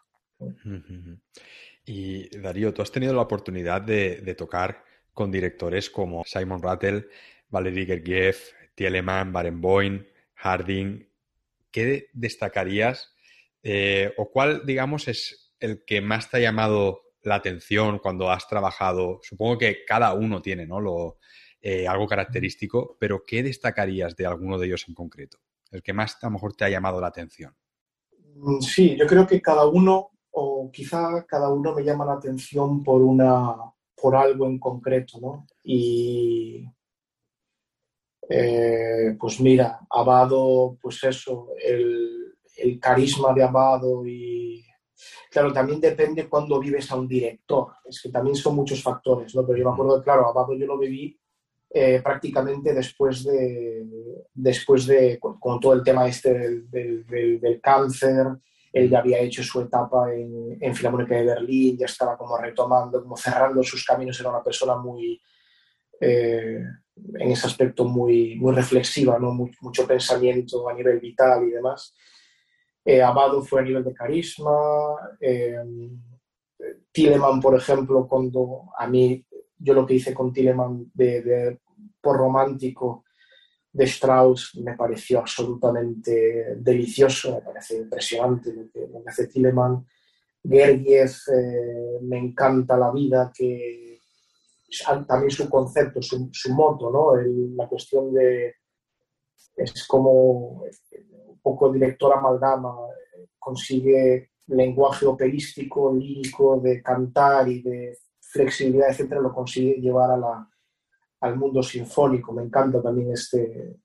Y 1.86 2.38
Darío, 2.38 2.74
tú 2.74 2.82
has 2.82 2.92
tenido 2.92 3.14
la 3.14 3.22
oportunidad 3.22 3.82
de, 3.82 4.22
de 4.22 4.36
tocar 4.36 4.84
con 5.18 5.32
directores 5.32 5.90
como 5.90 6.24
Simon 6.26 6.62
Rattle, 6.62 7.08
Valery 7.50 7.88
Gergiev, 7.88 8.38
Tielemann, 8.76 9.34
Barenboim, 9.34 10.06
Harding. 10.36 11.10
¿Qué 11.72 12.12
destacarías 12.14 13.16
eh, 13.64 14.14
o 14.18 14.30
cuál, 14.30 14.64
digamos, 14.64 15.08
es 15.08 15.56
el 15.60 15.84
que 15.86 16.02
más 16.02 16.30
te 16.30 16.38
ha 16.38 16.40
llamado 16.40 17.02
la 17.24 17.34
atención 17.34 17.98
cuando 17.98 18.30
has 18.30 18.48
trabajado? 18.48 19.20
Supongo 19.24 19.58
que 19.58 19.84
cada 19.86 20.14
uno 20.14 20.40
tiene 20.40 20.68
¿no? 20.68 20.80
Lo, 20.80 21.18
eh, 21.62 21.88
algo 21.88 22.06
característico, 22.06 22.96
pero 23.00 23.24
¿qué 23.26 23.42
destacarías 23.42 24.16
de 24.16 24.28
alguno 24.28 24.60
de 24.60 24.68
ellos 24.68 24.86
en 24.88 24.94
concreto? 24.94 25.40
El 25.72 25.82
que 25.82 25.94
más 25.94 26.16
a 26.22 26.28
lo 26.28 26.34
mejor 26.34 26.54
te 26.54 26.64
ha 26.64 26.70
llamado 26.70 27.02
la 27.02 27.08
atención. 27.08 27.56
Mm, 28.36 28.62
sí, 28.62 28.96
yo 28.96 29.08
creo 29.08 29.26
que 29.26 29.42
cada 29.42 29.66
uno, 29.66 30.12
o 30.30 30.70
quizá 30.72 31.26
cada 31.26 31.50
uno 31.50 31.74
me 31.74 31.84
llama 31.84 32.06
la 32.06 32.14
atención 32.14 32.84
por 32.84 33.02
una, 33.02 33.56
por 34.00 34.16
algo 34.16 34.46
en 34.46 34.60
concreto, 34.60 35.20
¿no? 35.20 35.48
Y 35.64 36.66
eh, 38.30 39.16
pues 39.20 39.40
mira, 39.40 39.80
Abado, 39.90 40.78
pues 40.82 41.04
eso, 41.04 41.50
el, 41.64 42.80
carisma 42.82 43.34
de 43.34 43.44
Abado 43.44 44.06
y 44.06 44.66
claro, 45.32 45.54
también 45.54 45.80
depende 45.80 46.28
cuando 46.28 46.60
vives 46.60 46.92
a 46.92 46.96
un 46.96 47.08
director, 47.08 47.68
es 47.86 48.02
que 48.02 48.10
también 48.10 48.36
son 48.36 48.56
muchos 48.56 48.82
factores, 48.82 49.34
¿no? 49.36 49.46
Pero 49.46 49.60
yo 49.60 49.66
me 49.66 49.72
acuerdo 49.72 50.04
claro, 50.04 50.28
Abado 50.28 50.54
yo 50.54 50.66
lo 50.66 50.78
viví 50.78 51.18
eh, 51.70 52.02
prácticamente 52.04 52.74
después 52.74 53.24
de, 53.24 53.86
después 54.34 54.86
de, 54.86 55.20
con, 55.20 55.60
todo 55.60 55.74
el 55.74 55.84
tema 55.84 56.08
este 56.08 56.34
del, 56.34 56.70
del, 56.70 57.40
del 57.40 57.62
cáncer, 57.62 58.26
él 58.78 58.90
ya 58.90 59.00
había 59.00 59.20
hecho 59.20 59.44
su 59.44 59.62
etapa 59.62 60.14
en, 60.14 60.58
en 60.60 60.76
Filarmónica 60.76 61.16
de 61.16 61.26
Berlín, 61.26 61.78
ya 61.78 61.86
estaba 61.86 62.18
como 62.18 62.38
retomando, 62.38 63.02
como 63.02 63.18
cerrando 63.18 63.64
sus 63.64 63.86
caminos, 63.86 64.20
era 64.20 64.30
una 64.30 64.44
persona 64.44 64.76
muy, 64.76 65.22
eh, 66.00 66.64
en 67.16 67.32
ese 67.32 67.48
aspecto 67.48 67.86
muy, 67.86 68.36
muy 68.36 68.54
reflexiva, 68.54 69.18
¿no? 69.20 69.32
mucho 69.34 69.88
pensamiento 69.88 70.68
a 70.68 70.74
nivel 70.74 71.00
vital 71.00 71.48
y 71.48 71.52
demás. 71.52 71.96
Eh, 72.86 73.02
Amado 73.02 73.42
fue 73.42 73.62
a 73.62 73.64
nivel 73.64 73.84
de 73.84 73.94
carisma. 73.94 74.52
Eh, 75.20 75.58
Tilleman, 76.92 77.40
por 77.42 77.56
ejemplo, 77.56 78.08
cuando 78.08 78.70
a 78.78 78.88
mí, 78.88 79.26
yo 79.58 79.74
lo 79.74 79.86
que 79.86 79.96
hice 79.96 80.14
con 80.14 80.32
Tilleman 80.32 80.90
de, 80.94 81.22
de 81.22 81.60
por 82.02 82.18
romántico, 82.18 83.04
de 83.78 83.86
Strauss 83.86 84.56
me 84.56 84.76
pareció 84.76 85.20
absolutamente 85.20 86.56
delicioso, 86.56 87.36
me 87.36 87.42
parece 87.42 87.78
impresionante 87.78 88.52
lo 88.52 88.72
que, 88.72 88.88
lo 88.88 89.04
que 89.04 89.10
hace 89.10 89.28
Tilleman. 89.28 89.86
Gergiev, 90.44 91.12
eh, 91.32 92.00
me 92.02 92.18
encanta 92.18 92.76
la 92.76 92.92
vida, 92.92 93.32
que 93.32 94.02
también 95.08 95.30
su 95.30 95.48
concepto, 95.48 96.02
su, 96.02 96.30
su 96.32 96.54
moto, 96.56 96.90
¿no? 96.90 97.20
El, 97.20 97.56
la 97.56 97.68
cuestión 97.68 98.12
de. 98.14 98.56
Es 99.56 99.86
como 99.88 100.64
un 100.64 101.40
poco 101.40 101.72
director 101.72 102.14
amalgama, 102.14 102.76
consigue 103.38 104.32
lenguaje 104.48 105.06
operístico, 105.06 105.94
lírico, 105.94 106.60
de 106.60 106.82
cantar 106.82 107.48
y 107.48 107.62
de 107.62 107.96
flexibilidad, 108.20 108.90
etcétera, 108.90 109.22
lo 109.22 109.34
consigue 109.34 109.80
llevar 109.80 110.12
a 110.12 110.18
la, 110.18 110.50
al 111.22 111.36
mundo 111.36 111.64
sinfónico. 111.64 112.34
Me 112.34 112.44
encanta 112.44 112.82
también 112.82 113.12
este, 113.12 113.78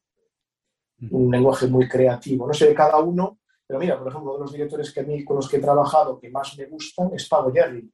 un 1.10 1.30
lenguaje 1.30 1.66
muy 1.66 1.88
creativo. 1.88 2.46
No 2.46 2.52
sé 2.52 2.68
de 2.68 2.74
cada 2.74 2.98
uno, 2.98 3.40
pero 3.66 3.78
mira, 3.80 3.98
por 3.98 4.08
ejemplo, 4.08 4.30
uno 4.30 4.38
de 4.38 4.44
los 4.44 4.52
directores 4.52 4.92
que 4.92 5.00
a 5.00 5.04
mí, 5.04 5.24
con 5.24 5.36
los 5.36 5.48
que 5.48 5.56
he 5.56 5.60
trabajado 5.60 6.18
que 6.18 6.30
más 6.30 6.56
me 6.58 6.66
gustan 6.66 7.10
es 7.14 7.28
Pago 7.28 7.52
Jerry. 7.52 7.90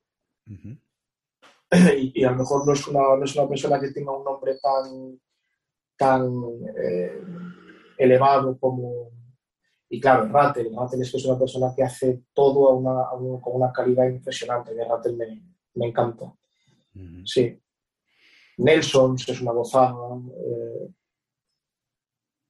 Uh 0.47 0.53
-huh. 1.71 1.99
y, 1.99 2.21
y, 2.21 2.25
a 2.25 2.31
lo 2.31 2.39
mejor 2.39 2.67
no 2.67 2.73
es, 2.73 2.87
una, 2.89 3.01
no 3.17 3.25
es 3.25 3.37
una 3.37 3.49
persona 3.49 3.79
que 3.79 3.93
tenga 3.93 4.17
un 4.17 4.25
nombre 4.25 4.59
tan, 4.59 5.21
tan 5.97 6.43
eh, 6.77 7.23
elevado 7.99 8.59
como... 8.59 9.11
Y 9.91 10.01
claro, 10.01 10.29
Rattel, 10.29 10.75
Rattel 10.75 11.01
es 11.01 11.11
que 11.11 11.17
es 11.17 11.25
una 11.25 11.39
persona 11.39 11.73
que 11.75 11.83
hace 11.83 12.25
todo 12.35 12.71
a 12.71 12.75
una, 12.75 13.03
a 13.05 13.15
un, 13.15 13.41
con 13.41 13.57
una 13.57 13.73
calidad 13.73 14.07
impresionante. 14.07 14.75
De 14.75 14.85
Rattel 14.85 15.17
me, 15.17 15.43
me 15.75 15.87
encanta. 15.87 16.25
Uh 16.25 16.99
-huh. 16.99 17.23
Sí. 17.25 17.59
Nelson 18.59 19.17
es 19.17 19.41
una 19.41 19.53
gozada. 19.53 19.95
Eh, 20.47 20.89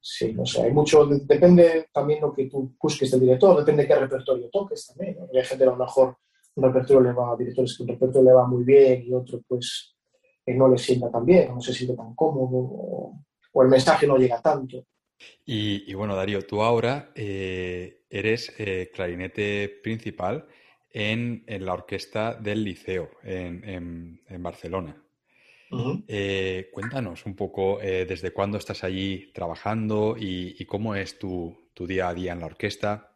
sí, 0.00 0.32
no 0.32 0.44
sé, 0.44 0.62
hay 0.62 0.72
mucho, 0.72 1.06
depende 1.06 1.88
también 1.92 2.20
lo 2.20 2.32
que 2.32 2.46
tú 2.46 2.74
busques 2.80 3.10
del 3.10 3.20
director, 3.20 3.58
depende 3.58 3.86
qué 3.86 3.94
repertorio 3.94 4.48
toques 4.50 4.86
también. 4.86 5.18
Hay 5.34 5.44
gente 5.44 5.64
a 5.64 5.68
lo 5.68 5.76
mejor 5.76 6.16
un 6.54 6.64
repertorio 6.64 7.00
le 7.00 7.12
va, 7.12 7.36
directores 7.36 7.76
que 7.76 7.82
un 7.84 7.88
repertorio 7.90 8.30
le 8.30 8.34
va 8.34 8.46
muy 8.46 8.64
bien 8.64 9.04
y 9.06 9.12
otro 9.12 9.40
pues 9.46 9.96
no 10.46 10.68
le 10.68 10.78
sienta 10.78 11.10
tan 11.10 11.24
bien, 11.24 11.54
no 11.54 11.60
se 11.60 11.72
siente 11.72 11.96
tan 11.96 12.14
cómodo 12.14 12.56
o, 12.56 13.62
el 13.62 13.68
mensaje 13.68 14.06
no 14.06 14.16
llega 14.16 14.40
tanto. 14.40 14.86
Y, 15.44 15.92
bueno, 15.94 16.14
Darío, 16.14 16.42
tú 16.42 16.62
ahora 16.62 17.10
eh, 17.16 18.04
eres 18.08 18.54
eh, 18.58 18.92
clarinete 18.94 19.80
principal 19.82 20.46
en, 20.90 21.44
la 21.48 21.72
orquesta 21.72 22.34
del 22.34 22.62
Liceo 22.62 23.10
en, 23.24 24.20
Barcelona. 24.38 25.02
Eh, 26.06 26.70
cuéntanos 26.72 27.26
un 27.26 27.36
poco 27.36 27.78
desde 27.78 28.32
cuándo 28.32 28.58
estás 28.58 28.84
allí 28.84 29.30
trabajando 29.32 30.16
y, 30.18 30.64
cómo 30.66 30.94
es 30.94 31.18
tu, 31.18 31.56
día 31.86 32.08
a 32.08 32.14
día 32.14 32.32
en 32.32 32.40
la 32.40 32.46
orquesta. 32.46 33.14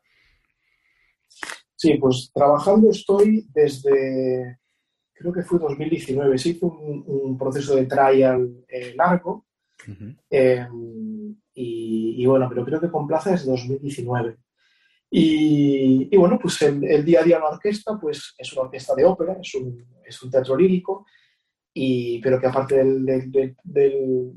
Sí, 1.75 1.95
pues 1.95 2.31
trabajando 2.33 2.91
estoy 2.91 3.47
desde, 3.53 4.59
creo 5.13 5.33
que 5.33 5.43
fue 5.43 5.59
2019. 5.59 6.39
Se 6.39 6.51
hizo 6.51 6.67
un, 6.67 7.39
proceso 7.39 7.75
de 7.77 7.87
trial 7.87 8.65
largo 8.95 9.47
y, 11.55 12.27
bueno, 12.27 12.49
pero 12.49 12.65
creo 12.65 12.81
que 12.81 12.91
con 12.91 13.07
plaza 13.07 13.35
es 13.35 13.45
2019. 13.45 14.37
Y, 15.11 16.17
bueno, 16.17 16.39
pues 16.41 16.63
el, 16.63 17.05
día 17.05 17.21
a 17.21 17.23
día 17.23 17.37
en 17.37 17.43
la 17.43 17.51
orquesta, 17.51 17.99
pues 18.01 18.35
es 18.39 18.53
una 18.53 18.63
orquesta 18.63 18.95
de 18.95 19.05
ópera, 19.05 19.37
es 19.41 19.55
un, 19.55 19.85
es 20.05 20.23
un 20.23 20.31
teatro 20.31 20.57
lírico, 20.57 21.07
y, 21.75 22.21
pero 22.21 22.41
que 22.41 22.47
aparte 22.47 22.77
del, 22.77 23.05
del, 23.63 24.33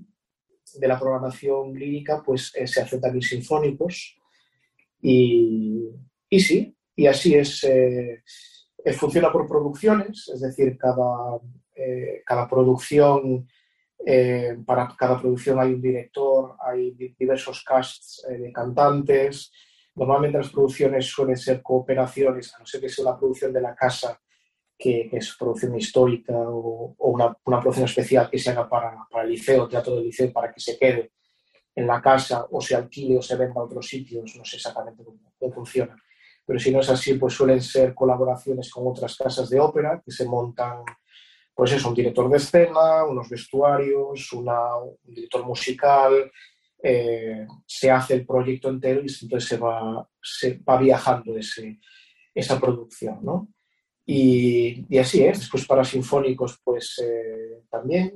de 0.79 0.87
la 0.87 0.99
programación 0.99 1.73
lírica, 1.73 2.21
pues 2.25 2.53
eh, 2.55 2.67
se 2.67 2.81
hacen 2.81 3.01
también 3.01 3.21
sinfónicos. 3.21 4.17
Y, 5.01 5.89
y 6.29 6.39
sí, 6.39 6.75
y 6.95 7.07
así 7.07 7.35
es, 7.35 7.63
eh, 7.63 8.23
funciona 8.97 9.31
por 9.31 9.47
producciones, 9.47 10.29
es 10.33 10.41
decir, 10.41 10.77
cada, 10.77 11.39
eh, 11.75 12.21
cada 12.25 12.47
producción 12.47 13.47
eh, 14.05 14.57
para 14.65 14.95
cada 14.97 15.19
producción 15.19 15.59
hay 15.59 15.73
un 15.73 15.81
director, 15.81 16.55
hay 16.59 16.91
diversos 17.17 17.63
casts 17.63 18.25
eh, 18.29 18.37
de 18.37 18.51
cantantes. 18.51 19.51
Normalmente 19.95 20.37
las 20.37 20.51
producciones 20.51 21.05
suelen 21.05 21.37
ser 21.37 21.61
cooperaciones, 21.61 22.53
a 22.53 22.59
no 22.59 22.65
ser 22.65 22.81
que 22.81 22.89
sea 22.89 23.05
una 23.05 23.17
producción 23.17 23.51
de 23.53 23.61
la 23.61 23.73
casa, 23.73 24.21
que, 24.77 25.09
es 25.11 25.35
producción 25.37 25.75
histórica, 25.75 26.33
o, 26.35 26.95
una, 26.97 27.33
producción 27.43 27.85
especial 27.85 28.29
que 28.29 28.39
se 28.39 28.51
haga 28.51 28.69
para, 28.69 29.07
el 29.23 29.29
liceo, 29.29 29.67
teatro 29.67 29.95
del 29.95 30.05
liceo, 30.05 30.31
para 30.31 30.51
que 30.51 30.59
se 30.59 30.77
quede 30.77 31.11
en 31.75 31.87
la 31.87 32.01
casa 32.01 32.47
o 32.51 32.61
se 32.61 32.75
alquile 32.75 33.17
o 33.17 33.21
se 33.21 33.35
venda 33.35 33.59
a 33.59 33.63
otros 33.65 33.87
sitios, 33.87 34.35
no 34.35 34.45
sé 34.45 34.55
exactamente 34.57 35.03
cómo, 35.03 35.19
cómo 35.37 35.53
funciona. 35.53 35.95
Pero 36.45 36.59
si 36.59 36.71
no 36.71 36.79
es 36.79 36.89
así, 36.89 37.15
pues 37.15 37.33
suelen 37.33 37.61
ser 37.61 37.93
colaboraciones 37.93 38.69
con 38.69 38.87
otras 38.87 39.17
casas 39.17 39.49
de 39.49 39.59
ópera 39.59 40.01
que 40.05 40.11
se 40.11 40.25
montan 40.25 40.83
pues 41.55 41.71
es 41.71 41.85
un 41.85 41.93
director 41.93 42.29
de 42.29 42.37
escena, 42.37 43.05
unos 43.05 43.29
vestuarios, 43.29 44.33
un 44.33 44.45
director 45.03 45.45
musical, 45.45 46.29
eh, 46.83 47.47
se 47.65 47.89
hace 47.89 48.15
el 48.15 48.25
proyecto 48.25 48.69
entero 48.69 49.01
y 49.01 49.07
entonces 49.23 49.49
se 49.49 49.57
va, 49.57 50.07
se 50.21 50.57
va 50.57 50.77
viajando 50.77 51.37
ese, 51.37 51.79
esa 52.33 52.59
producción, 52.59 53.19
¿no? 53.23 53.47
Y, 54.05 54.97
así 54.97 55.23
es, 55.23 55.39
después 55.39 55.65
para 55.65 55.83
sinfónicos 55.83 56.59
pues 56.63 57.01
eh, 57.03 57.63
también 57.69 58.13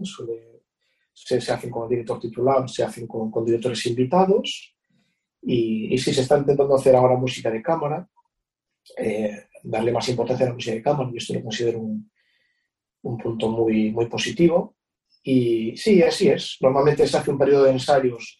se, 1.13 1.41
se, 1.41 1.51
hacen 1.51 1.71
con 1.71 1.89
director 1.89 2.19
titular, 2.19 2.69
se 2.69 2.83
hacen 2.83 3.07
con, 3.07 3.43
directores 3.43 3.83
invitados 3.87 4.75
y, 5.41 5.93
y 5.93 5.97
sí 5.97 6.13
se 6.13 6.21
está 6.21 6.37
intentando 6.37 6.75
hacer 6.75 6.95
ahora 6.95 7.15
música 7.15 7.49
de 7.49 7.63
cámara, 7.63 8.07
eh, 8.97 9.47
darle 9.63 9.91
más 9.91 10.07
importancia 10.09 10.45
a 10.45 10.49
la 10.49 10.55
música 10.55 10.75
de 10.75 10.83
cámara, 10.83 11.09
y 11.11 11.17
esto 11.17 11.33
lo 11.33 11.43
considero 11.43 11.79
un, 11.79 12.09
un 13.01 13.17
punto 13.17 13.49
muy, 13.49 13.91
muy 13.91 14.07
positivo. 14.07 14.75
Y 15.23 15.75
sí, 15.75 16.01
así 16.01 16.29
es. 16.29 16.57
Normalmente 16.61 17.07
se 17.07 17.17
hace 17.17 17.31
un 17.31 17.37
periodo 17.37 17.65
de 17.65 17.71
ensayos 17.71 18.39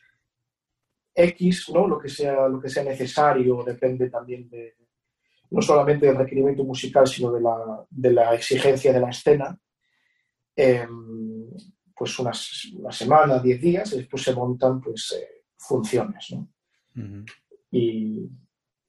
X, 1.14 1.70
¿no? 1.74 1.88
lo, 1.88 2.00
que 2.00 2.10
sea, 2.10 2.48
lo 2.48 2.60
que 2.60 2.70
sea 2.70 2.84
necesario, 2.84 3.64
depende 3.64 4.10
también 4.10 4.50
de, 4.50 4.76
no 5.52 5.62
solamente 5.62 6.06
del 6.06 6.16
requerimiento 6.16 6.64
musical, 6.64 7.08
sino 7.08 7.32
de 7.32 7.42
la, 7.42 7.86
de 7.90 8.12
la 8.12 8.36
exigencia 8.36 8.94
de 8.94 9.00
la 9.00 9.10
escena. 9.10 9.58
Em, 10.56 11.48
pues 11.96 12.18
unas, 12.20 12.66
una 12.74 12.92
semana, 12.92 13.40
diez 13.40 13.60
días, 13.60 13.94
y 13.94 13.98
después 13.98 14.24
se 14.24 14.34
montan 14.34 14.80
pues, 14.80 15.18
eh, 15.20 15.44
funciones. 15.58 16.28
¿no? 16.32 16.50
y, 17.72 18.30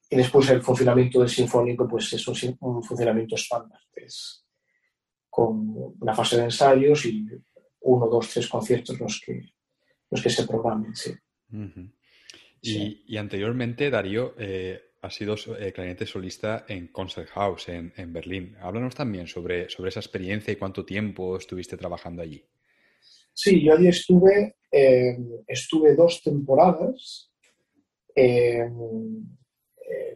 y, 0.09 0.17
después 0.17 0.49
el 0.51 0.63
funcionamiento 0.63 1.21
del 1.21 1.29
sinfónico 1.29 1.89
pues, 1.89 2.13
es 2.13 2.27
un, 2.29 2.57
un 2.61 2.83
funcionamiento 2.83 3.35
estándar. 3.35 3.81
Es, 3.95 4.45
con 5.31 5.95
una 6.01 6.15
fase 6.15 6.37
de 6.37 6.45
ensayos 6.45 7.07
y 7.07 7.27
uno, 7.83 8.09
dos, 8.09 8.29
tres 8.31 8.49
conciertos 8.49 8.99
los 8.99 9.23
que, 9.25 9.41
los 10.11 10.23
que 10.23 10.31
se 10.31 10.47
programen. 10.47 10.95
Sí. 10.95 11.15
y, 13.07 13.17
anteriormente, 13.17 13.89
Darío, 13.89 14.35
eh, 14.37 14.90
ha 15.03 15.11
sido 15.11 15.35
eh, 15.59 15.73
clarinete 15.73 16.07
solista 16.07 16.65
en 16.69 16.89
Concert 16.89 17.29
House 17.31 17.69
en, 17.69 17.93
en, 17.97 18.13
Berlín. 18.13 18.57
Háblanos 18.61 18.95
también 18.95 19.27
sobre, 19.27 19.69
sobre 19.69 19.89
esa 19.89 20.01
experiencia 20.01 20.53
y 20.53 20.57
cuánto 20.57 20.85
tiempo 20.85 21.37
estuviste 21.37 21.77
trabajando 21.77 22.23
allí. 22.23 22.45
Sí, 23.33 23.65
yo 23.65 23.75
allí 23.75 23.89
estuve, 23.89 24.57
eh, 24.71 25.17
estuve 25.47 25.95
dos 25.95 26.23
temporadas. 26.23 27.33
Eh, 28.15 28.69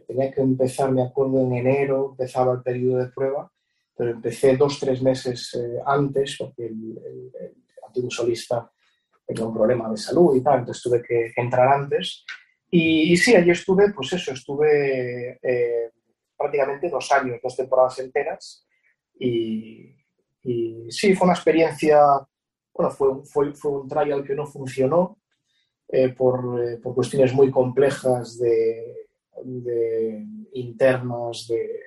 tenía 0.07 0.31
que 0.31 0.41
empezar, 0.41 0.91
me 0.91 1.01
acuerdo, 1.01 1.41
en 1.41 1.53
enero, 1.53 2.09
empezaba 2.11 2.53
el 2.53 2.61
periodo 2.61 2.99
de 2.99 3.07
prueba 3.07 3.51
pero 3.95 4.11
empecé 4.11 4.57
dos, 4.57 4.79
tres 4.79 5.01
meses 5.01 5.53
eh, 5.55 5.79
antes 5.85 6.35
porque 6.37 6.65
el, 6.65 7.31
antiguo 7.87 8.11
solista 8.11 8.69
tenía 9.25 9.45
un 9.45 9.53
problema 9.53 9.89
de 9.89 9.97
salud 9.97 10.35
y 10.35 10.43
tal, 10.43 10.59
entonces 10.59 10.83
tuve 10.83 11.01
que 11.01 11.31
entrar 11.35 11.67
antes. 11.69 12.25
Y, 12.69 13.15
sí, 13.17 13.35
allí 13.35 13.51
estuve, 13.51 13.93
pues 13.93 14.13
eso, 14.13 14.33
estuve 14.33 15.39
eh, 15.41 15.91
prácticamente 16.37 16.89
dos 16.89 17.11
años, 17.11 17.39
dos 17.41 17.55
temporadas 17.55 17.99
enteras. 17.99 18.65
Y, 19.17 19.95
sí, 20.89 21.15
fue 21.15 21.25
una 21.25 21.33
experiencia, 21.35 21.99
bueno, 22.73 22.91
fue, 22.91 23.25
fue, 23.25 23.53
fue 23.53 23.71
un 23.71 23.87
trial 23.87 24.23
que 24.23 24.35
no 24.35 24.45
funcionó 24.45 25.19
eh, 25.87 26.09
por, 26.09 26.81
por, 26.81 26.95
cuestiones 26.95 27.33
muy 27.33 27.49
complejas 27.49 28.37
de, 28.37 29.07
de 29.43 30.25
internas, 30.53 31.47
de, 31.47 31.79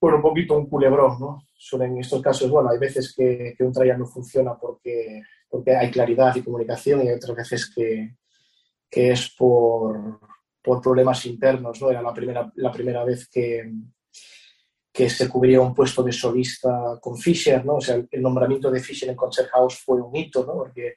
bueno, 0.00 0.18
un 0.18 0.22
poquito 0.22 0.56
un 0.56 0.66
culebrón, 0.66 1.18
¿no? 1.18 1.42
Son 1.56 1.82
en 1.82 1.98
estos 1.98 2.22
casos, 2.22 2.50
bueno, 2.50 2.70
hay 2.70 2.78
veces 2.78 3.14
que, 3.14 3.56
un 3.60 3.72
trial 3.72 3.98
no 3.98 4.06
funciona 4.06 4.56
porque, 4.56 5.22
porque 5.48 5.74
hay 5.74 5.90
claridad 5.90 6.34
y 6.36 6.42
comunicación 6.42 7.02
y 7.02 7.08
hay 7.08 7.16
otras 7.16 7.36
veces 7.36 7.72
que, 7.74 8.16
que 8.90 9.12
es 9.12 9.34
por, 9.36 10.20
por, 10.62 10.80
problemas 10.80 11.24
internos, 11.26 11.80
¿no? 11.80 11.90
Era 11.90 12.02
la 12.02 12.12
primera, 12.12 12.50
la 12.56 12.72
primera 12.72 13.04
vez 13.04 13.28
que, 13.28 13.70
que 14.92 15.10
se 15.10 15.28
cubría 15.28 15.60
un 15.60 15.74
puesto 15.74 16.02
de 16.02 16.12
solista 16.12 16.98
con 17.00 17.16
Fisher, 17.16 17.64
¿no? 17.64 17.76
O 17.76 17.80
sea, 17.80 17.96
el, 18.10 18.22
nombramiento 18.22 18.70
de 18.70 18.80
Fisher 18.80 19.08
en 19.08 19.16
Concert 19.16 19.50
House 19.50 19.82
fue 19.84 20.00
un 20.00 20.14
hito, 20.14 20.44
¿no? 20.46 20.54
Porque 20.54 20.94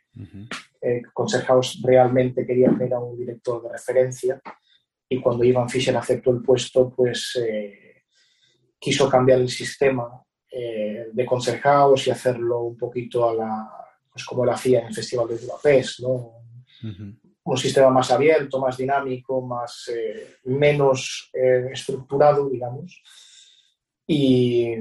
eh, 0.82 1.02
Concert 1.14 1.46
House 1.46 1.82
realmente 1.84 2.46
quería 2.46 2.70
tener 2.70 2.94
a 2.94 3.00
un 3.00 3.18
director 3.18 3.62
de 3.64 3.70
referencia 3.70 4.42
y 5.08 5.20
cuando 5.20 5.44
Ivan 5.44 5.70
Fisher 5.70 5.96
aceptó 5.96 6.32
el 6.32 6.42
puesto, 6.42 6.90
pues... 6.90 7.38
Eh, 7.42 7.82
quiso 8.82 9.08
cambiar 9.08 9.40
el 9.40 9.50
sistema 9.50 10.10
eh, 10.50 11.06
de 11.14 11.26
Concert 11.26 11.62
House 11.62 12.08
y 12.08 12.10
hacerlo 12.10 12.62
un 12.62 12.76
poquito 12.76 13.30
a 13.30 13.36
la, 13.36 13.70
pues 14.12 14.26
como 14.26 14.44
lo 14.44 14.52
hacía 14.52 14.80
en 14.80 14.88
el 14.88 14.94
Festival 14.94 15.28
de 15.28 15.36
Budapest, 15.36 16.00
¿no? 16.00 16.34
Un 17.44 17.58
sistema 17.58 17.90
más 17.90 18.12
abierto, 18.12 18.60
más 18.60 18.78
dinámico, 18.78 19.42
más, 19.42 19.90
eh, 19.94 20.38
menos 20.46 21.32
eh, 21.34 21.70
estructurado, 21.72 22.50
digamos. 22.50 23.02
Y 24.06 24.76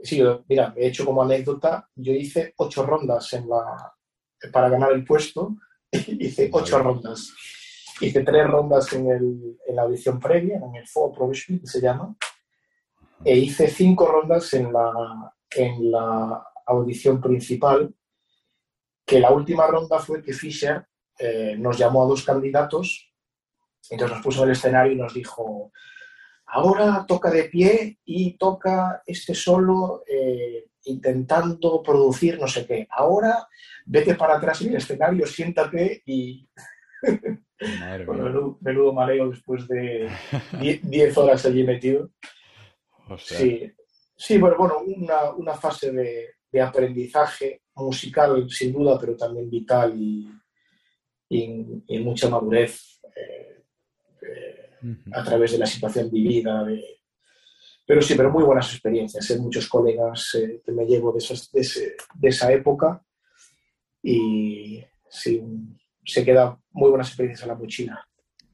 sí, 0.00 0.22
mira, 0.48 0.74
he 0.76 0.88
hecho 0.88 1.04
como 1.04 1.22
anécdota, 1.22 1.88
yo 1.94 2.12
hice 2.12 2.54
ocho 2.56 2.84
rondas 2.84 3.32
en 3.34 3.48
la, 3.48 3.94
para 4.52 4.68
ganar 4.68 4.92
el 4.92 5.04
puesto, 5.04 5.56
hice 5.92 6.50
ocho 6.52 6.78
rondas. 6.78 7.32
Hice 8.00 8.22
tres 8.22 8.46
rondas 8.46 8.92
en, 8.94 9.10
el, 9.10 9.58
en 9.66 9.76
la 9.76 9.82
audición 9.82 10.18
previa, 10.18 10.56
en 10.56 10.74
el 10.74 10.88
Fo 10.88 11.12
Provision, 11.12 11.60
que 11.60 11.66
se 11.66 11.82
llama, 11.82 12.16
e 13.22 13.36
hice 13.36 13.68
cinco 13.68 14.06
rondas 14.06 14.54
en 14.54 14.72
la, 14.72 15.34
en 15.50 15.90
la 15.90 16.46
audición 16.66 17.20
principal, 17.20 17.94
que 19.04 19.20
la 19.20 19.30
última 19.32 19.66
ronda 19.66 19.98
fue 19.98 20.22
que 20.22 20.32
Fisher 20.32 20.86
eh, 21.18 21.56
nos 21.58 21.78
llamó 21.78 22.04
a 22.04 22.08
dos 22.08 22.24
candidatos, 22.24 23.12
entonces 23.90 24.16
nos 24.16 24.24
puso 24.24 24.42
en 24.42 24.50
el 24.50 24.56
escenario 24.56 24.92
y 24.92 24.96
nos 24.96 25.14
dijo, 25.14 25.72
ahora 26.46 27.04
toca 27.06 27.30
de 27.30 27.44
pie 27.44 27.98
y 28.04 28.36
toca 28.36 29.02
este 29.06 29.34
solo 29.34 30.02
eh, 30.06 30.66
intentando 30.84 31.82
producir 31.82 32.38
no 32.38 32.46
sé 32.46 32.66
qué. 32.66 32.86
Ahora 32.90 33.48
vete 33.86 34.14
para 34.14 34.36
atrás 34.36 34.60
en 34.62 34.70
el 34.70 34.76
escenario, 34.76 35.26
siéntate 35.26 36.02
y... 36.06 36.48
bueno, 38.06 38.58
menudo, 38.60 38.92
mareo 38.92 39.30
después 39.30 39.66
de 39.68 40.08
10 40.82 41.18
horas 41.18 41.44
allí 41.46 41.64
metido. 41.64 42.10
Sí, 43.18 43.72
sí 44.16 44.38
bueno, 44.38 44.56
bueno 44.56 44.78
una, 44.86 45.32
una, 45.32 45.54
fase 45.54 45.90
de, 45.90 46.60
aprendizaje 46.60 47.62
musical, 47.74 48.48
sin 48.50 48.72
duda, 48.72 48.98
pero 48.98 49.16
también 49.16 49.50
vital 49.50 49.94
y, 49.96 50.30
y, 51.30 51.98
mucha 52.00 52.28
madurez 52.28 53.00
eh, 53.16 53.62
eh, 54.22 54.70
a 55.12 55.24
través 55.24 55.52
de 55.52 55.58
la 55.58 55.66
situación 55.66 56.10
vivida. 56.10 56.66
pero 57.86 58.02
sí, 58.02 58.14
pero 58.14 58.30
muy 58.30 58.44
buenas 58.44 58.70
experiencias. 58.72 59.30
Hay 59.30 59.38
muchos 59.38 59.68
colegas 59.68 60.36
que 60.64 60.72
me 60.72 60.84
llevo 60.84 61.12
de, 61.12 61.24
de, 61.52 62.28
esa 62.28 62.52
época 62.52 63.02
y 64.02 64.82
sí, 65.08 65.42
se 66.04 66.24
queda 66.24 66.58
muy 66.72 66.90
buenas 66.90 67.08
experiencias 67.08 67.42
en 67.44 67.48
la 67.48 67.58
mochila. 67.58 68.06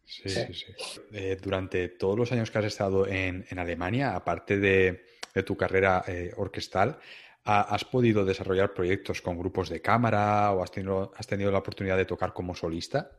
Sí, 0.05 0.29
sí, 0.29 0.55
sí. 0.55 1.01
Eh, 1.12 1.37
durante 1.43 1.89
todos 1.89 2.16
los 2.16 2.31
años 2.31 2.51
que 2.51 2.59
has 2.59 2.64
estado 2.66 3.07
en, 3.09 3.45
Alemania, 3.59 4.14
aparte 4.14 4.59
de, 4.59 5.05
tu 5.45 5.57
carrera 5.57 6.05
eh, 6.07 6.33
orquestal, 6.37 6.99
¿has 7.47 7.84
podido 7.84 8.24
desarrollar 8.24 8.74
proyectos 8.74 9.22
con 9.22 9.38
grupos 9.38 9.68
de 9.68 9.80
cámara 9.80 10.53
o 10.53 10.62
has 10.62 10.72
tenido, 10.72 11.12
has 11.16 11.26
tenido 11.26 11.53
la 11.53 11.59
oportunidad 11.59 11.97
de 11.97 12.05
tocar 12.05 12.32
como 12.32 12.55
solista? 12.55 13.11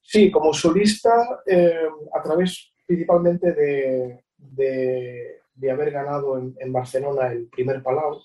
Sí, 0.00 0.30
como 0.30 0.54
solista, 0.54 1.42
eh, 1.46 1.88
a 2.14 2.22
través 2.22 2.72
principalmente 2.86 3.52
de, 3.52 4.24
de, 4.36 5.70
haber 5.70 5.90
ganado 5.90 6.38
en, 6.38 6.72
Barcelona 6.72 7.28
el 7.28 7.46
primer 7.46 7.82
Palau, 7.82 8.20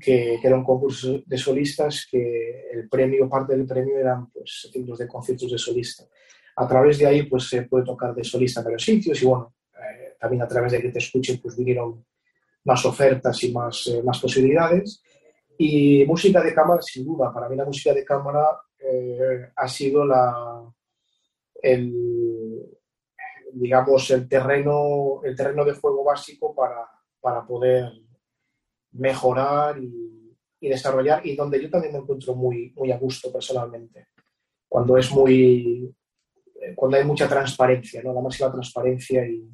que, 0.00 0.38
era 0.42 0.56
un 0.56 0.64
concurso 0.64 1.22
de 1.24 1.38
solistas 1.38 2.06
que 2.10 2.68
el 2.72 2.88
premio, 2.88 3.28
parte 3.28 3.56
del 3.56 3.66
premio 3.66 3.98
eran 3.98 4.30
pues 4.30 4.68
cientos 4.72 4.98
de 4.98 5.08
conciertos 5.08 5.50
de 5.50 5.58
solista. 5.58 6.04
A 6.56 6.68
través 6.68 6.98
de 6.98 7.06
ahí 7.06 7.22
pues 7.24 7.48
se 7.48 7.62
puede 7.62 7.84
tocar 7.84 8.14
de 8.14 8.24
solista 8.24 8.60
en 8.60 8.64
varios 8.64 8.84
sitios 8.84 9.22
y 9.22 9.26
bueno, 9.26 9.54
eh, 9.74 10.16
también 10.20 10.42
a 10.42 10.48
través 10.48 10.72
de 10.72 10.82
que 10.82 10.90
te 10.90 10.98
escuchen 10.98 11.40
pues 11.40 11.56
vinieron 11.56 12.04
más 12.64 12.84
ofertas 12.86 13.42
y 13.44 13.52
más, 13.52 13.86
eh, 13.88 14.02
más 14.02 14.20
posibilidades. 14.20 15.02
Y 15.58 16.04
música 16.06 16.42
de 16.42 16.54
cámara, 16.54 16.80
sin 16.82 17.04
duda, 17.04 17.32
para 17.32 17.48
mí 17.48 17.56
la 17.56 17.64
música 17.64 17.94
de 17.94 18.04
cámara 18.04 18.58
eh, 18.78 19.50
ha 19.54 19.68
sido 19.68 20.04
la, 20.04 20.64
el, 21.54 21.92
digamos, 23.52 24.10
el 24.10 24.28
terreno, 24.28 25.20
el 25.22 25.36
terreno 25.36 25.64
de 25.64 25.74
juego 25.74 26.04
básico 26.04 26.54
para, 26.54 26.88
para 27.20 27.46
poder 27.46 27.92
mejorar 28.92 29.78
y, 29.78 30.10
desarrollar 30.60 31.26
y 31.26 31.34
donde 31.34 31.60
yo 31.60 31.68
también 31.68 31.92
me 31.92 31.98
encuentro 31.98 32.36
muy, 32.36 32.72
muy 32.76 32.92
a 32.92 32.98
gusto 32.98 33.32
personalmente. 33.32 34.06
Cuando 34.68 34.96
es 34.96 35.10
muy, 35.10 35.92
cuando 36.76 36.96
hay 36.96 37.04
mucha 37.04 37.28
transparencia, 37.28 38.00
¿no? 38.00 38.14
la 38.14 38.20
máxima 38.20 38.52
transparencia 38.52 39.26
y, 39.26 39.44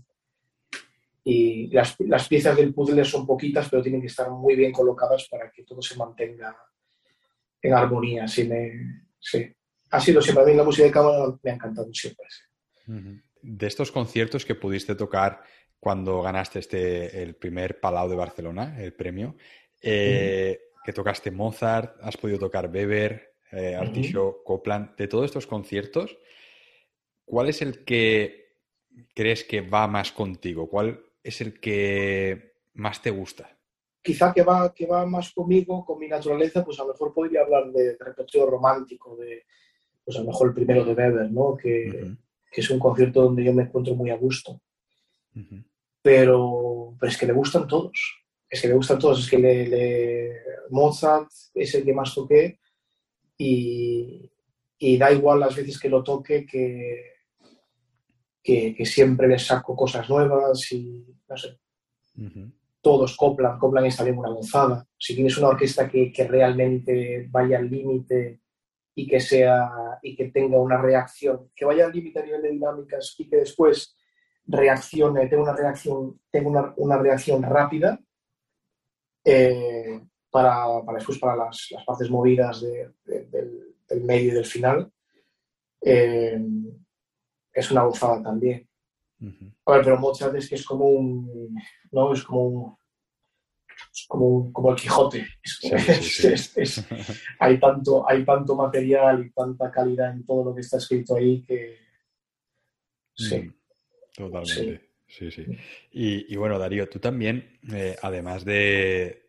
y 1.30 1.66
las, 1.66 1.94
las, 2.00 2.26
piezas 2.26 2.56
del 2.56 2.72
puzzle 2.72 3.04
son 3.04 3.26
poquitas, 3.26 3.68
pero 3.68 3.82
tienen 3.82 4.00
que 4.00 4.06
estar 4.06 4.30
muy 4.30 4.56
bien 4.56 4.72
colocadas 4.72 5.28
para 5.28 5.50
que 5.50 5.62
todo 5.62 5.82
se 5.82 5.94
mantenga 5.94 6.56
en 7.60 7.74
armonía. 7.74 8.26
Sí, 8.26 8.48
me, 8.48 9.04
sí. 9.20 9.46
Ha 9.90 10.00
sido 10.00 10.22
siempre, 10.22 10.44
a 10.44 10.46
mí 10.46 10.54
la 10.54 10.64
música 10.64 10.86
de 10.86 10.90
cámara 10.90 11.38
me 11.42 11.50
ha 11.50 11.54
encantado 11.54 11.92
siempre. 11.92 12.24
De 13.42 13.66
estos 13.66 13.92
conciertos 13.92 14.46
que 14.46 14.54
pudiste 14.54 14.94
tocar 14.94 15.42
cuando 15.78 16.22
ganaste 16.22 16.60
este, 16.60 17.22
el 17.22 17.34
primer 17.34 17.78
Palau 17.78 18.08
de 18.08 18.16
Barcelona, 18.16 18.82
el 18.82 18.94
premio, 18.94 19.36
eh, 19.82 20.58
que 20.82 20.94
tocaste 20.94 21.30
Mozart, 21.30 21.98
has 22.00 22.16
podido 22.16 22.38
tocar 22.38 22.70
Weber, 22.72 23.34
eh, 23.52 23.74
Artichoke, 23.74 24.44
Copland, 24.44 24.96
de 24.96 25.08
todos 25.08 25.26
estos 25.26 25.46
conciertos, 25.46 26.16
¿cuál 27.26 27.50
es 27.50 27.60
el 27.60 27.84
que 27.84 28.56
crees 29.14 29.44
que 29.44 29.60
va 29.60 29.86
más 29.86 30.10
contigo? 30.10 30.70
¿Cuál 30.70 31.04
es 31.22 31.40
el 31.40 31.60
que 31.60 32.54
más 32.74 33.02
te 33.02 33.10
gusta? 33.10 33.56
Quizá 34.02 34.32
que 34.32 34.42
va, 34.42 34.72
que 34.72 34.86
va 34.86 35.04
más 35.06 35.32
conmigo, 35.32 35.84
con 35.84 35.98
mi 35.98 36.08
naturaleza, 36.08 36.64
pues 36.64 36.78
a 36.80 36.84
lo 36.84 36.92
mejor 36.92 37.12
podría 37.12 37.42
hablar 37.42 37.70
de, 37.72 37.96
repertorio 37.98 38.48
romántico, 38.48 39.16
de 39.16 39.44
pues 40.04 40.16
a 40.16 40.20
lo 40.20 40.26
mejor 40.26 40.48
el 40.48 40.54
primero 40.54 40.84
de 40.84 40.94
Weber, 40.94 41.30
¿no? 41.30 41.56
Que, 41.56 42.14
que 42.50 42.60
es 42.60 42.70
un 42.70 42.78
concierto 42.78 43.22
donde 43.22 43.44
yo 43.44 43.52
me 43.52 43.64
encuentro 43.64 43.94
muy 43.94 44.10
a 44.10 44.16
gusto 44.16 44.62
pero, 46.02 46.96
pero, 46.98 47.10
es 47.10 47.18
que 47.18 47.26
le 47.26 47.32
gustan 47.32 47.66
todos. 47.66 48.24
Es 48.48 48.62
que 48.62 48.68
le 48.68 48.74
gustan 48.74 48.98
todos. 48.98 49.20
Es 49.20 49.30
que 49.30 49.38
le, 49.38 50.42
Mozart 50.70 51.30
es 51.54 51.74
el 51.74 51.84
que 51.84 51.92
más 51.92 52.14
toqué 52.14 52.60
y, 53.36 54.30
y, 54.78 54.96
da 54.96 55.12
igual 55.12 55.40
las 55.40 55.54
veces 55.54 55.78
que 55.78 55.88
lo 55.88 56.02
toque 56.02 56.46
que, 56.46 57.17
que, 58.42 58.74
siempre 58.84 59.28
le 59.28 59.38
saco 59.38 59.76
cosas 59.76 60.08
nuevas 60.08 60.72
y 60.72 61.04
no 61.28 61.36
sé. 61.36 61.58
Todos 62.80 63.16
coplan, 63.16 63.58
coplan 63.58 63.86
es 63.86 63.96
también 63.96 64.18
una 64.18 64.30
gozada. 64.30 64.86
Si 64.96 65.14
tienes 65.14 65.36
una 65.38 65.48
orquesta 65.48 65.88
que, 65.88 66.12
que 66.12 66.26
realmente 66.26 67.26
vaya 67.30 67.58
al 67.58 67.70
límite 67.70 68.40
y 68.94 69.06
que 69.06 69.20
sea 69.20 69.70
y 70.02 70.16
que 70.16 70.30
tenga 70.30 70.58
una 70.58 70.80
reacción, 70.80 71.50
que 71.54 71.64
vaya 71.64 71.86
al 71.86 71.92
límite 71.92 72.20
a 72.20 72.24
nivel 72.24 72.42
de 72.42 72.50
dinámicas 72.50 73.14
y 73.18 73.28
que 73.28 73.36
después 73.36 73.96
reaccione, 74.46 75.28
tengo 75.28 75.42
una 75.42 75.54
reacción, 75.54 76.20
tengo 76.30 76.50
una, 76.50 76.72
una 76.76 76.98
reacción 76.98 77.42
rápida 77.42 78.00
eh, 79.24 80.00
para, 80.30 80.64
para, 80.84 80.98
después 80.98 81.18
para 81.18 81.36
las, 81.36 81.68
las 81.70 81.84
partes 81.84 82.10
movidas 82.10 82.62
de, 82.62 82.90
del, 83.04 83.76
del, 83.88 84.04
medio 84.04 84.32
y 84.32 84.34
del 84.34 84.46
final. 84.46 84.90
Eh, 85.80 86.40
es 87.58 87.70
una 87.70 87.82
gozada 87.82 88.22
también. 88.22 88.68
A 89.66 89.72
ver, 89.72 89.84
pero 89.84 89.98
muchas 89.98 90.32
veces 90.32 90.48
que 90.48 90.54
es 90.54 90.64
como 90.64 90.86
un, 90.86 91.54
¿no? 91.90 92.12
Es 92.12 92.22
como 92.22 92.42
un, 92.44 92.76
como, 94.06 94.52
como, 94.52 94.70
el 94.70 94.76
Quijote. 94.76 95.26
hay, 97.40 97.58
tanto, 97.58 98.08
hay 98.08 98.24
tanto 98.24 98.54
material 98.54 99.26
y 99.26 99.30
tanta 99.30 99.70
calidad 99.70 100.12
en 100.12 100.24
todo 100.24 100.44
lo 100.44 100.54
que 100.54 100.60
está 100.60 100.76
escrito 100.76 101.16
ahí 101.16 101.42
que 101.42 101.78
sí. 103.14 103.50
Totalmente. 104.14 104.88
Sí, 105.06 105.30
sí. 105.30 105.46
Y, 105.90 106.36
bueno, 106.36 106.58
Darío, 106.58 106.88
tú 106.88 106.98
también, 106.98 107.58
eh, 107.72 107.96
además 108.02 108.44
de, 108.44 109.26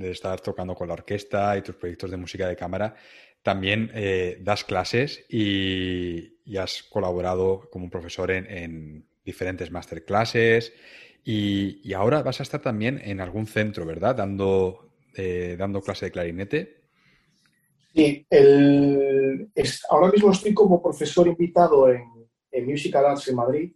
estar 0.00 0.40
tocando 0.40 0.74
con 0.74 0.88
la 0.88 0.94
orquesta 0.94 1.56
y 1.58 1.62
tus 1.62 1.74
proyectos 1.74 2.10
de 2.10 2.16
música 2.16 2.46
de 2.46 2.56
cámara, 2.56 2.94
también 3.42 3.90
eh, 3.92 4.38
das 4.40 4.64
clases 4.64 5.24
y, 5.28 6.35
has 6.56 6.84
colaborado 6.84 7.68
como 7.70 7.90
profesor 7.90 8.30
en, 8.30 9.06
diferentes 9.24 9.72
masterclasses 9.72 10.72
y, 11.24 11.80
y, 11.82 11.94
ahora 11.94 12.22
vas 12.22 12.38
a 12.38 12.44
estar 12.44 12.62
también 12.62 13.00
en 13.02 13.20
algún 13.20 13.48
centro, 13.48 13.84
¿verdad? 13.84 14.14
Dando, 14.14 14.92
eh, 15.16 15.56
dando 15.58 15.82
clase 15.82 16.06
de 16.06 16.12
clarinete. 16.12 16.82
Sí, 17.92 18.24
el, 18.30 19.50
ahora 19.90 20.12
mismo 20.12 20.30
estoy 20.30 20.54
como 20.54 20.80
profesor 20.80 21.26
invitado 21.26 21.90
en, 21.90 22.04
en 22.52 22.66
Musical 22.66 23.06
Arts 23.06 23.26
en 23.26 23.34
Madrid 23.34 23.72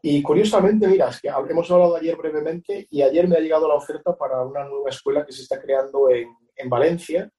y 0.00 0.22
curiosamente, 0.22 0.86
mira, 0.86 1.08
es 1.08 1.20
que 1.20 1.28
hemos 1.28 1.70
hablado 1.70 1.96
ayer 1.96 2.16
brevemente 2.16 2.86
y 2.90 3.02
ayer 3.02 3.26
me 3.26 3.36
ha 3.36 3.40
llegado 3.40 3.66
la 3.66 3.74
oferta 3.74 4.16
para 4.16 4.44
una 4.44 4.64
nueva 4.64 4.90
escuela 4.90 5.26
que 5.26 5.32
se 5.32 5.42
está 5.42 5.60
creando 5.60 6.08
en, 6.10 6.28
en 6.56 6.68
Valencia, 6.68 7.30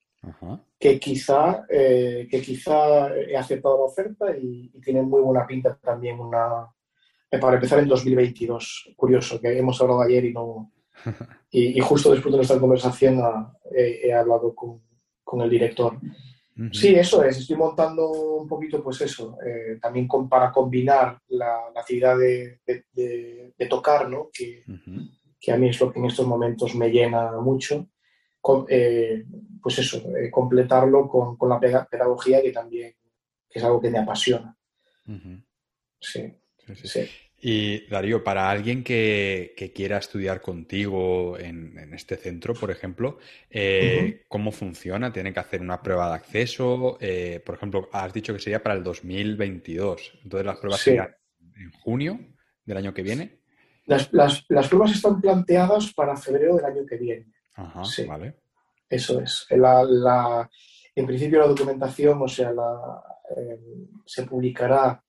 que, 0.78 0.98
quizá, 0.98 1.64
eh, 1.68 2.26
que 2.30 2.40
quizá 2.40 3.14
he 3.16 3.36
aceptado 3.36 3.78
la 3.78 3.84
oferta 3.84 4.36
y, 4.36 4.68
tiene 4.80 5.02
muy 5.02 5.20
buena 5.20 5.46
pinta 5.46 5.76
también 5.76 6.18
una, 6.18 6.66
eh, 7.30 7.38
para 7.38 7.56
empezar 7.56 7.78
en 7.78 7.88
2022. 7.88 8.92
Curioso, 8.96 9.40
que 9.40 9.56
hemos 9.58 9.80
hablado 9.80 10.02
ayer 10.02 10.24
y 10.24 10.32
no... 10.32 10.72
Y, 11.52 11.80
justo 11.80 12.12
después 12.12 12.30
de 12.30 12.36
nuestra 12.36 12.60
conversación 12.60 13.20
he 13.72 14.12
hablado 14.12 14.54
con, 14.54 14.80
con 15.24 15.40
el 15.40 15.50
director. 15.50 15.98
Sí, 16.72 16.94
eso 16.94 17.24
es. 17.24 17.38
Estoy 17.38 17.56
montando 17.56 18.10
un 18.10 18.46
poquito, 18.46 18.82
pues 18.82 19.00
eso, 19.00 19.38
eh, 19.44 19.78
también 19.80 20.06
para 20.28 20.52
combinar 20.52 21.18
la, 21.28 21.68
actividad 21.74 22.18
de, 22.18 22.60
tocar, 23.68 24.10
¿no? 24.10 24.28
Que, 24.32 24.62
que, 25.40 25.52
a 25.52 25.56
mí 25.56 25.70
es 25.70 25.80
lo 25.80 25.90
que 25.90 25.98
en 25.98 26.06
estos 26.06 26.26
momentos 26.26 26.74
me 26.74 26.90
llena 26.90 27.32
mucho. 27.40 27.88
Eh, 28.68 29.24
pues 29.62 29.78
eso, 29.78 29.98
eh, 30.16 30.30
completarlo 30.30 31.06
con, 31.08 31.36
con, 31.36 31.48
la 31.48 31.60
pedagogía 31.60 32.40
que 32.40 32.52
también 32.52 32.94
es 33.50 33.62
algo 33.62 33.80
que 33.80 33.90
me 33.90 33.98
apasiona. 33.98 34.56
sí, 36.00 36.32
sí. 36.74 36.88
sí. 36.88 37.10
Y 37.42 37.86
Darío, 37.88 38.22
para 38.22 38.50
alguien 38.50 38.84
que, 38.84 39.54
quiera 39.74 39.98
estudiar 39.98 40.42
contigo 40.42 41.38
en, 41.38 41.94
este 41.94 42.16
centro, 42.16 42.52
por 42.54 42.70
ejemplo, 42.70 43.18
eh, 43.48 44.24
¿cómo 44.28 44.52
funciona? 44.52 45.10
¿Tiene 45.10 45.32
que 45.32 45.40
hacer 45.40 45.62
una 45.62 45.82
prueba 45.82 46.08
de 46.08 46.14
acceso? 46.16 46.98
Por 47.44 47.54
ejemplo, 47.54 47.88
has 47.92 48.12
dicho 48.12 48.34
que 48.34 48.40
sería 48.40 48.62
para 48.62 48.74
el 48.74 48.82
2022. 48.82 50.18
Entonces, 50.22 50.46
¿las 50.46 50.58
pruebas 50.58 50.80
serían 50.80 51.16
en 51.56 51.70
junio 51.72 52.20
del 52.64 52.76
año 52.76 52.92
que 52.92 53.02
viene? 53.02 53.40
Las, 53.90 54.68
pruebas 54.68 54.92
están 54.92 55.20
planteadas 55.20 55.92
para 55.92 56.16
febrero 56.16 56.56
del 56.56 56.64
año 56.64 56.86
que 56.86 56.96
viene. 56.96 57.26
Ajá, 57.62 57.82
vale. 58.06 58.36
Eso 58.88 59.20
es. 59.20 59.46
en 59.50 61.06
principio, 61.06 61.38
la 61.38 61.46
documentación, 61.46 62.20
o 62.20 62.28
sea, 62.28 62.52
eh, 63.36 63.60
se 64.04 64.24
publicará 64.24 65.02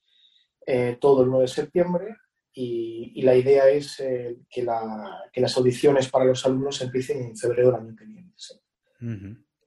todo 1.00 1.24
el 1.24 1.30
9 1.30 1.42
de 1.42 1.48
septiembre 1.48 2.16
y, 2.54 3.22
la 3.22 3.36
idea 3.36 3.70
es 3.70 4.00
eh, 4.00 4.38
que, 4.50 4.64
las 4.64 5.58
audiciones 5.58 6.10
para 6.10 6.26
los 6.26 6.46
alumnos 6.46 6.82
empiecen 6.82 7.22
en 7.24 7.38
febrero 7.38 7.72
del 7.72 7.82
año 7.82 7.96
que 7.96 8.06
viene. 8.06 8.34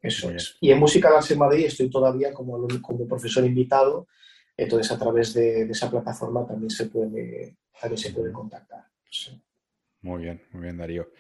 Eso 0.03 0.31
es. 0.31 0.57
Y 0.61 0.71
en 0.71 0.79
Música 0.79 1.11
Dance 1.11 1.33
en 1.33 1.39
Madrid 1.39 1.65
estoy 1.65 1.89
todavía 1.89 2.33
como, 2.33 2.69
como 2.83 3.09
profesor 3.09 3.45
invitado, 3.45 4.07
entonces 4.57 4.93
a 4.93 4.99
través 4.99 5.33
de, 5.33 5.63
esa 5.63 5.91
plataforma 5.91 6.47
también 6.47 6.71
se 6.71 6.87
puede, 6.87 7.57
también 7.81 7.99
se 7.99 8.13
puede 8.13 8.33
contactar. 8.33 8.85
Muy 10.05 10.23
bien, 10.23 10.43
muy 10.53 10.65
bien, 10.65 10.77
Darío. 10.77 11.11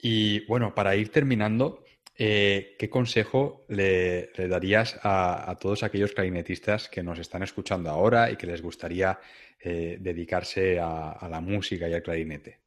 Y 0.00 0.46
bueno, 0.46 0.72
para 0.72 0.94
ir 0.94 1.10
terminando, 1.10 1.82
eh, 2.16 2.76
¿qué 2.78 2.88
consejo 2.88 3.64
le, 3.66 4.30
darías 4.48 4.96
a, 5.02 5.56
todos 5.60 5.82
aquellos 5.82 6.12
clarinetistas 6.12 6.88
que 6.88 7.02
nos 7.02 7.18
están 7.18 7.42
escuchando 7.42 7.90
ahora 7.90 8.30
y 8.30 8.36
que 8.36 8.46
les 8.46 8.62
gustaría 8.62 9.18
eh, 9.58 9.98
dedicarse 10.00 10.78
a, 10.78 11.26
la 11.28 11.40
música 11.40 11.88
y 11.88 11.94
al 11.94 12.02
clarinete? 12.04 12.60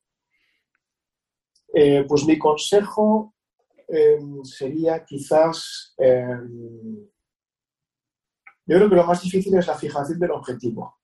Eh, 1.74 2.04
pues 2.06 2.26
mi 2.26 2.38
consejo 2.38 3.34
sería 4.44 5.06
quizás, 5.06 5.96
yo 5.98 6.36
creo 8.66 8.90
que 8.90 8.96
lo 8.96 9.06
más 9.06 9.22
difícil 9.22 9.58
es 9.58 9.68
la 9.68 9.76
fijación 9.76 10.20
del 10.20 10.32
objetivo. 10.32 10.98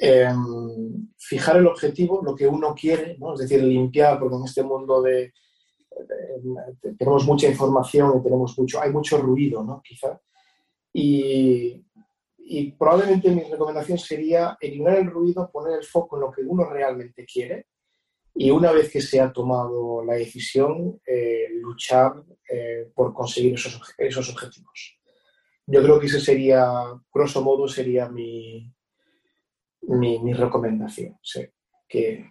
Em, 0.00 1.08
fijar 1.16 1.56
el 1.56 1.66
objetivo, 1.66 2.22
lo 2.22 2.34
que 2.34 2.46
uno 2.46 2.74
quiere, 2.74 3.12
es 3.12 3.38
decir, 3.40 3.62
limpiar, 3.62 4.18
porque 4.18 4.36
en 4.36 4.44
este 4.44 4.62
mundo 4.62 5.00
de, 5.00 5.32
tenemos 6.98 7.24
mucha 7.26 7.48
información 7.48 8.22
tenemos 8.22 8.58
mucho, 8.58 8.80
hay 8.80 8.90
mucho 8.90 9.18
ruido, 9.18 9.62
¿no? 9.62 9.80
Quizá. 9.82 10.20
Y, 10.92 11.82
y, 12.38 12.72
probablemente 12.72 13.30
mi 13.30 13.42
recomendación 13.42 13.98
sería 13.98 14.56
eliminar 14.60 14.98
el 14.98 15.10
ruido, 15.10 15.50
poner 15.50 15.78
el 15.78 15.84
foco 15.84 16.16
en 16.16 16.22
lo 16.22 16.30
que 16.30 16.42
uno 16.42 16.64
realmente 16.64 17.24
quiere 17.24 17.66
y 18.34 18.50
una 18.50 18.70
vez 18.72 18.90
que 18.90 19.00
se 19.00 19.20
ha 19.20 19.32
tomado 19.32 20.04
la 20.04 20.14
decisión, 20.14 21.00
eh, 21.06 21.48
luchar 21.54 22.22
eh, 22.50 22.90
por 22.94 23.14
conseguir 23.14 23.54
esos, 23.54 23.80
esos 23.96 24.28
objetivos. 24.30 24.98
Yo 25.66 25.82
creo 25.82 25.98
que 25.98 26.06
ese 26.06 26.20
sería, 26.20 26.70
grosso 27.12 27.42
modo, 27.42 27.66
sería 27.66 28.08
mi, 28.08 28.72
mi, 29.88 30.32
recomendación. 30.32 31.18
Que, 31.88 32.30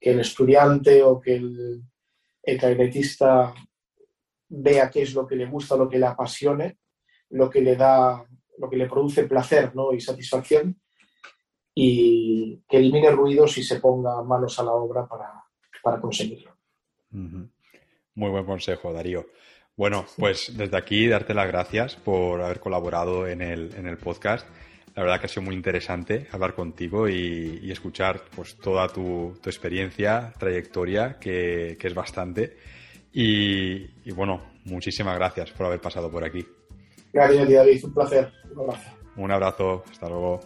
que, 0.00 0.10
el 0.10 0.20
estudiante 0.20 1.02
o 1.02 1.20
que 1.20 1.36
el, 1.36 1.82
el 2.42 2.58
clarinetista 2.58 3.54
vea 4.48 4.90
qué 4.90 5.02
es 5.02 5.14
lo 5.14 5.26
que 5.26 5.36
le 5.36 5.46
gusta, 5.46 5.76
lo 5.76 5.88
que 5.88 5.98
le 5.98 6.06
apasione, 6.06 6.78
lo 7.30 7.48
que 7.48 7.60
le 7.60 7.76
da, 7.76 8.24
lo 8.58 8.68
que 8.68 8.76
le 8.76 8.86
produce 8.86 9.24
placer 9.24 9.74
¿no? 9.74 9.92
y 9.92 10.00
satisfacción 10.00 10.78
y 11.74 12.62
que 12.68 12.76
elimine 12.76 13.10
ruidos 13.10 13.56
y 13.58 13.62
se 13.62 13.80
ponga 13.80 14.22
manos 14.22 14.58
a 14.58 14.64
la 14.64 14.72
obra 14.72 15.06
para, 15.06 16.00
conseguirlo. 16.00 16.54
Muy 17.10 18.30
buen 18.30 18.44
consejo, 18.44 18.92
Darío. 18.92 19.26
Bueno, 19.74 20.04
pues 20.18 20.52
desde 20.56 20.76
aquí 20.76 21.08
darte 21.08 21.32
las 21.32 21.48
gracias 21.48 21.96
por 21.96 22.42
haber 22.42 22.60
colaborado 22.60 23.26
en 23.26 23.40
el, 23.40 23.74
en 23.74 23.86
el 23.86 23.96
podcast. 23.96 24.46
La 24.94 25.02
verdad 25.02 25.20
que 25.20 25.26
ha 25.26 25.28
sido 25.28 25.42
muy 25.42 25.54
interesante 25.54 26.26
hablar 26.32 26.54
contigo 26.54 27.08
y, 27.08 27.70
escuchar 27.70 28.24
pues, 28.34 28.56
toda 28.56 28.88
tu, 28.88 29.34
experiencia, 29.44 30.32
trayectoria, 30.38 31.18
que, 31.18 31.78
es 31.80 31.94
bastante. 31.94 32.56
Y, 33.12 34.10
bueno, 34.12 34.42
muchísimas 34.64 35.16
gracias 35.16 35.50
por 35.52 35.66
haber 35.66 35.80
pasado 35.80 36.10
por 36.10 36.24
aquí. 36.24 36.46
Gracias, 37.12 37.48
David. 37.48 37.84
Un 37.84 37.94
placer. 37.94 38.32
Un 38.54 38.60
abrazo. 38.60 38.90
Un 39.16 39.32
abrazo. 39.32 39.84
Hasta 39.90 40.08
luego. 40.08 40.40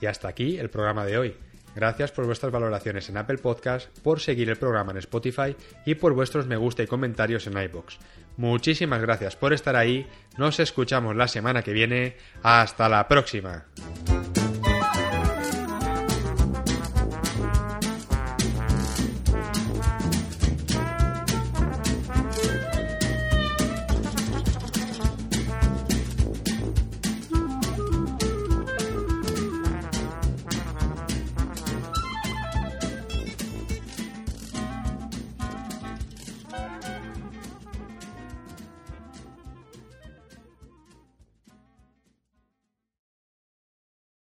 Y 0.00 0.06
hasta 0.06 0.28
aquí 0.28 0.58
el 0.58 0.70
programa 0.70 1.04
de 1.04 1.18
hoy. 1.18 1.36
Gracias 1.74 2.10
por 2.10 2.24
vuestras 2.24 2.50
valoraciones 2.50 3.08
en 3.10 3.18
Apple 3.18 3.36
Podcast, 3.36 3.96
por 3.98 4.20
seguir 4.20 4.48
el 4.48 4.56
programa 4.56 4.92
en 4.92 4.98
Spotify 4.98 5.54
y 5.84 5.94
por 5.96 6.14
vuestros 6.14 6.46
me 6.46 6.56
gusta 6.56 6.82
y 6.82 6.86
comentarios 6.86 7.46
en 7.46 7.58
iBox. 7.58 7.98
Muchísimas 8.36 9.00
gracias 9.00 9.36
por 9.36 9.52
estar 9.52 9.76
ahí. 9.76 10.06
Nos 10.36 10.60
escuchamos 10.60 11.16
la 11.16 11.28
semana 11.28 11.62
que 11.62 11.72
viene. 11.72 12.16
Hasta 12.42 12.88
la 12.88 13.08
próxima. 13.08 13.64